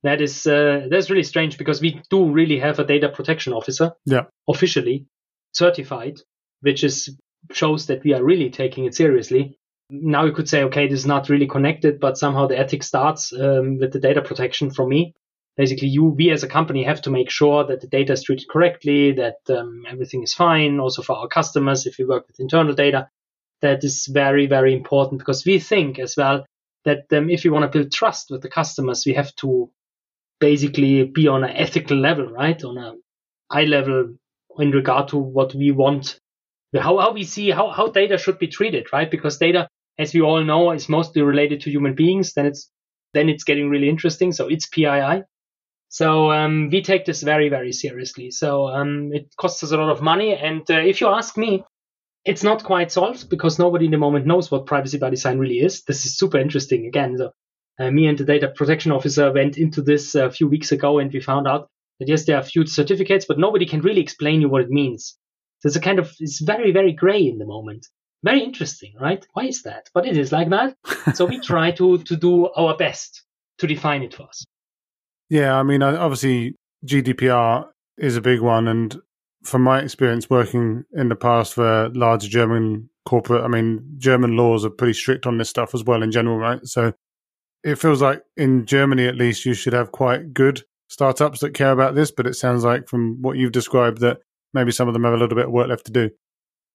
That 0.04 0.22
is 0.22 0.46
uh, 0.46 0.88
that's 0.90 1.10
really 1.10 1.24
strange 1.24 1.58
because 1.58 1.82
we 1.82 2.02
do 2.10 2.30
really 2.30 2.60
have 2.60 2.80
a 2.80 2.84
data 2.84 3.10
protection 3.10 3.54
officer, 3.54 3.94
yeah, 4.06 4.26
officially 4.48 5.08
certified, 5.54 6.20
which 6.62 6.84
is 6.84 7.18
shows 7.52 7.88
that 7.88 8.04
we 8.04 8.14
are 8.14 8.24
really 8.24 8.50
taking 8.50 8.86
it 8.86 8.96
seriously. 8.96 9.58
Now 9.90 10.26
you 10.26 10.34
could 10.34 10.50
say, 10.50 10.64
okay, 10.64 10.88
this 10.88 11.00
is 11.00 11.06
not 11.06 11.30
really 11.30 11.48
connected, 11.48 12.00
but 12.00 12.18
somehow 12.18 12.48
the 12.48 12.60
ethics 12.60 12.88
starts 12.88 13.32
um, 13.34 13.80
with 13.80 13.94
the 13.94 14.00
data 14.00 14.22
protection 14.22 14.70
from 14.70 14.90
me. 14.90 15.14
Basically 15.56 15.88
you 15.88 16.06
we 16.06 16.30
as 16.30 16.44
a 16.44 16.48
company 16.48 16.84
have 16.84 17.02
to 17.04 17.10
make 17.10 17.30
sure 17.30 17.64
that 17.66 17.82
the 17.82 17.88
data 17.88 18.14
is 18.14 18.24
treated 18.24 18.48
correctly 18.48 19.14
that 19.14 19.38
um, 19.50 19.86
everything 19.90 20.22
is 20.24 20.34
fine. 20.34 20.80
Also 20.80 21.02
for 21.02 21.16
our 21.16 21.28
customers 21.28 21.88
if 21.88 21.98
we 21.98 22.06
work 22.06 22.28
with 22.28 22.40
internal 22.40 22.74
data 22.74 23.10
that 23.62 23.84
is 23.84 24.06
very 24.06 24.46
very 24.46 24.74
important 24.74 25.20
because 25.20 25.46
we 25.46 25.60
think 25.60 26.00
as 26.00 26.16
well 26.16 26.46
that 26.86 27.06
um, 27.12 27.30
if 27.30 27.44
we 27.44 27.50
want 27.50 27.64
to 27.64 27.80
build 27.80 27.92
trust 27.92 28.30
with 28.30 28.42
the 28.42 28.50
customers 28.50 29.04
we 29.06 29.14
have 29.14 29.34
to 29.36 29.70
basically 30.40 31.04
be 31.06 31.28
on 31.28 31.44
an 31.44 31.56
ethical 31.56 31.98
level 31.98 32.28
right? 32.28 32.64
On 32.64 32.78
a 32.78 32.94
high 33.52 33.66
level 33.66 34.16
in 34.60 34.72
regard 34.72 35.08
to 35.10 35.18
what 35.18 35.56
we 35.56 35.72
want 35.72 36.20
how, 36.74 36.98
how 36.98 37.12
we 37.12 37.24
see 37.24 37.50
how, 37.50 37.70
how 37.70 37.88
data 37.88 38.18
should 38.18 38.40
be 38.40 38.48
treated 38.48 38.88
right 38.92 39.10
because 39.10 39.38
data 39.38 39.68
as 39.98 40.14
we 40.14 40.22
all 40.22 40.44
know 40.44 40.72
is 40.72 40.90
mostly 40.90 41.22
related 41.22 41.62
to 41.62 41.72
human 41.72 41.96
beings 41.96 42.34
then 42.34 42.46
it's 42.46 42.70
then 43.14 43.30
it's 43.30 43.44
getting 43.44 43.70
really 43.70 43.90
interesting 43.90 44.32
so 44.32 44.48
it's 44.48 44.68
pii 44.68 45.24
so 45.90 46.32
um, 46.32 46.70
we 46.70 46.82
take 46.82 47.06
this 47.06 47.24
very, 47.24 47.50
very 47.50 47.72
seriously. 47.72 48.32
So 48.32 48.68
um, 48.68 49.12
it 49.14 49.34
costs 49.38 49.64
us 49.64 49.72
a 49.72 49.78
lot 49.78 49.90
of 49.90 50.02
money. 50.02 50.36
And 50.36 50.70
uh, 50.70 50.80
if 50.80 51.02
you 51.02 51.08
ask 51.08 51.38
me, 51.38 51.64
it's 52.26 52.44
not 52.44 52.64
quite 52.64 52.92
solved 52.92 53.30
because 53.30 53.58
nobody 53.58 53.86
in 53.86 53.92
the 53.92 53.98
moment 53.98 54.26
knows 54.26 54.52
what 54.52 54.66
privacy 54.66 54.98
by 54.98 55.10
design 55.10 55.40
really 55.40 55.60
is. 55.60 55.84
This 55.84 56.06
is 56.06 56.18
super 56.18 56.38
interesting. 56.38 56.86
Again, 56.86 57.18
so 57.18 57.32
uh, 57.80 57.90
me 57.90 58.08
and 58.08 58.18
the 58.18 58.26
data 58.26 58.50
protection 58.50 58.92
officer 58.92 59.32
went 59.32 59.58
into 59.58 59.82
this 59.82 60.14
a 60.14 60.30
few 60.30 60.48
weeks 60.48 60.74
ago, 60.74 61.00
and 61.00 61.12
we 61.12 61.22
found 61.22 61.48
out 61.48 61.70
that 62.00 62.10
yes, 62.10 62.26
there 62.26 62.38
are 62.38 62.44
few 62.44 62.66
certificates, 62.66 63.26
but 63.26 63.40
nobody 63.40 63.66
can 63.66 63.82
really 63.82 64.02
explain 64.02 64.42
you 64.42 64.50
what 64.50 64.64
it 64.64 64.70
means. 64.70 65.18
So 65.60 65.68
it's 65.68 65.76
a 65.76 65.82
kind 65.82 66.00
of 66.00 66.14
it's 66.20 66.42
very, 66.42 66.72
very 66.72 66.94
gray 66.94 67.28
in 67.28 67.38
the 67.38 67.46
moment. 67.46 67.88
Very 68.24 68.44
interesting, 68.44 68.94
right? 69.00 69.26
Why 69.34 69.46
is 69.46 69.64
that? 69.64 69.90
But 69.94 70.06
it 70.06 70.18
is 70.18 70.32
like 70.32 70.50
that. 70.50 70.76
so 71.16 71.26
we 71.26 71.40
try 71.52 71.72
to 71.72 71.98
to 72.00 72.16
do 72.16 72.50
our 72.50 72.76
best 72.76 73.24
to 73.60 73.68
define 73.68 74.04
it 74.04 74.14
for 74.14 74.24
us. 74.24 74.44
Yeah, 75.30 75.56
I 75.56 75.64
mean, 75.64 75.84
obviously 75.84 76.56
GDPR 76.86 77.68
is 77.98 78.16
a 78.16 78.22
big 78.22 78.42
one, 78.42 78.68
and 78.68 78.96
from 79.44 79.62
my 79.62 79.80
experience 79.80 80.30
working 80.30 80.84
in 80.94 81.10
the 81.10 81.16
past 81.16 81.54
for 81.54 81.90
large 81.90 82.30
German 82.30 82.90
corporate, 83.06 83.44
I 83.44 83.48
mean, 83.48 83.96
German 83.98 84.36
laws 84.36 84.66
are 84.66 84.70
pretty 84.70 84.94
strict 84.94 85.26
on 85.26 85.38
this 85.38 85.50
stuff 85.50 85.74
as 85.74 85.84
well 85.84 86.04
in 86.04 86.12
general, 86.12 86.38
right? 86.38 86.60
So 86.64 86.94
it 87.64 87.76
feels 87.76 88.02
like 88.02 88.24
in 88.36 88.66
Germany, 88.66 89.08
at 89.08 89.16
least, 89.16 89.46
you 89.46 89.54
should 89.54 89.74
have 89.74 89.92
quite 89.92 90.34
good 90.34 90.64
startups 90.90 91.40
that 91.40 91.54
care 91.54 91.72
about 91.72 91.96
this. 91.96 92.12
But 92.12 92.28
it 92.28 92.36
sounds 92.36 92.64
like 92.64 92.88
from 92.88 93.22
what 93.22 93.38
you've 93.38 93.52
described 93.52 94.02
that 94.02 94.20
maybe 94.54 94.72
some 94.72 94.88
of 94.88 94.94
them 94.94 95.04
have 95.04 95.14
a 95.14 95.18
little 95.18 95.36
bit 95.36 95.46
of 95.46 95.52
work 95.52 95.68
left 95.68 95.86
to 95.86 95.92
do. 95.92 96.10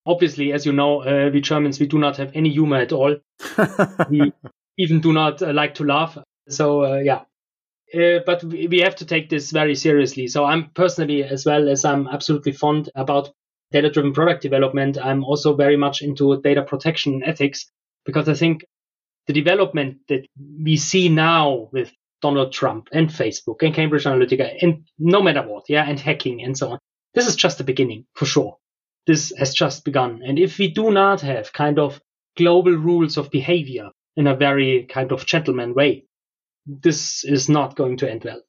Obviously, 0.04 0.52
as 0.52 0.66
you 0.66 0.72
know, 0.72 1.02
uh, 1.02 1.30
we 1.32 1.40
Germans, 1.40 1.78
we 1.78 1.86
do 1.86 1.98
not 1.98 2.16
have 2.16 2.32
any 2.34 2.50
humor 2.50 2.78
at 2.78 2.92
all. 2.92 3.16
we 4.10 4.32
even 4.78 5.00
do 5.00 5.12
not 5.12 5.42
uh, 5.42 5.52
like 5.52 5.74
to 5.76 5.84
laugh. 5.84 6.18
So, 6.48 6.84
uh, 6.84 6.98
yeah, 6.98 7.22
uh, 7.94 8.20
but 8.24 8.42
we 8.42 8.80
have 8.80 8.96
to 8.96 9.06
take 9.06 9.28
this 9.28 9.50
very 9.50 9.74
seriously. 9.74 10.26
So 10.28 10.44
I'm 10.44 10.70
personally, 10.70 11.24
as 11.24 11.44
well 11.44 11.68
as 11.68 11.84
I'm 11.84 12.08
absolutely 12.08 12.52
fond 12.52 12.90
about 12.94 13.30
data-driven 13.70 14.12
product 14.12 14.42
development, 14.42 14.98
I'm 14.98 15.24
also 15.24 15.54
very 15.54 15.76
much 15.76 16.02
into 16.02 16.40
data 16.40 16.62
protection 16.62 17.14
and 17.14 17.24
ethics 17.24 17.70
because 18.04 18.28
I 18.28 18.34
think 18.34 18.64
the 19.26 19.32
development 19.32 19.98
that 20.08 20.26
we 20.62 20.76
see 20.76 21.08
now 21.08 21.68
with 21.72 21.92
Donald 22.22 22.52
Trump 22.52 22.88
and 22.92 23.08
Facebook 23.08 23.62
and 23.62 23.74
Cambridge 23.74 24.04
Analytica 24.04 24.56
and 24.62 24.86
no 24.98 25.22
matter 25.22 25.42
what, 25.42 25.64
yeah, 25.68 25.84
and 25.84 25.98
hacking 25.98 26.42
and 26.42 26.56
so 26.56 26.72
on, 26.72 26.78
this 27.14 27.26
is 27.26 27.36
just 27.36 27.58
the 27.58 27.64
beginning 27.64 28.06
for 28.14 28.26
sure. 28.26 28.58
This 29.06 29.32
has 29.38 29.52
just 29.52 29.84
begun. 29.84 30.22
And 30.24 30.38
if 30.38 30.58
we 30.58 30.68
do 30.68 30.90
not 30.90 31.20
have 31.22 31.52
kind 31.52 31.78
of 31.78 32.00
global 32.36 32.72
rules 32.72 33.16
of 33.16 33.30
behavior 33.30 33.90
in 34.16 34.26
a 34.26 34.36
very 34.36 34.84
kind 34.84 35.12
of 35.12 35.26
gentleman 35.26 35.74
way, 35.74 36.04
this 36.66 37.24
is 37.24 37.48
not 37.48 37.76
going 37.76 37.96
to 37.98 38.10
end 38.10 38.24
well. 38.24 38.40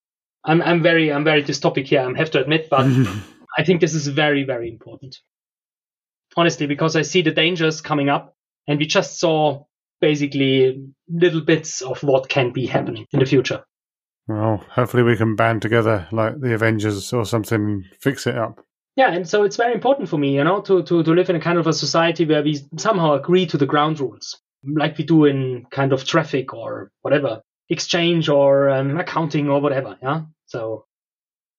I'm 0.46 0.62
I'm 0.62 0.84
very 0.84 1.12
I'm 1.12 1.24
very 1.24 1.44
dystopic 1.44 1.88
here. 1.88 2.02
I 2.02 2.18
have 2.18 2.32
to 2.32 2.42
admit, 2.42 2.70
but 2.70 2.86
I 3.58 3.64
think 3.64 3.82
this 3.82 3.94
is 3.94 4.08
very 4.08 4.44
very 4.44 4.70
important. 4.70 5.18
Honestly, 6.36 6.68
because 6.68 6.96
I 6.96 7.04
see 7.04 7.22
the 7.22 7.32
dangers 7.32 7.82
coming 7.82 8.10
up, 8.10 8.36
and 8.68 8.80
we 8.80 8.86
just 8.86 9.20
saw 9.20 9.66
basically 10.02 10.86
little 11.08 11.42
bits 11.42 11.82
of 11.82 12.04
what 12.04 12.28
can 12.28 12.52
be 12.52 12.66
happening 12.66 13.06
in 13.14 13.20
the 13.20 13.26
future. 13.26 13.64
Well, 14.28 14.64
hopefully 14.70 15.04
we 15.04 15.18
can 15.18 15.36
band 15.36 15.62
together 15.62 16.08
like 16.12 16.40
the 16.40 16.54
Avengers 16.54 17.12
or 17.12 17.26
something, 17.26 17.84
fix 18.00 18.26
it 18.26 18.38
up. 18.38 18.64
Yeah, 18.96 19.12
and 19.12 19.28
so 19.28 19.44
it's 19.44 19.56
very 19.56 19.74
important 19.74 20.08
for 20.08 20.18
me, 20.18 20.36
you 20.36 20.44
know, 20.44 20.62
to, 20.62 20.84
to, 20.84 21.04
to 21.04 21.12
live 21.12 21.30
in 21.30 21.36
a 21.36 21.42
kind 21.42 21.58
of 21.58 21.68
a 21.68 21.74
society 21.74 22.26
where 22.26 22.44
we 22.44 22.60
somehow 22.78 23.14
agree 23.14 23.46
to 23.48 23.58
the 23.58 23.66
ground 23.66 24.00
rules, 24.00 24.40
like 24.64 24.98
we 24.98 25.04
do 25.04 25.26
in 25.26 25.66
kind 25.72 25.94
of 25.94 26.06
traffic 26.06 26.54
or 26.54 26.92
whatever 27.02 27.42
exchange 27.70 28.30
or 28.30 28.70
um, 28.70 28.98
accounting 29.00 29.50
or 29.50 29.60
whatever. 29.60 29.98
Yeah. 30.02 30.22
So 30.46 30.86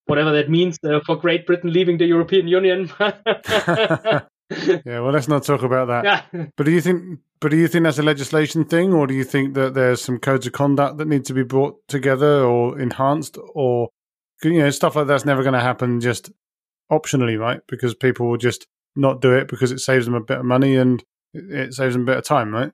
whatever 0.06 0.32
that 0.32 0.48
means 0.48 0.78
uh, 0.84 1.00
for 1.04 1.16
Great 1.16 1.46
Britain 1.46 1.72
leaving 1.72 1.98
the 1.98 2.06
European 2.06 2.46
Union. 2.46 2.90
yeah. 4.84 5.00
Well, 5.00 5.12
let's 5.12 5.28
not 5.28 5.44
talk 5.44 5.62
about 5.62 5.88
that. 5.88 6.04
Yeah. 6.32 6.46
But 6.56 6.66
do 6.66 6.72
you 6.72 6.80
think? 6.80 7.20
But 7.40 7.50
do 7.50 7.56
you 7.56 7.68
think 7.68 7.84
that's 7.84 7.98
a 7.98 8.02
legislation 8.02 8.64
thing, 8.64 8.92
or 8.92 9.06
do 9.06 9.14
you 9.14 9.24
think 9.24 9.54
that 9.54 9.74
there's 9.74 10.02
some 10.02 10.18
codes 10.18 10.46
of 10.46 10.52
conduct 10.52 10.98
that 10.98 11.08
need 11.08 11.24
to 11.26 11.34
be 11.34 11.42
brought 11.42 11.76
together 11.88 12.42
or 12.44 12.78
enhanced, 12.78 13.38
or 13.54 13.88
you 14.42 14.58
know 14.58 14.70
stuff 14.70 14.96
like 14.96 15.06
that's 15.06 15.24
never 15.24 15.42
going 15.42 15.54
to 15.54 15.60
happen 15.60 16.00
just 16.00 16.30
optionally, 16.90 17.38
right? 17.38 17.60
Because 17.68 17.94
people 17.94 18.28
will 18.28 18.36
just 18.36 18.66
not 18.96 19.20
do 19.20 19.32
it 19.32 19.48
because 19.48 19.72
it 19.72 19.80
saves 19.80 20.04
them 20.04 20.14
a 20.14 20.20
bit 20.20 20.38
of 20.38 20.44
money 20.44 20.76
and 20.76 21.02
it 21.32 21.74
saves 21.74 21.94
them 21.94 22.02
a 22.02 22.06
bit 22.06 22.18
of 22.18 22.24
time, 22.24 22.52
right? 22.52 22.70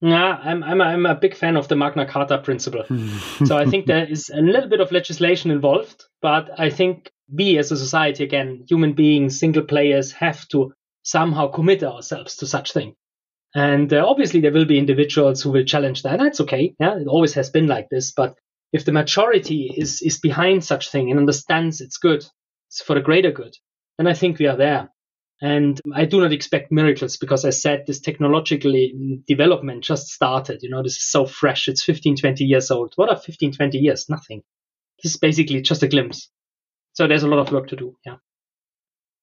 Yeah, 0.00 0.38
I'm 0.42 0.64
I'm 0.64 0.80
a, 0.80 0.84
I'm 0.84 1.06
a 1.06 1.14
big 1.14 1.36
fan 1.36 1.56
of 1.56 1.68
the 1.68 1.76
Magna 1.76 2.06
Carta 2.06 2.38
principle. 2.38 2.84
so 3.44 3.56
I 3.56 3.66
think 3.66 3.86
there 3.86 4.10
is 4.10 4.30
a 4.30 4.40
little 4.40 4.68
bit 4.68 4.80
of 4.80 4.90
legislation 4.90 5.50
involved, 5.50 6.04
but 6.20 6.50
I 6.58 6.70
think 6.70 7.10
we 7.32 7.56
as 7.58 7.70
a 7.70 7.76
society, 7.76 8.24
again, 8.24 8.64
human 8.68 8.94
beings, 8.94 9.38
single 9.38 9.62
players, 9.62 10.10
have 10.12 10.46
to 10.48 10.72
somehow 11.02 11.48
commit 11.48 11.82
ourselves 11.82 12.36
to 12.36 12.46
such 12.46 12.72
thing. 12.72 12.94
And 13.54 13.92
uh, 13.92 14.04
obviously, 14.06 14.40
there 14.40 14.52
will 14.52 14.64
be 14.64 14.78
individuals 14.78 15.42
who 15.42 15.50
will 15.50 15.64
challenge 15.64 16.02
that. 16.02 16.18
That's 16.18 16.40
okay. 16.40 16.74
Yeah, 16.80 16.98
it 16.98 17.06
always 17.06 17.34
has 17.34 17.50
been 17.50 17.66
like 17.66 17.88
this. 17.90 18.12
But 18.12 18.36
if 18.72 18.84
the 18.84 18.92
majority 18.92 19.72
is 19.76 20.00
is 20.00 20.18
behind 20.18 20.64
such 20.64 20.90
thing 20.90 21.10
and 21.10 21.20
understands 21.20 21.80
it's 21.80 21.98
good, 21.98 22.24
it's 22.68 22.82
for 22.82 22.94
the 22.94 23.02
greater 23.02 23.30
good, 23.30 23.54
then 23.98 24.06
I 24.06 24.14
think 24.14 24.38
we 24.38 24.46
are 24.46 24.56
there. 24.56 24.88
And 25.42 25.80
I 25.92 26.04
do 26.04 26.20
not 26.20 26.32
expect 26.32 26.70
miracles 26.70 27.16
because 27.16 27.44
I 27.44 27.50
said 27.50 27.82
this 27.86 28.00
technologically 28.00 29.20
development 29.26 29.82
just 29.82 30.06
started. 30.06 30.60
You 30.62 30.70
know, 30.70 30.84
this 30.84 30.96
is 30.96 31.10
so 31.10 31.26
fresh. 31.26 31.66
It's 31.66 31.82
15, 31.82 32.16
20 32.16 32.44
years 32.44 32.70
old. 32.70 32.92
What 32.94 33.10
are 33.10 33.16
15, 33.16 33.52
20 33.52 33.78
years? 33.78 34.06
Nothing. 34.08 34.42
This 35.02 35.14
is 35.14 35.18
basically 35.18 35.60
just 35.60 35.82
a 35.82 35.88
glimpse. 35.88 36.30
So 36.92 37.08
there's 37.08 37.24
a 37.24 37.28
lot 37.28 37.40
of 37.40 37.52
work 37.52 37.68
to 37.68 37.76
do. 37.76 37.96
Yeah. 38.06 38.16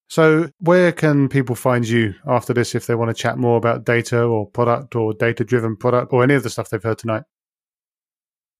So, 0.09 0.49
where 0.57 0.91
can 0.91 1.29
people 1.29 1.55
find 1.55 1.87
you 1.87 2.15
after 2.27 2.51
this 2.51 2.73
if 2.73 2.87
they 2.87 2.95
want 2.95 3.15
to 3.15 3.21
chat 3.21 3.37
more 3.37 3.57
about 3.57 3.85
data 3.85 4.23
or 4.23 4.49
product 4.49 4.95
or 4.95 5.13
data 5.13 5.43
driven 5.43 5.75
product 5.75 6.11
or 6.11 6.23
any 6.23 6.33
of 6.33 6.41
the 6.41 6.49
stuff 6.49 6.69
they've 6.69 6.81
heard 6.81 6.97
tonight? 6.97 7.23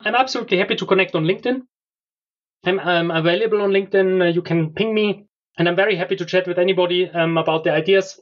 I'm 0.02 0.14
absolutely 0.14 0.60
happy 0.60 0.76
to 0.76 0.86
connect 0.86 1.16
on 1.16 1.26
LinkedIn. 1.26 1.62
I'm, 2.66 2.80
I'm 2.80 3.10
available 3.10 3.64
on 3.64 3.72
LinkedIn. 3.72 4.22
Uh, 4.22 4.26
you 4.26 4.44
can 4.44 4.74
ping 4.74 4.94
me. 4.94 5.26
And 5.58 5.68
I'm 5.68 5.76
very 5.76 5.96
happy 5.96 6.16
to 6.18 6.26
chat 6.26 6.48
with 6.48 6.60
anybody 6.60 7.10
um, 7.10 7.38
about 7.38 7.64
their 7.64 7.74
ideas, 7.74 8.20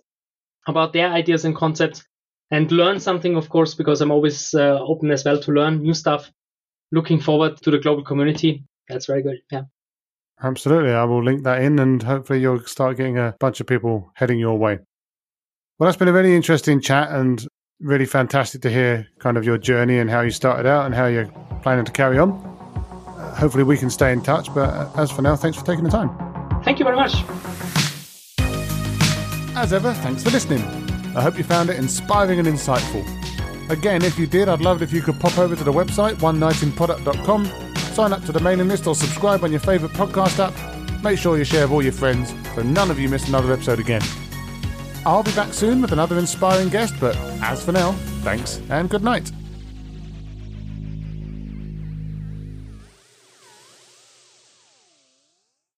about 0.66 0.94
their 0.94 1.10
ideas 1.10 1.44
and 1.44 1.56
concepts, 1.56 2.04
and 2.50 2.72
learn 2.72 3.00
something, 3.00 3.36
of 3.36 3.50
course, 3.50 3.76
because 3.76 4.00
I'm 4.00 4.10
always 4.10 4.54
uh, 4.54 4.80
open 4.80 5.12
as 5.12 5.26
well 5.26 5.40
to 5.42 5.52
learn 5.52 5.84
new 5.84 5.94
stuff. 5.94 6.32
Looking 6.94 7.20
forward 7.20 7.58
to 7.64 7.72
the 7.72 7.78
global 7.78 8.04
community. 8.04 8.64
That's 8.88 9.06
very 9.06 9.22
good. 9.22 9.40
Yeah. 9.52 9.64
Absolutely. 10.44 10.92
I 10.92 11.04
will 11.04 11.24
link 11.24 11.44
that 11.44 11.62
in 11.62 11.80
and 11.80 12.02
hopefully 12.04 12.40
you'll 12.40 12.64
start 12.66 12.98
getting 12.98 13.18
a 13.18 13.36
bunch 13.40 13.60
of 13.60 13.68
people 13.68 14.12
heading 14.16 14.40
your 14.40 14.58
way. 14.58 14.80
Well, 15.80 15.88
that's 15.88 15.98
been 15.98 16.08
a 16.08 16.14
really 16.14 16.36
interesting 16.36 16.82
chat 16.82 17.12
and 17.12 17.46
really 17.80 18.06
fantastic 18.06 18.62
to 18.62 18.70
hear 18.70 19.08
kind 19.20 19.38
of 19.38 19.46
your 19.46 19.58
journey 19.58 20.00
and 20.00 20.10
how 20.10 20.22
you 20.22 20.32
started 20.32 20.68
out 20.68 20.86
and 20.86 20.96
how 20.96 21.06
you're 21.06 21.30
planning 21.62 21.86
to 21.86 21.92
carry 21.92 22.18
on. 22.18 22.32
Uh, 22.32 23.36
hopefully, 23.36 23.64
we 23.64 23.78
can 23.78 23.90
stay 23.90 24.12
in 24.12 24.22
touch. 24.22 24.54
But 24.54 24.96
as 24.98 25.12
for 25.12 25.22
now, 25.22 25.36
thanks 25.36 25.58
for 25.58 25.66
taking 25.66 25.84
the 25.84 25.90
time. 25.90 26.10
Thank 26.64 26.80
you 26.80 26.86
very 26.86 26.96
much. 26.96 27.14
As 29.56 29.74
ever, 29.74 29.94
thanks 29.94 30.24
for 30.24 30.30
listening. 30.30 30.62
I 31.16 31.22
hope 31.22 31.38
you 31.38 31.44
found 31.44 31.70
it 31.70 31.78
inspiring 31.78 32.40
and 32.40 32.48
insightful. 32.48 33.04
Again, 33.70 34.04
if 34.04 34.18
you 34.18 34.28
did, 34.28 34.48
I'd 34.48 34.62
love 34.62 34.82
it 34.82 34.86
if 34.86 34.94
you 34.94 35.02
could 35.02 35.20
pop 35.20 35.38
over 35.38 35.56
to 35.56 35.64
the 35.64 35.74
website, 35.74 36.22
one 36.22 36.40
product.com, 36.40 37.46
sign 37.98 38.14
up 38.14 38.24
to 38.24 38.32
the 38.32 38.40
mailing 38.40 38.68
list 38.68 38.86
or 38.86 38.94
subscribe 38.94 39.44
on 39.44 39.50
your 39.50 39.60
favourite 39.60 39.92
podcast 39.96 40.38
app. 40.38 41.04
Make 41.04 41.18
sure 41.18 41.36
you 41.36 41.44
share 41.44 41.64
with 41.64 41.72
all 41.72 41.82
your 41.82 41.92
friends 41.92 42.32
so 42.54 42.62
none 42.62 42.92
of 42.92 43.00
you 43.00 43.10
miss 43.10 43.28
another 43.28 43.52
episode 43.52 43.80
again. 43.80 44.04
I'll 45.04 45.24
be 45.24 45.32
back 45.32 45.52
soon 45.52 45.82
with 45.82 45.94
another 45.94 46.20
inspiring 46.20 46.70
guest, 46.70 46.94
but 47.00 47.16
as 47.42 47.66
for 47.66 47.72
now, 47.72 47.94
thanks 48.22 48.62
and 48.70 48.88
good 48.88 49.04
night. 49.04 49.32